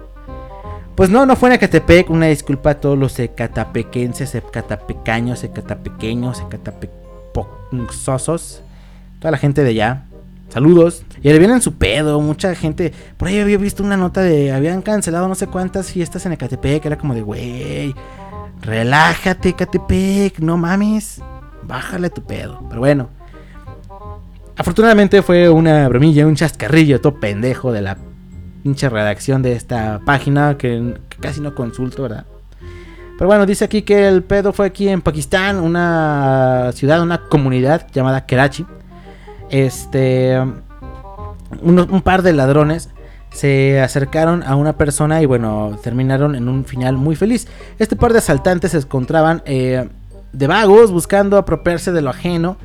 Pues 0.95 1.11
no, 1.11 1.26
no 1.26 1.36
fue 1.36 1.51
en 1.51 1.57
Ecatepec. 1.57 2.09
Una 2.11 2.26
disculpa 2.26 2.70
a 2.70 2.80
todos 2.80 2.99
los 2.99 3.18
ecatapequenses, 3.18 4.34
ecatapecaños, 4.34 5.45
ecatapequeños, 5.45 6.41
ecatapecosos. 6.41 8.62
Toda 9.20 9.30
la 9.30 9.39
gente 9.39 9.62
de 9.62 9.70
allá. 9.70 10.05
Saludos. 10.49 11.05
Y 11.22 11.28
le 11.28 11.39
vienen 11.39 11.61
su 11.61 11.74
pedo. 11.74 12.20
Mucha 12.20 12.55
gente. 12.55 12.93
Por 13.16 13.28
ahí 13.28 13.39
había 13.39 13.59
visto 13.59 13.82
una 13.82 13.97
nota 13.97 14.22
de. 14.22 14.53
Habían 14.53 14.82
cancelado 14.82 15.28
no 15.28 15.34
sé 15.34 15.47
cuántas 15.47 15.93
fiestas 15.93 16.26
en 16.26 16.32
Ecatepec. 16.32 16.84
Era 16.84 16.99
como 16.99 17.14
de, 17.14 17.22
güey. 17.22 17.95
Relájate, 18.62 19.51
Ecatepec. 19.51 20.41
No 20.41 20.57
mames. 20.57 21.20
Bájale 21.62 22.11
tu 22.11 22.22
pedo. 22.22 22.64
Pero 22.68 22.80
bueno. 22.80 23.17
Afortunadamente 24.59 25.22
fue 25.22 25.48
una 25.48 25.88
bromilla, 25.88 26.26
un 26.26 26.34
chascarrillo 26.34 27.00
todo 27.00 27.20
pendejo 27.20 27.70
de 27.72 27.80
la 27.80 27.96
pinche 28.64 28.88
redacción 28.88 29.40
de 29.40 29.52
esta 29.52 30.00
página 30.04 30.59
que, 30.59 30.98
casi 31.20 31.40
no 31.40 31.54
consulto, 31.54 32.02
¿verdad? 32.02 32.26
Pero 33.16 33.28
bueno, 33.28 33.46
dice 33.46 33.64
aquí 33.64 33.82
que 33.82 34.09
el 34.09 34.24
pedo 34.24 34.52
fue 34.52 34.66
aquí 34.66 34.88
en 34.88 35.00
Pakistán, 35.00 35.59
una 35.59 36.72
ciudad, 36.72 37.00
una 37.02 37.28
comunidad 37.28 37.86
llamada 37.92 38.26
Karachi. 38.26 38.66
Este. 39.48 40.38
un 41.62 42.02
par 42.02 42.22
de 42.22 42.32
ladrones 42.32 42.90
se 43.30 43.80
acercaron 43.80 44.42
a 44.42 44.56
una 44.56 44.76
persona 44.76 45.22
y 45.22 45.26
bueno, 45.26 45.78
terminaron 45.82 46.34
en 46.34 46.48
un 46.48 46.64
final 46.64 46.96
muy 46.96 47.14
feliz. 47.14 47.46
Este 47.78 47.94
par 47.94 48.12
de 48.12 48.18
asaltantes 48.18 48.72
se 48.72 48.78
encontraban 48.78 49.42
eh, 49.46 49.88
de 50.32 50.46
vagos 50.48 50.90
buscando 50.90 51.36
apropiarse 51.36 51.92
de 51.92 52.02
lo 52.02 52.11
ajeno 52.11 52.56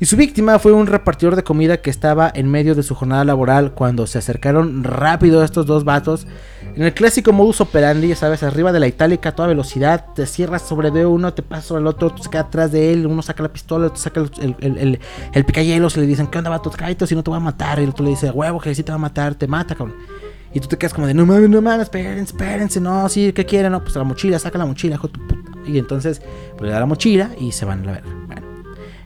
Y 0.00 0.06
su 0.06 0.16
víctima 0.16 0.58
fue 0.58 0.72
un 0.72 0.86
repartidor 0.86 1.36
de 1.36 1.44
comida 1.44 1.80
que 1.80 1.88
estaba 1.88 2.30
en 2.34 2.50
medio 2.50 2.74
de 2.74 2.82
su 2.82 2.94
jornada 2.94 3.24
laboral 3.24 3.72
cuando 3.72 4.06
se 4.06 4.18
acercaron 4.18 4.82
rápido 4.82 5.44
estos 5.44 5.66
dos 5.66 5.84
vatos. 5.84 6.26
En 6.74 6.82
el 6.82 6.92
clásico 6.92 7.32
modus 7.32 7.60
operandi, 7.60 8.08
ya 8.08 8.16
sabes, 8.16 8.42
arriba 8.42 8.72
de 8.72 8.80
la 8.80 8.88
itálica 8.88 9.28
a 9.28 9.34
toda 9.36 9.48
velocidad, 9.48 10.06
te 10.14 10.26
cierras 10.26 10.62
sobre 10.62 10.90
de 10.90 11.06
uno, 11.06 11.32
te 11.32 11.42
pasas 11.42 11.66
sobre 11.66 11.82
el 11.82 11.86
otro, 11.86 12.10
tú 12.10 12.24
se 12.24 12.30
queda 12.30 12.42
atrás 12.42 12.72
de 12.72 12.92
él, 12.92 13.06
uno 13.06 13.22
saca 13.22 13.44
la 13.44 13.52
pistola, 13.52 13.86
otro 13.86 13.98
saca 13.98 14.20
el, 14.20 14.30
el, 14.40 14.56
el, 14.60 15.00
el, 15.32 15.46
y 15.64 16.00
le 16.00 16.06
dicen, 16.06 16.26
¿qué 16.26 16.38
onda 16.38 16.50
vato? 16.50 16.70
Cállate 16.70 17.06
si 17.06 17.14
no 17.14 17.22
te 17.22 17.30
va 17.30 17.36
a 17.36 17.40
matar. 17.40 17.78
Y 17.78 17.84
el 17.84 17.90
otro 17.90 18.04
le 18.04 18.10
dice, 18.10 18.30
huevo, 18.30 18.58
que 18.58 18.74
si 18.74 18.82
te 18.82 18.90
va 18.90 18.96
a 18.96 18.98
matar, 18.98 19.36
te 19.36 19.46
mata, 19.46 19.76
cabrón. 19.76 19.96
Y 20.52 20.60
tú 20.60 20.66
te 20.66 20.76
quedas 20.76 20.92
como 20.92 21.06
de, 21.06 21.14
no 21.14 21.24
mames, 21.24 21.48
no 21.50 21.62
mames, 21.62 21.82
espérense, 21.82 22.32
espérense, 22.32 22.80
no, 22.80 23.08
sí, 23.08 23.32
¿qué 23.32 23.44
quieren? 23.44 23.72
No, 23.72 23.82
pues 23.82 23.94
la 23.94 24.04
mochila, 24.04 24.38
saca 24.38 24.58
la 24.58 24.66
mochila, 24.66 24.96
hijo 24.96 25.08
puta. 25.08 25.34
Y 25.66 25.78
entonces, 25.78 26.20
pues 26.52 26.62
le 26.62 26.70
da 26.70 26.80
la 26.80 26.86
mochila 26.86 27.30
y 27.40 27.52
se 27.52 27.64
van 27.64 27.82
a 27.82 27.84
la 27.86 27.92
verga. 27.92 28.23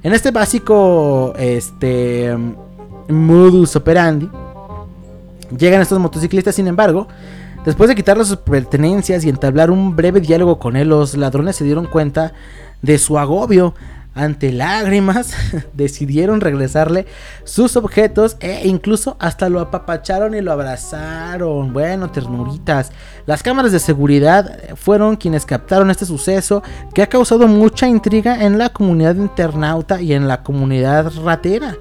En 0.03 0.13
este 0.13 0.31
básico, 0.31 1.35
este, 1.39 2.37
modus 3.09 3.75
operandi, 3.75 4.31
llegan 5.57 5.81
estos 5.81 5.99
motociclistas, 5.99 6.55
sin 6.55 6.69
embargo, 6.69 7.09
después 7.65 7.89
de 7.89 7.97
quitarle 7.97 8.25
sus 8.25 8.37
pertenencias 8.37 9.25
y 9.25 9.29
entablar 9.29 9.71
un 9.71 9.97
breve 9.97 10.21
diálogo 10.21 10.59
con 10.59 10.77
él, 10.77 10.89
los 10.89 11.17
ladrones 11.17 11.57
se 11.57 11.65
dieron 11.65 11.87
cuenta 11.87 12.33
de 12.81 12.99
su 12.99 13.19
agobio. 13.19 13.75
Ante 14.19 14.51
lágrimas, 14.51 15.33
decidieron 15.75 16.41
regresarle 16.41 17.07
sus 17.45 17.77
objetos 17.77 18.37
e 18.41 18.67
incluso 18.67 19.17
hasta 19.21 19.49
lo 19.49 19.61
apapacharon 19.61 20.35
y 20.35 20.41
lo 20.41 20.51
abrazaron. 20.51 21.73
Bueno, 21.73 22.11
ternuritas. 22.11 22.91
Las 23.27 23.45
cámaras 23.45 23.71
de 23.71 23.79
seguridad 23.79 24.75
fueron 24.75 25.15
quienes 25.15 25.47
captaron 25.47 25.89
este 25.93 26.05
suceso 26.05 26.65
que 26.95 27.03
ha 27.03 27.07
causado 27.09 27.47
mucha 27.47 27.87
intriga 27.87 28.45
en 28.45 28.59
la 28.59 28.71
comunidad 28.71 29.15
internauta 29.15 30.01
y 30.01 30.13
en 30.13 30.27
la 30.27 30.43
comunidad 30.43 31.13
ratera. 31.25 31.77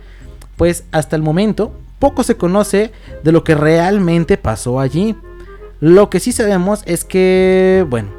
Pues 0.57 0.83
hasta 0.91 1.15
el 1.15 1.23
momento 1.23 1.71
poco 1.97 2.21
se 2.21 2.37
conoce 2.37 2.91
de 3.23 3.31
lo 3.31 3.43
que 3.43 3.55
realmente 3.55 4.37
pasó 4.37 4.79
allí. 4.79 5.15
Lo 5.79 6.11
que 6.11 6.19
sí 6.19 6.31
sabemos 6.31 6.83
es 6.85 7.03
que, 7.03 7.83
bueno, 7.89 8.09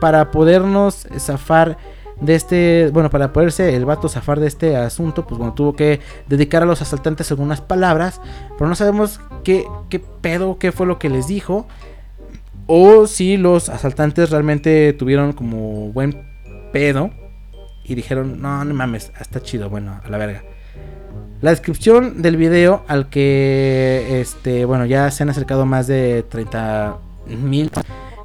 para 0.00 0.32
podernos 0.32 1.06
zafar 1.20 1.78
de 2.20 2.34
este, 2.34 2.90
bueno, 2.92 3.10
para 3.10 3.32
poderse 3.32 3.74
el 3.74 3.84
vato 3.84 4.08
zafar 4.08 4.40
de 4.40 4.46
este 4.46 4.76
asunto, 4.76 5.26
pues 5.26 5.38
bueno, 5.38 5.54
tuvo 5.54 5.74
que 5.74 6.00
dedicar 6.28 6.62
a 6.62 6.66
los 6.66 6.82
asaltantes 6.82 7.30
algunas 7.30 7.60
palabras, 7.60 8.20
pero 8.58 8.68
no 8.68 8.74
sabemos 8.74 9.20
qué, 9.42 9.66
qué 9.88 10.00
pedo, 10.00 10.58
qué 10.58 10.72
fue 10.72 10.86
lo 10.86 10.98
que 10.98 11.08
les 11.08 11.26
dijo, 11.26 11.66
o 12.66 13.06
si 13.06 13.36
los 13.36 13.68
asaltantes 13.68 14.30
realmente 14.30 14.92
tuvieron 14.92 15.32
como 15.32 15.92
buen 15.92 16.26
pedo 16.72 17.10
y 17.84 17.94
dijeron, 17.94 18.40
no, 18.40 18.64
no 18.64 18.74
mames, 18.74 19.10
está 19.20 19.42
chido, 19.42 19.68
bueno, 19.68 20.00
a 20.04 20.08
la 20.08 20.18
verga. 20.18 20.44
La 21.40 21.50
descripción 21.50 22.20
del 22.20 22.36
video 22.36 22.84
al 22.86 23.08
que, 23.08 24.20
este, 24.20 24.66
bueno, 24.66 24.84
ya 24.84 25.10
se 25.10 25.22
han 25.22 25.30
acercado 25.30 25.64
más 25.64 25.86
de 25.86 26.22
30 26.28 26.98
mil, 27.26 27.70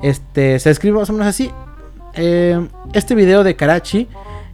este, 0.01 0.59
se 0.59 0.69
describe 0.69 0.99
más 0.99 1.09
o 1.09 1.13
menos 1.13 1.27
así. 1.27 1.49
Eh, 2.15 2.67
este 2.93 3.15
video 3.15 3.43
de 3.43 3.55
Karachi 3.55 4.07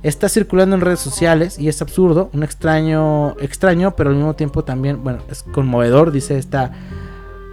está 0.03 0.29
circulando 0.29 0.75
en 0.75 0.81
redes 0.81 0.99
sociales 0.99 1.59
y 1.59 1.67
es 1.67 1.81
absurdo, 1.81 2.29
un 2.33 2.43
extraño, 2.43 3.35
extraño, 3.39 3.95
pero 3.95 4.09
al 4.09 4.15
mismo 4.15 4.35
tiempo 4.35 4.63
también, 4.63 5.03
bueno, 5.03 5.19
es 5.29 5.43
conmovedor, 5.43 6.11
dice 6.11 6.37
esta 6.37 6.71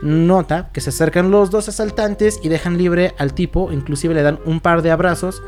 nota, 0.02 0.70
que 0.72 0.80
se 0.80 0.90
acercan 0.90 1.30
los 1.30 1.50
dos 1.50 1.68
asaltantes 1.68 2.40
y 2.42 2.48
dejan 2.48 2.78
libre 2.78 3.14
al 3.18 3.34
tipo, 3.34 3.72
inclusive 3.72 4.14
le 4.14 4.22
dan 4.22 4.38
un 4.46 4.60
par 4.60 4.82
de 4.82 4.90
abrazos 4.90 5.42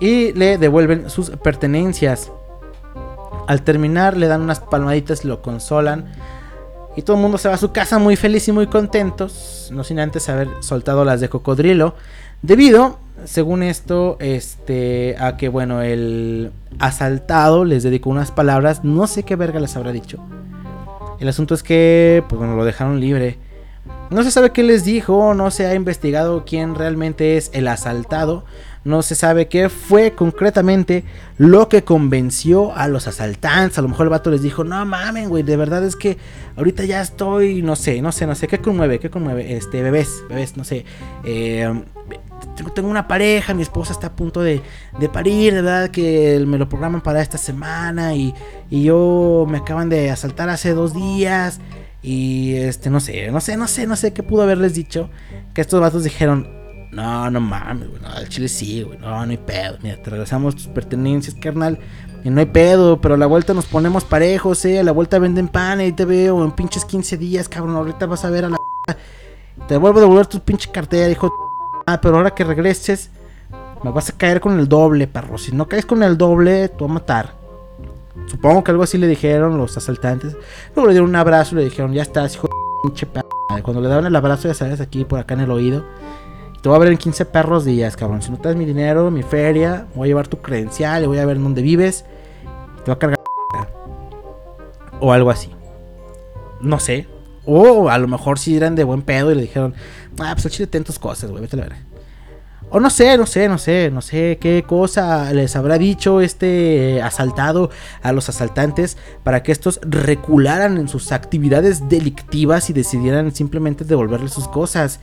y 0.00 0.32
le 0.32 0.58
devuelven 0.58 1.08
sus 1.08 1.30
pertenencias. 1.30 2.30
Al 3.46 3.62
terminar 3.62 4.16
le 4.16 4.26
dan 4.26 4.42
unas 4.42 4.60
palmaditas, 4.60 5.24
lo 5.24 5.40
consolan 5.40 6.06
y 6.96 7.02
todo 7.02 7.16
el 7.16 7.22
mundo 7.22 7.38
se 7.38 7.48
va 7.48 7.54
a 7.54 7.58
su 7.58 7.72
casa 7.72 7.98
muy 7.98 8.16
feliz 8.16 8.46
y 8.48 8.52
muy 8.52 8.66
contentos, 8.66 9.70
no 9.72 9.82
sin 9.84 9.98
antes 9.98 10.28
haber 10.28 10.48
soltado 10.60 11.04
las 11.04 11.20
de 11.20 11.28
cocodrilo, 11.28 11.94
debido, 12.42 12.98
según 13.24 13.62
esto, 13.62 14.16
este, 14.20 15.16
a 15.18 15.36
que 15.36 15.48
bueno, 15.48 15.82
el 15.82 16.50
asaltado 16.78 17.64
les 17.64 17.82
dedicó 17.82 18.10
unas 18.10 18.30
palabras, 18.30 18.84
no 18.84 19.06
sé 19.06 19.22
qué 19.22 19.36
verga 19.36 19.60
les 19.60 19.76
habrá 19.76 19.92
dicho. 19.92 20.18
El 21.20 21.28
asunto 21.28 21.54
es 21.54 21.62
que, 21.62 22.24
pues 22.28 22.38
bueno, 22.38 22.56
lo 22.56 22.64
dejaron 22.64 23.00
libre. 23.00 23.38
No 24.10 24.22
se 24.22 24.30
sabe 24.30 24.50
qué 24.50 24.62
les 24.62 24.84
dijo, 24.84 25.34
no 25.34 25.50
se 25.50 25.66
ha 25.66 25.74
investigado 25.74 26.44
quién 26.44 26.74
realmente 26.74 27.36
es 27.36 27.50
el 27.54 27.68
asaltado, 27.68 28.44
no 28.84 29.02
se 29.02 29.14
sabe 29.14 29.48
qué 29.48 29.68
fue 29.68 30.12
concretamente 30.12 31.04
lo 31.38 31.68
que 31.68 31.84
convenció 31.84 32.76
a 32.76 32.86
los 32.88 33.06
asaltantes. 33.08 33.78
A 33.78 33.82
lo 33.82 33.88
mejor 33.88 34.06
el 34.06 34.10
vato 34.10 34.30
les 34.30 34.42
dijo, 34.42 34.62
no 34.64 34.84
mamen, 34.84 35.28
güey, 35.28 35.42
de 35.42 35.56
verdad 35.56 35.84
es 35.84 35.96
que 35.96 36.18
ahorita 36.56 36.84
ya 36.84 37.00
estoy, 37.00 37.62
no 37.62 37.76
sé, 37.76 38.02
no 38.02 38.12
sé, 38.12 38.26
no 38.26 38.34
sé, 38.34 38.46
¿qué 38.46 38.58
conmueve? 38.58 38.98
¿Qué 39.00 39.08
conmueve? 39.10 39.56
Este, 39.56 39.82
bebés, 39.82 40.22
bebés, 40.28 40.56
no 40.56 40.64
sé. 40.64 40.84
Eh, 41.24 41.82
tengo- 42.74 42.88
una 42.88 43.08
pareja, 43.08 43.54
mi 43.54 43.62
esposa 43.62 43.92
está 43.92 44.08
a 44.08 44.16
punto 44.16 44.40
de, 44.42 44.60
de 45.00 45.08
parir, 45.08 45.54
verdad 45.54 45.90
que 45.90 46.44
me 46.46 46.58
lo 46.58 46.68
programan 46.68 47.00
para 47.00 47.22
esta 47.22 47.38
semana 47.38 48.14
y, 48.14 48.34
y 48.70 48.84
yo 48.84 49.46
me 49.48 49.58
acaban 49.58 49.88
de 49.88 50.10
asaltar 50.10 50.48
hace 50.50 50.72
dos 50.74 50.94
días 50.94 51.58
y 52.02 52.54
este, 52.56 52.90
no 52.90 53.00
sé, 53.00 53.30
no 53.30 53.40
sé, 53.40 53.56
no 53.56 53.66
sé, 53.66 53.86
no 53.86 53.96
sé 53.96 54.12
qué 54.12 54.22
pudo 54.22 54.42
haberles 54.42 54.74
dicho. 54.74 55.08
Que 55.54 55.62
estos 55.62 55.80
vatos 55.80 56.04
dijeron, 56.04 56.48
no, 56.94 57.30
no 57.30 57.40
mames, 57.40 57.88
güey, 57.88 58.00
no, 58.00 58.08
al 58.08 58.28
chile 58.28 58.48
sí, 58.48 58.82
güey, 58.82 58.98
no, 58.98 59.24
no 59.24 59.30
hay 59.30 59.36
pedo, 59.36 59.78
mira, 59.82 60.00
te 60.02 60.10
regresamos 60.10 60.54
tus 60.54 60.66
pertenencias, 60.68 61.34
carnal. 61.34 61.78
Y 62.24 62.30
no 62.30 62.40
hay 62.40 62.46
pedo, 62.46 63.00
pero 63.02 63.14
a 63.14 63.18
la 63.18 63.26
vuelta 63.26 63.52
nos 63.52 63.66
ponemos 63.66 64.02
parejos, 64.02 64.64
eh. 64.64 64.80
A 64.80 64.82
la 64.82 64.92
vuelta 64.92 65.18
venden 65.18 65.46
pan 65.46 65.82
y 65.82 65.92
te 65.92 66.06
veo 66.06 66.42
en 66.42 66.52
pinches 66.52 66.86
15 66.86 67.18
días, 67.18 67.50
cabrón. 67.50 67.76
Ahorita 67.76 68.06
vas 68.06 68.24
a 68.24 68.30
ver 68.30 68.46
a 68.46 68.48
la. 68.48 68.56
Te 69.68 69.76
vuelvo 69.76 69.98
a 69.98 70.00
devolver 70.00 70.26
tu 70.26 70.40
pinche 70.40 70.70
cartera, 70.70 71.10
hijo. 71.10 71.30
Ah, 71.86 72.00
pero 72.00 72.16
ahora 72.16 72.30
que 72.30 72.44
regreses, 72.44 73.10
me 73.82 73.90
vas 73.90 74.08
a 74.08 74.16
caer 74.16 74.40
con 74.40 74.58
el 74.58 74.66
doble, 74.66 75.06
perro. 75.06 75.36
Si 75.36 75.52
no 75.52 75.68
caes 75.68 75.84
con 75.84 76.02
el 76.02 76.16
doble, 76.16 76.70
te 76.70 76.76
voy 76.78 76.88
a 76.88 76.94
matar. 76.94 77.34
Supongo 78.24 78.64
que 78.64 78.70
algo 78.70 78.84
así 78.84 78.96
le 78.96 79.06
dijeron 79.06 79.58
los 79.58 79.76
asaltantes. 79.76 80.34
Luego 80.74 80.86
le 80.88 80.94
dieron 80.94 81.10
un 81.10 81.16
abrazo 81.16 81.54
y 81.54 81.58
le 81.58 81.64
dijeron, 81.64 81.92
ya 81.92 82.00
estás, 82.00 82.36
hijo 82.36 82.48
de 82.48 82.54
pinche 82.88 83.04
perra. 83.04 83.28
Cuando 83.62 83.82
le 83.82 83.88
daban 83.88 84.06
el 84.06 84.16
abrazo, 84.16 84.48
ya 84.48 84.54
sabes, 84.54 84.80
aquí 84.80 85.04
por 85.04 85.18
acá 85.18 85.34
en 85.34 85.40
el 85.40 85.50
oído. 85.50 85.84
Te 86.64 86.70
voy 86.70 86.76
a 86.76 86.78
ver 86.78 86.92
en 86.92 86.96
15 86.96 87.26
perros 87.26 87.66
días, 87.66 87.94
cabrón. 87.94 88.22
Si 88.22 88.30
no 88.30 88.38
te 88.38 88.48
das 88.48 88.56
mi 88.56 88.64
dinero, 88.64 89.10
mi 89.10 89.22
feria, 89.22 89.86
voy 89.94 90.06
a 90.06 90.08
llevar 90.08 90.28
tu 90.28 90.40
credencial 90.40 91.04
y 91.04 91.06
voy 91.06 91.18
a 91.18 91.26
ver 91.26 91.38
dónde 91.38 91.60
vives. 91.60 92.06
Te 92.82 92.90
va 92.90 92.94
a 92.94 92.98
cargar. 92.98 93.18
O 94.98 95.12
algo 95.12 95.30
así. 95.30 95.50
No 96.62 96.80
sé. 96.80 97.06
O 97.44 97.90
a 97.90 97.98
lo 97.98 98.08
mejor 98.08 98.38
si 98.38 98.56
eran 98.56 98.76
de 98.76 98.84
buen 98.84 99.02
pedo 99.02 99.30
y 99.30 99.34
le 99.34 99.42
dijeron, 99.42 99.74
ah, 100.18 100.30
pues 100.32 100.46
al 100.46 100.52
chile 100.52 100.66
ten 100.66 100.84
tus 100.84 100.98
cosas, 100.98 101.30
güey, 101.30 101.42
vete 101.42 101.56
a 101.56 101.58
la 101.58 101.64
verga. 101.64 101.82
O 102.70 102.80
no 102.80 102.88
sé, 102.88 103.18
no 103.18 103.26
sé, 103.26 103.46
no 103.46 103.58
sé, 103.58 103.90
no 103.90 104.00
sé 104.00 104.38
qué 104.40 104.64
cosa 104.66 105.34
les 105.34 105.56
habrá 105.56 105.76
dicho 105.76 106.22
este 106.22 107.02
asaltado 107.02 107.68
a 108.00 108.12
los 108.12 108.30
asaltantes 108.30 108.96
para 109.22 109.42
que 109.42 109.52
estos 109.52 109.80
recularan 109.82 110.78
en 110.78 110.88
sus 110.88 111.12
actividades 111.12 111.90
delictivas 111.90 112.70
y 112.70 112.72
decidieran 112.72 113.34
simplemente 113.34 113.84
devolverle 113.84 114.30
sus 114.30 114.48
cosas. 114.48 115.00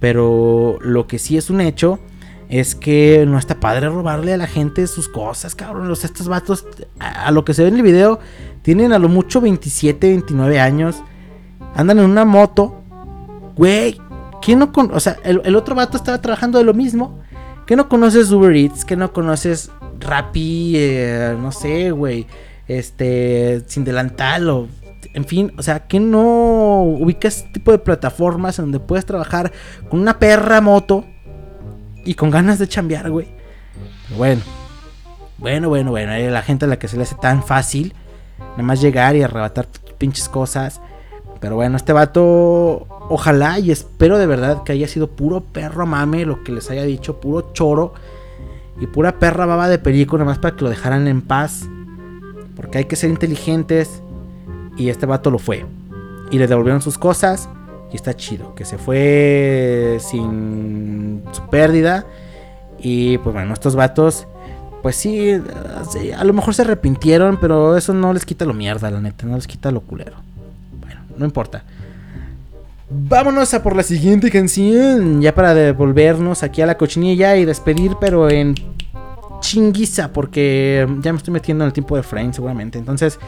Pero 0.00 0.78
lo 0.80 1.06
que 1.06 1.18
sí 1.18 1.36
es 1.36 1.50
un 1.50 1.60
hecho 1.60 1.98
es 2.48 2.74
que 2.74 3.24
no 3.26 3.38
está 3.38 3.60
padre 3.60 3.88
robarle 3.88 4.32
a 4.32 4.36
la 4.36 4.46
gente 4.46 4.86
sus 4.86 5.08
cosas, 5.08 5.54
cabrón. 5.54 5.90
Estos 5.92 6.28
vatos, 6.28 6.66
a, 6.98 7.26
a 7.26 7.30
lo 7.30 7.44
que 7.44 7.54
se 7.54 7.62
ve 7.62 7.68
en 7.68 7.76
el 7.76 7.82
video, 7.82 8.20
tienen 8.62 8.92
a 8.92 8.98
lo 8.98 9.08
mucho 9.08 9.40
27, 9.40 10.08
29 10.08 10.60
años. 10.60 10.96
Andan 11.74 11.98
en 11.98 12.04
una 12.04 12.24
moto. 12.24 12.82
Güey, 13.56 14.00
¿quién 14.40 14.60
no 14.60 14.72
con 14.72 14.92
O 14.94 15.00
sea, 15.00 15.16
el, 15.24 15.42
el 15.44 15.56
otro 15.56 15.74
vato 15.74 15.96
estaba 15.96 16.20
trabajando 16.20 16.58
de 16.58 16.64
lo 16.64 16.74
mismo. 16.74 17.20
¿Qué 17.66 17.76
no 17.76 17.88
conoces 17.88 18.30
Uber 18.30 18.56
Eats? 18.56 18.84
¿Qué 18.84 18.96
no 18.96 19.12
conoces 19.12 19.70
Rappi? 20.00 20.72
Eh, 20.76 21.36
no 21.38 21.52
sé, 21.52 21.90
güey. 21.90 22.26
Este, 22.66 23.62
sin 23.66 23.84
delantal 23.84 24.48
o... 24.48 24.68
En 25.14 25.24
fin, 25.24 25.52
o 25.56 25.62
sea, 25.62 25.86
¿qué 25.86 26.00
no 26.00 26.82
ubicas 26.82 27.38
este 27.38 27.50
tipo 27.50 27.72
de 27.72 27.78
plataformas 27.78 28.58
en 28.58 28.66
donde 28.66 28.80
puedes 28.80 29.06
trabajar 29.06 29.52
con 29.88 30.00
una 30.00 30.18
perra 30.18 30.60
moto 30.60 31.04
y 32.04 32.14
con 32.14 32.30
ganas 32.30 32.58
de 32.58 32.68
chambear, 32.68 33.10
güey? 33.10 33.28
Bueno, 34.16 34.42
bueno, 35.38 35.68
bueno, 35.68 35.90
bueno. 35.90 36.12
Hay 36.12 36.28
la 36.28 36.42
gente 36.42 36.64
a 36.64 36.68
la 36.68 36.78
que 36.78 36.88
se 36.88 36.96
le 36.96 37.04
hace 37.04 37.14
tan 37.14 37.42
fácil 37.42 37.94
nada 38.38 38.62
más 38.62 38.80
llegar 38.80 39.16
y 39.16 39.22
arrebatar 39.22 39.68
pinches 39.98 40.28
cosas. 40.28 40.80
Pero 41.40 41.54
bueno, 41.54 41.76
este 41.76 41.92
vato, 41.92 42.86
ojalá 43.08 43.58
y 43.60 43.70
espero 43.70 44.18
de 44.18 44.26
verdad 44.26 44.64
que 44.64 44.72
haya 44.72 44.88
sido 44.88 45.08
puro 45.08 45.40
perro 45.40 45.86
mame 45.86 46.24
lo 46.24 46.42
que 46.42 46.50
les 46.50 46.68
haya 46.70 46.82
dicho, 46.82 47.20
puro 47.20 47.52
choro 47.52 47.94
y 48.80 48.86
pura 48.86 49.18
perra 49.18 49.46
baba 49.46 49.68
de 49.68 49.78
perico, 49.78 50.18
nada 50.18 50.30
más 50.30 50.38
para 50.38 50.56
que 50.56 50.64
lo 50.64 50.70
dejaran 50.70 51.06
en 51.06 51.22
paz. 51.22 51.68
Porque 52.56 52.78
hay 52.78 52.84
que 52.86 52.96
ser 52.96 53.10
inteligentes 53.10 54.02
y 54.78 54.88
este 54.88 55.04
vato 55.04 55.30
lo 55.30 55.38
fue. 55.38 55.66
Y 56.30 56.38
le 56.38 56.46
devolvieron 56.46 56.80
sus 56.80 56.96
cosas 56.96 57.48
y 57.92 57.96
está 57.96 58.14
chido, 58.14 58.54
que 58.54 58.64
se 58.64 58.78
fue 58.78 59.98
sin 60.00 61.22
su 61.32 61.42
pérdida. 61.50 62.06
Y 62.78 63.18
pues 63.18 63.34
bueno, 63.34 63.52
estos 63.52 63.74
vatos 63.74 64.26
pues 64.82 64.96
sí, 64.96 65.32
a 66.16 66.24
lo 66.24 66.32
mejor 66.32 66.54
se 66.54 66.62
arrepintieron, 66.62 67.38
pero 67.40 67.76
eso 67.76 67.92
no 67.92 68.12
les 68.12 68.24
quita 68.24 68.44
lo 68.44 68.54
mierda, 68.54 68.90
la 68.90 69.00
neta, 69.00 69.26
no 69.26 69.34
les 69.34 69.46
quita 69.46 69.70
lo 69.70 69.80
culero. 69.80 70.16
Bueno, 70.80 71.00
no 71.16 71.24
importa. 71.24 71.64
Vámonos 72.88 73.52
a 73.52 73.62
por 73.62 73.76
la 73.76 73.82
siguiente 73.82 74.30
canción, 74.30 75.20
ya 75.20 75.34
para 75.34 75.52
devolvernos 75.52 76.42
aquí 76.42 76.62
a 76.62 76.66
la 76.66 76.78
cochinilla 76.78 77.36
y 77.36 77.44
despedir, 77.44 77.96
pero 78.00 78.30
en 78.30 78.54
chinguiza, 79.40 80.12
porque 80.12 80.86
ya 81.02 81.12
me 81.12 81.18
estoy 81.18 81.34
metiendo 81.34 81.64
en 81.64 81.66
el 81.66 81.72
tiempo 81.72 81.96
de 81.96 82.02
frame 82.02 82.32
seguramente. 82.32 82.78
Entonces, 82.78 83.18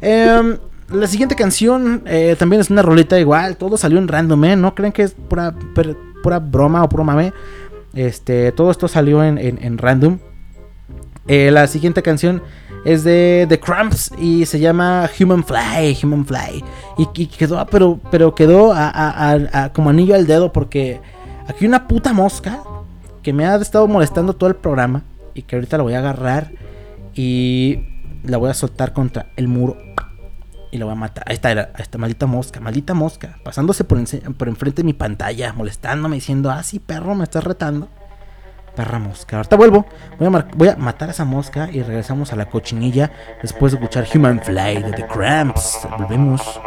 em, 0.00 0.56
la 0.92 1.06
siguiente 1.06 1.34
canción 1.36 2.02
eh, 2.06 2.36
también 2.38 2.60
es 2.60 2.70
una 2.70 2.82
rolita 2.82 3.18
igual, 3.18 3.56
todo 3.56 3.76
salió 3.76 3.98
en 3.98 4.08
random, 4.08 4.44
¿eh? 4.44 4.56
No 4.56 4.74
creen 4.74 4.92
que 4.92 5.02
es 5.02 5.12
pura, 5.14 5.54
pura 6.22 6.38
broma 6.38 6.82
o 6.84 6.88
puro 6.88 7.04
mame. 7.04 7.32
Este, 7.94 8.52
todo 8.52 8.70
esto 8.70 8.88
salió 8.88 9.22
en, 9.24 9.38
en- 9.38 9.58
en 9.62 9.78
random. 9.78 10.18
Eh, 11.28 11.50
la 11.50 11.66
siguiente 11.66 12.02
canción 12.02 12.42
es 12.84 13.04
de 13.04 13.46
The 13.48 13.60
Cramps 13.60 14.10
y 14.18 14.44
se 14.46 14.58
llama 14.58 15.08
Human 15.20 15.44
Fly, 15.44 15.96
Human 16.02 16.24
Fly. 16.24 16.64
Y, 16.98 17.26
quedó, 17.26 17.64
pero, 17.66 18.00
pero 18.10 18.34
quedó 18.34 18.74
como 19.72 19.90
anillo 19.90 20.14
al 20.14 20.26
dedo 20.26 20.52
porque 20.52 21.00
aquí 21.46 21.66
una 21.66 21.86
puta 21.86 22.12
mosca 22.12 22.62
que 23.22 23.32
me 23.32 23.46
ha 23.46 23.54
estado 23.56 23.86
molestando 23.86 24.34
todo 24.34 24.48
el 24.50 24.56
programa 24.56 25.02
y 25.34 25.42
que 25.42 25.54
ahorita 25.56 25.76
la 25.76 25.82
voy 25.84 25.94
a 25.94 25.98
agarrar 26.00 26.50
y 27.14 27.78
la 28.24 28.36
voy 28.38 28.50
a 28.50 28.54
soltar 28.54 28.92
contra 28.92 29.26
el 29.36 29.46
muro 29.48 29.76
y 30.72 30.78
la 30.78 30.86
voy 30.86 30.92
a 30.92 30.96
matar. 30.96 31.24
Ahí 31.28 31.34
está, 31.34 31.50
ahí 31.50 31.66
está, 31.78 31.98
maldita 31.98 32.26
mosca, 32.26 32.58
maldita 32.58 32.94
mosca, 32.94 33.38
pasándose 33.44 33.84
por, 33.84 34.02
por 34.34 34.48
enfrente 34.48 34.82
de 34.82 34.86
mi 34.86 34.94
pantalla, 34.94 35.52
molestándome, 35.52 36.16
diciendo, 36.16 36.50
ah, 36.50 36.62
sí, 36.64 36.80
perro, 36.80 37.14
me 37.14 37.24
estás 37.24 37.44
retando. 37.44 37.88
Perra 38.74 38.98
mosca. 38.98 39.36
Ahorita 39.36 39.56
vuelvo. 39.56 39.84
Voy 40.18 40.34
a, 40.34 40.48
voy 40.56 40.68
a 40.68 40.76
matar 40.76 41.10
a 41.10 41.12
esa 41.12 41.26
mosca 41.26 41.68
y 41.70 41.82
regresamos 41.82 42.32
a 42.32 42.36
la 42.36 42.46
cochinilla 42.46 43.12
después 43.42 43.72
de 43.72 43.78
escuchar 43.78 44.06
Human 44.14 44.40
Fly 44.40 44.82
de 44.82 44.92
The 44.92 45.06
Cramps. 45.06 45.86
Volvemos. 45.98 46.58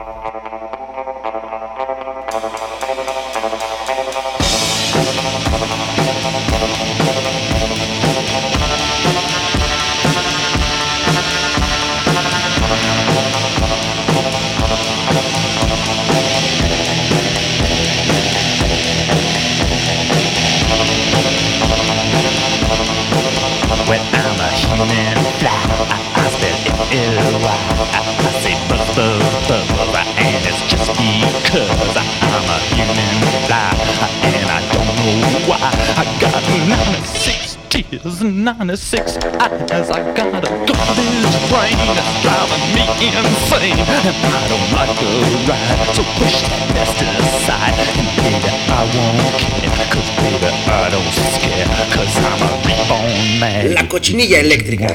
96 38.86 39.18
eyes. 39.42 39.90
I 39.90 40.14
got 40.14 40.30
a 40.30 40.54
garbage 40.70 41.34
brain 41.50 41.74
that's 41.98 42.22
driving 42.22 42.66
me 42.76 42.86
insane, 43.02 43.82
and 43.82 44.14
I 44.30 44.46
don't 44.46 44.70
like 44.78 44.94
the 45.02 45.10
ride. 45.50 45.90
So 45.96 46.04
push 46.22 46.46
that 46.46 46.62
mess 46.70 46.92
to 47.00 47.06
the 47.06 47.26
side, 47.46 47.74
and 47.98 48.10
baby, 48.22 48.52
I 48.70 48.86
won't 48.94 49.34
care, 49.42 49.74
'cause 49.90 50.10
baby, 50.22 50.50
I 50.70 50.90
don't 50.94 51.14
scare, 51.34 51.66
'cause 51.90 52.14
I'm 52.30 52.42
a 52.46 52.52
reborn 52.68 53.40
man. 53.40 53.74
La 53.74 53.88
cochinilla 53.88 54.38
eléctrica. 54.40 54.94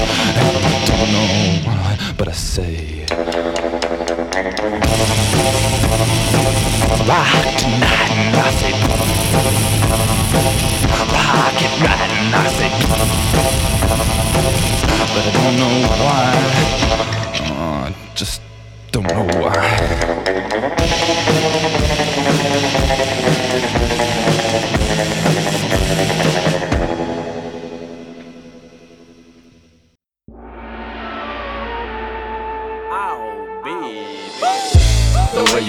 And 0.00 0.57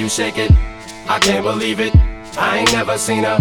shake 0.09 0.37
it, 0.37 0.51
I 1.07 1.19
can't 1.19 1.43
believe 1.43 1.79
it. 1.79 1.93
I 2.37 2.59
ain't 2.59 2.73
never 2.73 2.97
seen 2.97 3.25
a 3.25 3.37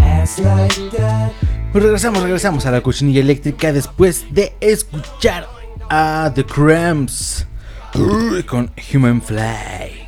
Pues 1.73 1.85
regresamos, 1.85 2.23
regresamos 2.23 2.67
a 2.67 2.71
la 2.71 2.83
cochinilla 2.83 3.21
eléctrica 3.21 3.73
después 3.73 4.27
de 4.31 4.55
escuchar 4.61 5.49
a 5.89 6.31
The 6.35 6.45
Cramps 6.45 7.47
Uy, 7.95 8.43
con 8.43 8.71
Human 8.93 9.23
Fly. 9.23 10.07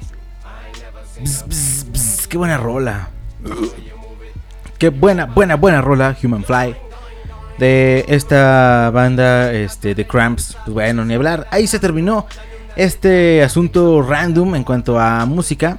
Bzz, 1.22 1.46
bzz, 1.46 1.86
bzz, 1.92 2.26
qué 2.26 2.36
buena 2.36 2.58
rola. 2.58 3.08
Qué 4.78 4.90
buena, 4.90 5.26
buena, 5.26 5.56
buena 5.56 5.80
rola, 5.80 6.16
Human 6.22 6.44
Fly. 6.44 6.76
De 7.58 8.04
esta 8.08 8.90
banda, 8.92 9.52
este, 9.52 9.94
The 9.94 10.06
Cramps. 10.06 10.56
Pues 10.64 10.74
bueno, 10.74 11.04
ni 11.04 11.14
hablar. 11.14 11.46
Ahí 11.50 11.66
se 11.66 11.78
terminó 11.78 12.26
este 12.76 13.42
asunto 13.42 14.02
random 14.02 14.56
en 14.56 14.64
cuanto 14.64 14.98
a 14.98 15.24
música. 15.26 15.78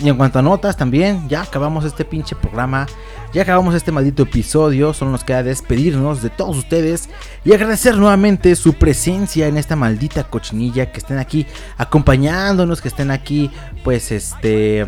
Y 0.00 0.08
en 0.08 0.16
cuanto 0.16 0.40
a 0.40 0.42
notas 0.42 0.76
también, 0.76 1.28
ya 1.28 1.42
acabamos 1.42 1.84
este 1.84 2.04
pinche 2.04 2.34
programa. 2.34 2.86
Ya 3.32 3.42
acabamos 3.42 3.74
este 3.74 3.92
maldito 3.92 4.24
episodio. 4.24 4.92
Solo 4.92 5.12
nos 5.12 5.22
queda 5.22 5.44
despedirnos 5.44 6.20
de 6.20 6.30
todos 6.30 6.56
ustedes 6.56 7.08
y 7.44 7.52
agradecer 7.52 7.96
nuevamente 7.96 8.56
su 8.56 8.74
presencia 8.74 9.46
en 9.46 9.56
esta 9.56 9.76
maldita 9.76 10.24
cochinilla. 10.24 10.90
Que 10.90 10.98
estén 10.98 11.18
aquí 11.18 11.46
acompañándonos, 11.76 12.82
que 12.82 12.88
estén 12.88 13.12
aquí, 13.12 13.50
pues 13.84 14.10
este, 14.10 14.84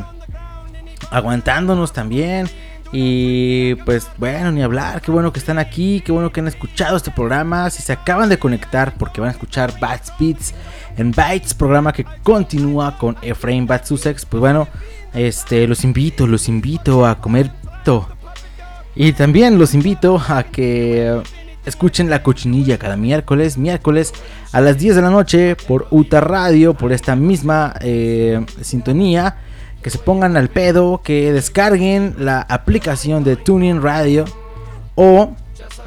aguantándonos 1.10 1.92
también. 1.92 2.48
Y 2.92 3.74
pues 3.84 4.08
bueno, 4.16 4.52
ni 4.52 4.62
hablar, 4.62 5.00
qué 5.02 5.10
bueno 5.10 5.32
que 5.32 5.38
están 5.38 5.58
aquí, 5.58 6.02
qué 6.04 6.12
bueno 6.12 6.32
que 6.32 6.40
han 6.40 6.48
escuchado 6.48 6.96
este 6.96 7.10
programa. 7.10 7.68
Si 7.70 7.82
se 7.82 7.92
acaban 7.92 8.28
de 8.28 8.38
conectar 8.38 8.94
porque 8.96 9.20
van 9.20 9.28
a 9.28 9.32
escuchar 9.32 9.78
Bad 9.80 10.00
Speeds 10.04 10.54
en 10.96 11.10
Bytes, 11.10 11.54
programa 11.54 11.92
que 11.92 12.06
continúa 12.22 12.96
con 12.96 13.16
Efraín 13.22 13.66
Bad 13.66 13.84
Sussex, 13.84 14.24
pues 14.24 14.40
bueno, 14.40 14.68
este 15.16 15.66
los 15.66 15.84
invito, 15.84 16.26
los 16.26 16.48
invito 16.48 17.06
a 17.06 17.20
comer 17.20 17.50
pito. 17.50 18.08
Y 18.94 19.12
también 19.12 19.58
los 19.58 19.74
invito 19.74 20.22
a 20.28 20.44
que 20.44 21.20
escuchen 21.64 22.08
la 22.08 22.22
cochinilla 22.22 22.78
cada 22.78 22.96
miércoles, 22.96 23.58
miércoles 23.58 24.12
a 24.52 24.60
las 24.60 24.78
10 24.78 24.96
de 24.96 25.02
la 25.02 25.10
noche 25.10 25.56
por 25.56 25.88
Uta 25.90 26.20
Radio, 26.20 26.74
por 26.74 26.92
esta 26.92 27.16
misma 27.16 27.74
eh, 27.80 28.44
sintonía. 28.60 29.36
Que 29.82 29.90
se 29.90 29.98
pongan 29.98 30.36
al 30.36 30.48
pedo, 30.48 31.00
que 31.04 31.32
descarguen 31.32 32.16
la 32.18 32.40
aplicación 32.40 33.22
de 33.22 33.36
Tuning 33.36 33.80
Radio 33.80 34.24
o 34.96 35.30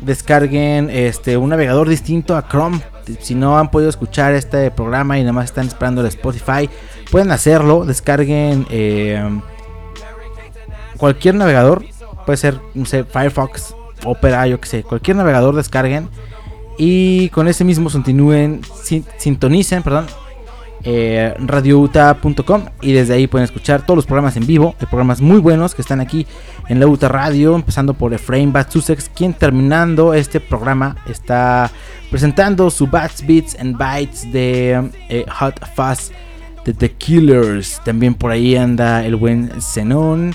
descarguen 0.01 0.89
este 0.89 1.35
un 1.37 1.49
navegador 1.49 1.89
distinto 1.89 2.37
a 2.37 2.47
Chrome. 2.47 2.81
Si 3.19 3.35
no 3.35 3.57
han 3.57 3.71
podido 3.71 3.89
escuchar 3.89 4.33
este 4.35 4.71
programa 4.71 5.17
y 5.17 5.21
nada 5.21 5.33
más 5.33 5.45
están 5.45 5.67
esperando 5.67 6.01
el 6.01 6.07
Spotify, 6.07 6.69
pueden 7.11 7.31
hacerlo. 7.31 7.85
Descarguen 7.85 8.65
eh, 8.69 9.21
cualquier 10.97 11.35
navegador, 11.35 11.83
puede 12.25 12.37
ser 12.37 12.59
no 12.73 12.85
sé, 12.85 13.03
Firefox, 13.03 13.75
Opera, 14.05 14.47
yo 14.47 14.59
que 14.59 14.67
sé, 14.67 14.83
cualquier 14.83 15.17
navegador 15.17 15.55
descarguen 15.55 16.09
y 16.77 17.29
con 17.29 17.47
ese 17.47 17.63
mismo 17.65 17.89
continúen, 17.89 18.61
sin- 18.83 19.05
sintonicen, 19.17 19.83
perdón, 19.83 20.05
eh, 20.83 21.33
radiouta.com 21.39 22.63
y 22.81 22.93
desde 22.93 23.13
ahí 23.13 23.27
pueden 23.27 23.43
escuchar 23.43 23.81
todos 23.85 23.97
los 23.97 24.05
programas 24.05 24.37
en 24.37 24.47
vivo, 24.47 24.75
hay 24.79 24.87
programas 24.87 25.19
muy 25.19 25.39
buenos 25.39 25.75
que 25.75 25.81
están 25.81 25.99
aquí 25.99 26.25
en 26.69 26.79
la 26.79 26.87
UTA 26.87 27.09
Radio, 27.09 27.55
empezando 27.55 27.93
por 27.93 28.13
Efraín 28.13 28.53
Batsusex, 28.53 29.09
quien 29.13 29.33
terminando 29.33 30.13
este 30.13 30.39
programa 30.39 30.95
está 31.09 31.69
presentando 32.09 32.69
su 32.69 32.87
Bats 32.87 33.25
Beats 33.27 33.57
and 33.59 33.77
Bites 33.77 34.31
de 34.31 34.89
eh, 35.09 35.25
Hot 35.39 35.59
Fuzz 35.75 36.11
de 36.65 36.73
The 36.73 36.91
Killers. 36.91 37.81
También 37.83 38.13
por 38.13 38.31
ahí 38.31 38.55
anda 38.55 39.05
el 39.05 39.15
buen 39.15 39.51
Zenón, 39.61 40.33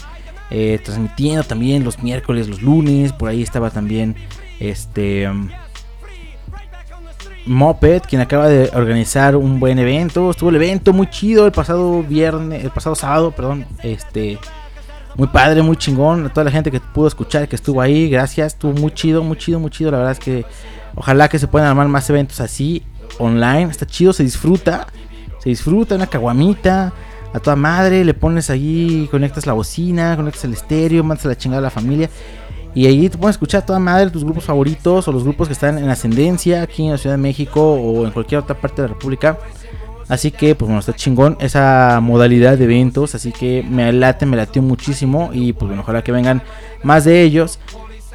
eh, 0.51 0.81
transmitiendo 0.85 1.43
también 1.45 1.85
los 1.85 2.03
miércoles, 2.03 2.49
los 2.49 2.63
lunes, 2.63 3.13
por 3.13 3.29
ahí 3.29 3.43
estaba 3.43 3.71
también 3.71 4.15
este... 4.61 5.29
um, 5.29 5.49
Moped, 7.47 8.01
quien 8.09 8.23
acaba 8.23 8.49
de 8.49 8.71
organizar 8.75 9.37
un 9.37 9.61
buen 9.61 9.79
evento. 9.79 10.31
Estuvo 10.31 10.49
el 10.49 10.57
evento 10.57 10.95
muy 10.95 11.11
chido 11.11 11.45
el 11.45 11.53
pasado 11.53 12.03
viernes, 12.03 12.65
el 12.65 12.71
pasado 12.71 12.95
sábado, 12.95 13.33
perdón. 13.33 13.67
Este, 13.83 14.39
muy 15.15 15.29
padre, 15.29 15.61
muy 15.61 15.77
chingón. 15.77 16.25
A 16.25 16.31
toda 16.31 16.45
la 16.45 16.51
gente 16.51 16.71
que 16.71 16.81
pudo 16.81 17.07
escuchar, 17.07 17.47
que 17.47 17.57
estuvo 17.57 17.83
ahí, 17.83 18.09
gracias. 18.09 18.55
Estuvo 18.55 18.73
muy 18.73 18.93
chido, 18.93 19.23
muy 19.23 19.37
chido, 19.37 19.61
muy 19.61 19.71
chido. 19.71 19.91
La 19.91 19.99
verdad 19.99 20.13
es 20.13 20.21
que 20.21 20.47
ojalá 20.95 21.29
que 21.29 21.39
se 21.39 21.47
puedan 21.47 21.69
armar 21.69 21.87
más 21.87 22.09
eventos 22.09 22.41
así 22.41 22.83
online. 23.19 23.65
Está 23.65 23.85
chido, 23.85 24.15
se 24.15 24.23
disfruta. 24.23 24.87
Se 25.45 25.51
disfruta, 25.51 25.95
una 25.95 26.07
caguamita. 26.07 26.93
A 27.35 27.41
toda 27.41 27.57
madre, 27.57 28.05
le 28.05 28.15
pones 28.15 28.49
ahí, 28.49 29.09
conectas 29.11 29.45
la 29.45 29.53
bocina, 29.53 30.17
conectas 30.17 30.45
el 30.45 30.53
estéreo, 30.53 31.05
mandas 31.05 31.27
a 31.27 31.29
la 31.29 31.37
chingada 31.37 31.59
a 31.59 31.63
la 31.63 31.71
familia. 31.71 32.09
Y 32.75 32.87
ahí 32.87 33.09
te 33.09 33.19
puedes 33.19 33.35
escuchar 33.35 33.63
a 33.63 33.67
toda 33.67 33.79
madre 33.79 34.11
tus 34.11 34.25
grupos 34.25 34.45
favoritos 34.45 35.07
o 35.07 35.13
los 35.13 35.23
grupos 35.23 35.49
que 35.49 35.53
están 35.53 35.77
en 35.77 35.91
ascendencia 35.91 36.63
aquí 36.63 36.85
en 36.87 36.93
la 36.93 36.99
Ciudad 36.99 37.17
de 37.17 37.23
México 37.23 37.75
o 37.75 38.07
en 38.07 38.13
cualquier 38.13 38.41
otra 38.41 38.59
parte 38.59 38.81
de 38.81 38.89
la 38.89 38.95
República. 38.95 39.39
Así 40.09 40.31
que, 40.31 40.55
pues 40.55 40.67
bueno, 40.67 40.81
está 40.81 40.95
chingón 40.95 41.37
esa 41.41 41.99
modalidad 42.01 42.57
de 42.57 42.65
eventos. 42.65 43.15
Así 43.15 43.33
que 43.33 43.63
me 43.69 43.93
late, 43.93 44.27
me 44.27 44.37
latió 44.37 44.63
muchísimo. 44.63 45.31
Y 45.33 45.53
pues 45.53 45.69
bueno, 45.69 45.83
ojalá 45.83 46.03
que 46.03 46.13
vengan 46.13 46.43
más 46.83 47.05
de 47.05 47.23
ellos. 47.23 47.59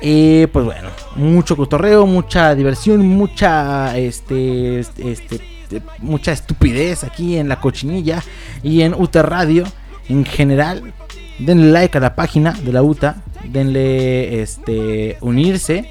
Y 0.02 0.48
pues 0.48 0.66
bueno, 0.66 0.90
mucho 1.16 1.58
cotorreo, 1.58 2.06
mucha 2.06 2.56
diversión, 2.56 3.06
mucha 3.06 3.98
este, 3.98 4.80
este, 4.80 5.59
este, 5.70 5.82
mucha 6.00 6.32
estupidez 6.32 7.04
aquí 7.04 7.38
en 7.38 7.48
la 7.48 7.60
cochinilla 7.60 8.24
y 8.64 8.82
en 8.82 8.94
UTA 8.96 9.22
Radio 9.22 9.66
en 10.08 10.26
general. 10.26 10.94
Denle 11.38 11.72
like 11.72 11.98
a 11.98 12.02
la 12.02 12.16
página 12.16 12.52
de 12.54 12.74
la 12.74 12.82
UTA, 12.84 13.22
denle 13.46 14.42
este 14.42 15.18
unirse 15.22 15.90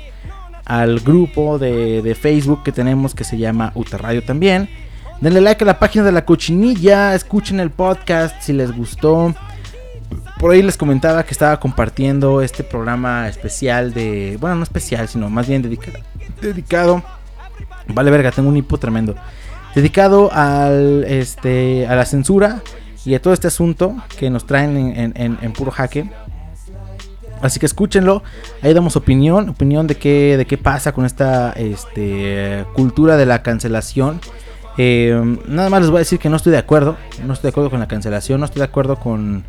al 0.64 1.00
grupo 1.00 1.58
de, 1.58 2.02
de 2.02 2.14
Facebook 2.14 2.62
que 2.64 2.72
tenemos 2.72 3.14
que 3.14 3.24
se 3.24 3.38
llama 3.38 3.72
UTA 3.74 3.96
Radio 3.98 4.22
también. 4.22 4.68
Denle 5.20 5.40
like 5.40 5.62
a 5.64 5.66
la 5.66 5.78
página 5.78 6.04
de 6.04 6.12
la 6.12 6.24
cochinilla, 6.24 7.14
escuchen 7.14 7.60
el 7.60 7.70
podcast 7.70 8.42
si 8.42 8.52
les 8.52 8.72
gustó. 8.76 9.34
Por 10.38 10.52
ahí 10.52 10.62
les 10.62 10.76
comentaba 10.76 11.22
que 11.24 11.32
estaba 11.32 11.58
compartiendo 11.58 12.42
este 12.42 12.62
programa 12.64 13.28
especial 13.28 13.92
de. 13.94 14.36
Bueno, 14.40 14.56
no 14.56 14.62
especial, 14.64 15.08
sino 15.08 15.30
más 15.30 15.48
bien 15.48 15.62
dedica- 15.62 15.92
dedicado. 16.42 17.02
Vale, 17.88 18.10
verga, 18.10 18.30
tengo 18.30 18.48
un 18.50 18.56
hipo 18.56 18.76
tremendo. 18.76 19.14
Dedicado 19.78 20.32
al, 20.32 21.04
este, 21.04 21.86
a 21.86 21.94
la 21.94 22.04
censura 22.04 22.62
y 23.04 23.14
a 23.14 23.22
todo 23.22 23.32
este 23.32 23.46
asunto 23.46 23.94
que 24.18 24.28
nos 24.28 24.44
traen 24.44 25.14
en, 25.14 25.52
puro 25.52 25.70
jaque. 25.70 26.10
Así 27.42 27.60
que 27.60 27.66
escúchenlo. 27.66 28.24
Ahí 28.60 28.74
damos 28.74 28.96
opinión, 28.96 29.50
opinión 29.50 29.86
de 29.86 29.94
qué, 29.94 30.36
de 30.36 30.46
qué 30.46 30.58
pasa 30.58 30.90
con 30.90 31.06
esta 31.06 31.52
este, 31.52 32.64
cultura 32.74 33.16
de 33.16 33.26
la 33.26 33.44
cancelación. 33.44 34.20
Eh, 34.78 35.38
nada 35.46 35.70
más 35.70 35.82
les 35.82 35.90
voy 35.90 35.98
a 35.98 36.00
decir 36.00 36.18
que 36.18 36.28
no 36.28 36.38
estoy 36.38 36.50
de 36.50 36.58
acuerdo. 36.58 36.96
No 37.24 37.32
estoy 37.32 37.50
de 37.50 37.52
acuerdo 37.52 37.70
con 37.70 37.78
la 37.78 37.86
cancelación. 37.86 38.40
No 38.40 38.46
estoy 38.46 38.58
de 38.58 38.66
acuerdo 38.66 38.96
con, 38.96 39.44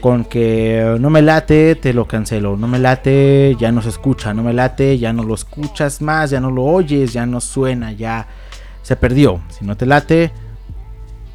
con 0.00 0.24
que 0.24 0.96
no 0.98 1.08
me 1.08 1.22
late, 1.22 1.76
te 1.76 1.94
lo 1.94 2.08
cancelo. 2.08 2.56
No 2.56 2.66
me 2.66 2.80
late, 2.80 3.54
ya 3.60 3.70
no 3.70 3.80
se 3.80 3.90
escucha. 3.90 4.34
No 4.34 4.42
me 4.42 4.54
late, 4.54 4.98
ya 4.98 5.12
no 5.12 5.22
lo 5.22 5.36
escuchas 5.36 6.02
más, 6.02 6.30
ya 6.30 6.40
no 6.40 6.50
lo 6.50 6.64
oyes, 6.64 7.12
ya 7.12 7.26
no 7.26 7.40
suena, 7.40 7.92
ya 7.92 8.26
se 8.82 8.96
perdió. 8.96 9.40
Si 9.48 9.64
no 9.64 9.76
te 9.76 9.86
late, 9.86 10.32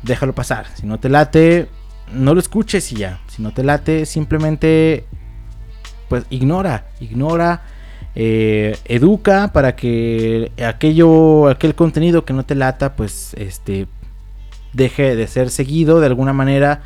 déjalo 0.03 0.33
pasar. 0.33 0.67
Si 0.75 0.85
no 0.85 0.99
te 0.99 1.09
late, 1.09 1.69
no 2.11 2.33
lo 2.33 2.39
escuches 2.39 2.91
y 2.91 2.97
ya. 2.97 3.19
Si 3.27 3.41
no 3.41 3.51
te 3.51 3.63
late, 3.63 4.05
simplemente 4.05 5.05
pues 6.09 6.25
ignora, 6.29 6.85
ignora, 6.99 7.63
eh, 8.15 8.77
educa 8.85 9.51
para 9.53 9.75
que 9.75 10.51
aquello, 10.65 11.49
aquel 11.49 11.75
contenido 11.75 12.25
que 12.25 12.33
no 12.33 12.45
te 12.45 12.55
lata, 12.55 12.95
pues 12.95 13.33
este 13.37 13.87
deje 14.73 15.15
de 15.15 15.27
ser 15.27 15.49
seguido 15.49 15.99
de 15.99 16.07
alguna 16.07 16.33
manera 16.33 16.81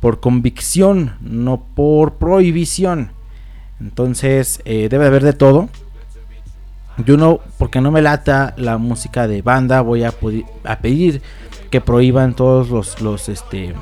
por 0.00 0.20
convicción, 0.20 1.16
no 1.20 1.62
por 1.74 2.14
prohibición. 2.14 3.12
Entonces 3.80 4.60
eh, 4.64 4.88
debe 4.88 5.06
haber 5.06 5.24
de 5.24 5.32
todo. 5.32 5.68
Yo 7.04 7.16
no, 7.16 7.40
porque 7.58 7.80
no 7.80 7.90
me 7.90 8.02
lata 8.02 8.54
la 8.56 8.78
música 8.78 9.26
de 9.26 9.42
banda, 9.42 9.80
voy 9.80 10.04
a, 10.04 10.12
pedir 10.80 11.22
que 11.70 11.80
prohíban 11.80 12.34
todos 12.34 13.00
los, 13.00 13.28
este, 13.28 13.74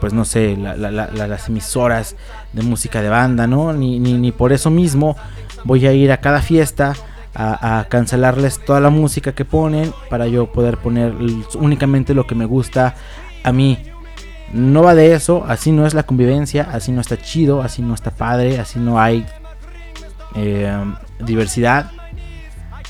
pues 0.00 0.12
no 0.12 0.24
sé, 0.24 0.56
la- 0.56 0.76
la- 0.76 0.90
la- 0.90 1.10
la- 1.12 1.26
las 1.26 1.48
emisoras 1.48 2.16
de 2.52 2.62
música 2.62 3.00
de 3.02 3.08
banda, 3.08 3.46
¿no? 3.46 3.72
Ni, 3.72 3.98
ni, 3.98 4.32
por 4.32 4.52
eso 4.52 4.70
mismo 4.70 5.16
voy 5.64 5.86
a 5.86 5.92
ir 5.92 6.12
a 6.12 6.18
cada 6.18 6.42
fiesta 6.42 6.94
a, 7.34 7.86
cancelarles 7.88 8.58
toda 8.64 8.80
la 8.80 8.90
música 8.90 9.32
que 9.32 9.44
ponen 9.44 9.92
para 10.10 10.26
yo 10.26 10.50
poder 10.52 10.78
poner 10.78 11.14
únicamente 11.54 12.12
lo 12.12 12.26
que 12.26 12.34
me 12.34 12.44
gusta 12.44 12.96
a 13.44 13.52
mí. 13.52 13.78
No 14.52 14.82
va 14.82 14.96
de 14.96 15.14
eso, 15.14 15.44
así 15.46 15.70
no 15.70 15.86
es 15.86 15.94
la 15.94 16.02
convivencia, 16.02 16.68
así 16.72 16.90
no 16.90 17.00
está 17.00 17.16
chido, 17.16 17.62
así 17.62 17.82
no 17.82 17.94
está 17.94 18.10
padre, 18.10 18.58
así 18.58 18.80
no 18.80 19.00
hay 19.00 19.24
eh, 20.34 20.72
diversidad. 21.20 21.90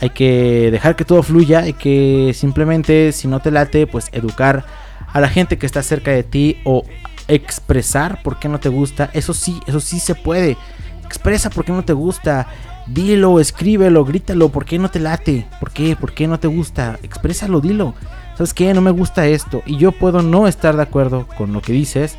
Hay 0.01 0.11
que 0.11 0.71
dejar 0.71 0.97
que 0.97 1.05
todo 1.05 1.23
fluya 1.23 1.69
y 1.69 1.75
que 1.75 2.33
simplemente 2.35 3.13
si 3.13 3.29
no 3.29 3.41
te 3.41 3.51
late, 3.51 3.87
pues 3.87 4.09
educar 4.13 4.65
a 5.13 5.21
la 5.21 5.29
gente 5.29 5.59
que 5.59 5.67
está 5.67 5.83
cerca 5.83 6.11
de 6.11 6.23
ti 6.23 6.59
o 6.65 6.85
expresar 7.29 8.23
por 8.23 8.39
qué 8.39 8.49
no 8.49 8.61
te 8.61 8.69
gusta. 8.69 9.11
Eso 9.13 9.35
sí, 9.35 9.61
eso 9.67 9.81
sí 9.81 10.01
se 10.01 10.15
puede. 10.15 10.57
Expresa 11.05 11.51
por 11.51 11.65
qué 11.65 11.73
no 11.73 11.85
te 11.85 11.93
gusta. 11.93 12.47
Dilo, 12.87 13.39
escríbelo, 13.41 14.05
grítalo, 14.05 14.49
por 14.49 14.65
qué 14.65 14.79
no 14.79 14.91
te 14.91 15.01
late, 15.01 15.47
por 15.61 15.71
qué, 15.71 15.97
por 15.97 16.13
qué 16.13 16.27
no 16.27 16.41
te 16.41 16.49
gusta. 16.49 16.99
Exprésalo, 17.03 17.61
dilo. 17.61 17.95
¿Sabes 18.35 18.55
qué? 18.55 18.73
No 18.73 18.81
me 18.81 18.91
gusta 18.91 19.27
esto. 19.27 19.63
Y 19.67 19.77
yo 19.77 19.93
puedo 19.93 20.23
no 20.23 20.49
estar 20.49 20.77
de 20.77 20.83
acuerdo 20.83 21.27
con 21.37 21.53
lo 21.53 21.61
que 21.61 21.73
dices. 21.73 22.17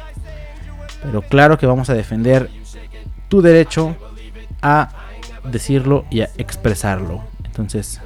Pero 1.02 1.24
claro 1.24 1.58
que 1.58 1.66
vamos 1.66 1.90
a 1.90 1.96
defender 1.96 2.50
tu 3.28 3.42
derecho 3.42 3.96
a 4.62 4.90
decirlo 5.44 6.06
y 6.12 6.22
a 6.22 6.30
expresarlo. 6.38 7.31
Entonces, 7.52 8.00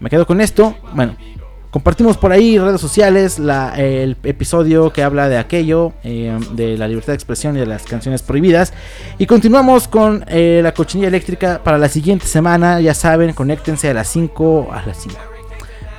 me 0.00 0.10
quedo 0.10 0.26
con 0.26 0.40
esto. 0.40 0.74
Bueno, 0.94 1.14
compartimos 1.70 2.16
por 2.16 2.32
ahí 2.32 2.58
redes 2.58 2.80
sociales 2.80 3.38
la- 3.38 3.74
el 3.78 4.16
episodio 4.24 4.92
que 4.92 5.02
habla 5.04 5.28
de 5.28 5.38
aquello, 5.38 5.92
eh, 6.02 6.36
de 6.52 6.76
la 6.76 6.88
libertad 6.88 7.12
de 7.12 7.14
expresión 7.14 7.56
y 7.56 7.60
de 7.60 7.66
las 7.66 7.84
canciones 7.84 8.22
prohibidas. 8.22 8.72
Y 9.18 9.26
continuamos 9.26 9.86
con 9.88 10.24
eh, 10.28 10.60
la 10.62 10.72
cochinilla 10.74 11.08
eléctrica 11.08 11.60
para 11.62 11.78
la 11.78 11.88
siguiente 11.88 12.26
semana. 12.26 12.80
Ya 12.80 12.94
saben, 12.94 13.32
conéctense 13.32 13.88
a 13.90 13.94
las 13.94 14.08
5. 14.08 14.68
A 14.72 14.84
las 14.86 14.96
5. 14.98 15.16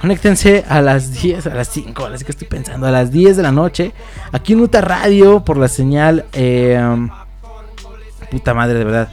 Conéctense 0.02 0.64
a 0.70 0.82
las 0.82 1.12
10, 1.22 1.46
a 1.48 1.54
las 1.56 1.68
5, 1.70 2.06
a 2.06 2.10
las 2.10 2.24
que 2.24 2.32
estoy 2.32 2.48
pensando, 2.48 2.88
a 2.88 2.92
las 2.92 3.12
10 3.12 3.36
de 3.36 3.44
la 3.44 3.52
noche. 3.52 3.92
Aquí 4.32 4.54
en 4.54 4.62
Uta 4.62 4.80
Radio 4.82 5.44
por 5.44 5.58
la 5.58 5.68
señal. 5.68 6.26
eh, 6.34 6.80
puta 8.32 8.54
madre, 8.54 8.78
de 8.80 8.86
verdad. 8.86 9.10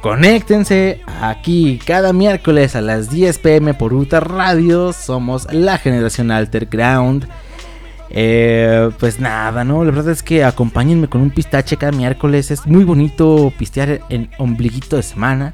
Conéctense 0.00 1.00
aquí 1.20 1.80
cada 1.84 2.12
miércoles 2.12 2.76
a 2.76 2.80
las 2.80 3.10
10 3.10 3.38
pm 3.38 3.74
por 3.74 3.92
Uta 3.92 4.20
Radio. 4.20 4.92
Somos 4.92 5.52
la 5.52 5.76
generación 5.78 6.30
Alterground. 6.30 7.28
Eh, 8.10 8.90
pues 9.00 9.18
nada, 9.18 9.64
¿no? 9.64 9.84
La 9.84 9.90
verdad 9.90 10.12
es 10.12 10.22
que 10.22 10.44
acompáñenme 10.44 11.08
con 11.08 11.20
un 11.20 11.30
pistache 11.30 11.76
cada 11.76 11.90
miércoles. 11.90 12.52
Es 12.52 12.64
muy 12.64 12.84
bonito 12.84 13.52
pistear 13.58 14.00
en 14.08 14.30
ombliguito 14.38 14.94
de 14.94 15.02
semana. 15.02 15.52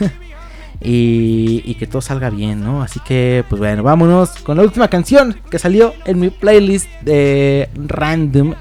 y, 0.80 1.62
y 1.64 1.74
que 1.74 1.88
todo 1.88 2.00
salga 2.00 2.30
bien, 2.30 2.62
¿no? 2.62 2.80
Así 2.80 3.00
que, 3.00 3.44
pues 3.48 3.58
bueno, 3.58 3.82
vámonos 3.82 4.30
con 4.44 4.56
la 4.56 4.62
última 4.62 4.86
canción 4.86 5.36
que 5.50 5.58
salió 5.58 5.94
en 6.06 6.20
mi 6.20 6.30
playlist 6.30 6.88
de 7.02 7.68
Random. 7.74 8.54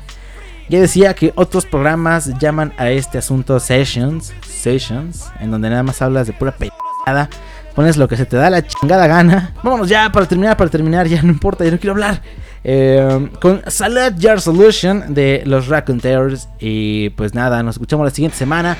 Ya 0.69 0.79
decía 0.79 1.13
que 1.13 1.33
otros 1.35 1.65
programas 1.65 2.37
llaman 2.39 2.73
a 2.77 2.89
este 2.89 3.17
asunto 3.17 3.59
sessions, 3.59 4.33
sessions, 4.47 5.31
en 5.39 5.51
donde 5.51 5.69
nada 5.69 5.83
más 5.83 6.01
hablas 6.01 6.27
de 6.27 6.33
pura 6.33 6.55
peinada, 6.55 7.29
pones 7.75 7.97
lo 7.97 8.07
que 8.07 8.17
se 8.17 8.25
te 8.25 8.37
da 8.37 8.49
la 8.49 8.65
chingada 8.65 9.07
gana. 9.07 9.53
Vámonos 9.61 9.89
ya 9.89 10.11
para 10.11 10.25
terminar, 10.25 10.55
para 10.57 10.69
terminar, 10.69 11.07
ya 11.07 11.21
no 11.21 11.29
importa, 11.29 11.65
ya 11.65 11.71
no 11.71 11.77
quiero 11.77 11.93
hablar. 11.93 12.21
Eh, 12.63 13.29
con 13.41 13.61
Salad 13.67 14.13
Jar 14.17 14.39
Solution 14.39 15.13
de 15.13 15.43
los 15.45 15.67
Raconteurs. 15.67 16.47
Y 16.59 17.09
pues 17.11 17.33
nada, 17.33 17.61
nos 17.63 17.75
escuchamos 17.75 18.05
la 18.05 18.11
siguiente 18.11 18.37
semana. 18.37 18.77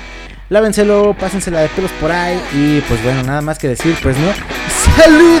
Lávenselo, 0.48 1.14
pásensela 1.18 1.60
de 1.60 1.68
pelos 1.68 1.90
por 2.00 2.10
ahí. 2.10 2.40
Y 2.54 2.80
pues 2.82 3.02
bueno, 3.02 3.22
nada 3.22 3.40
más 3.40 3.58
que 3.58 3.68
decir, 3.68 3.96
pues 4.02 4.16
no. 4.18 4.32
¡Salud! 4.96 5.40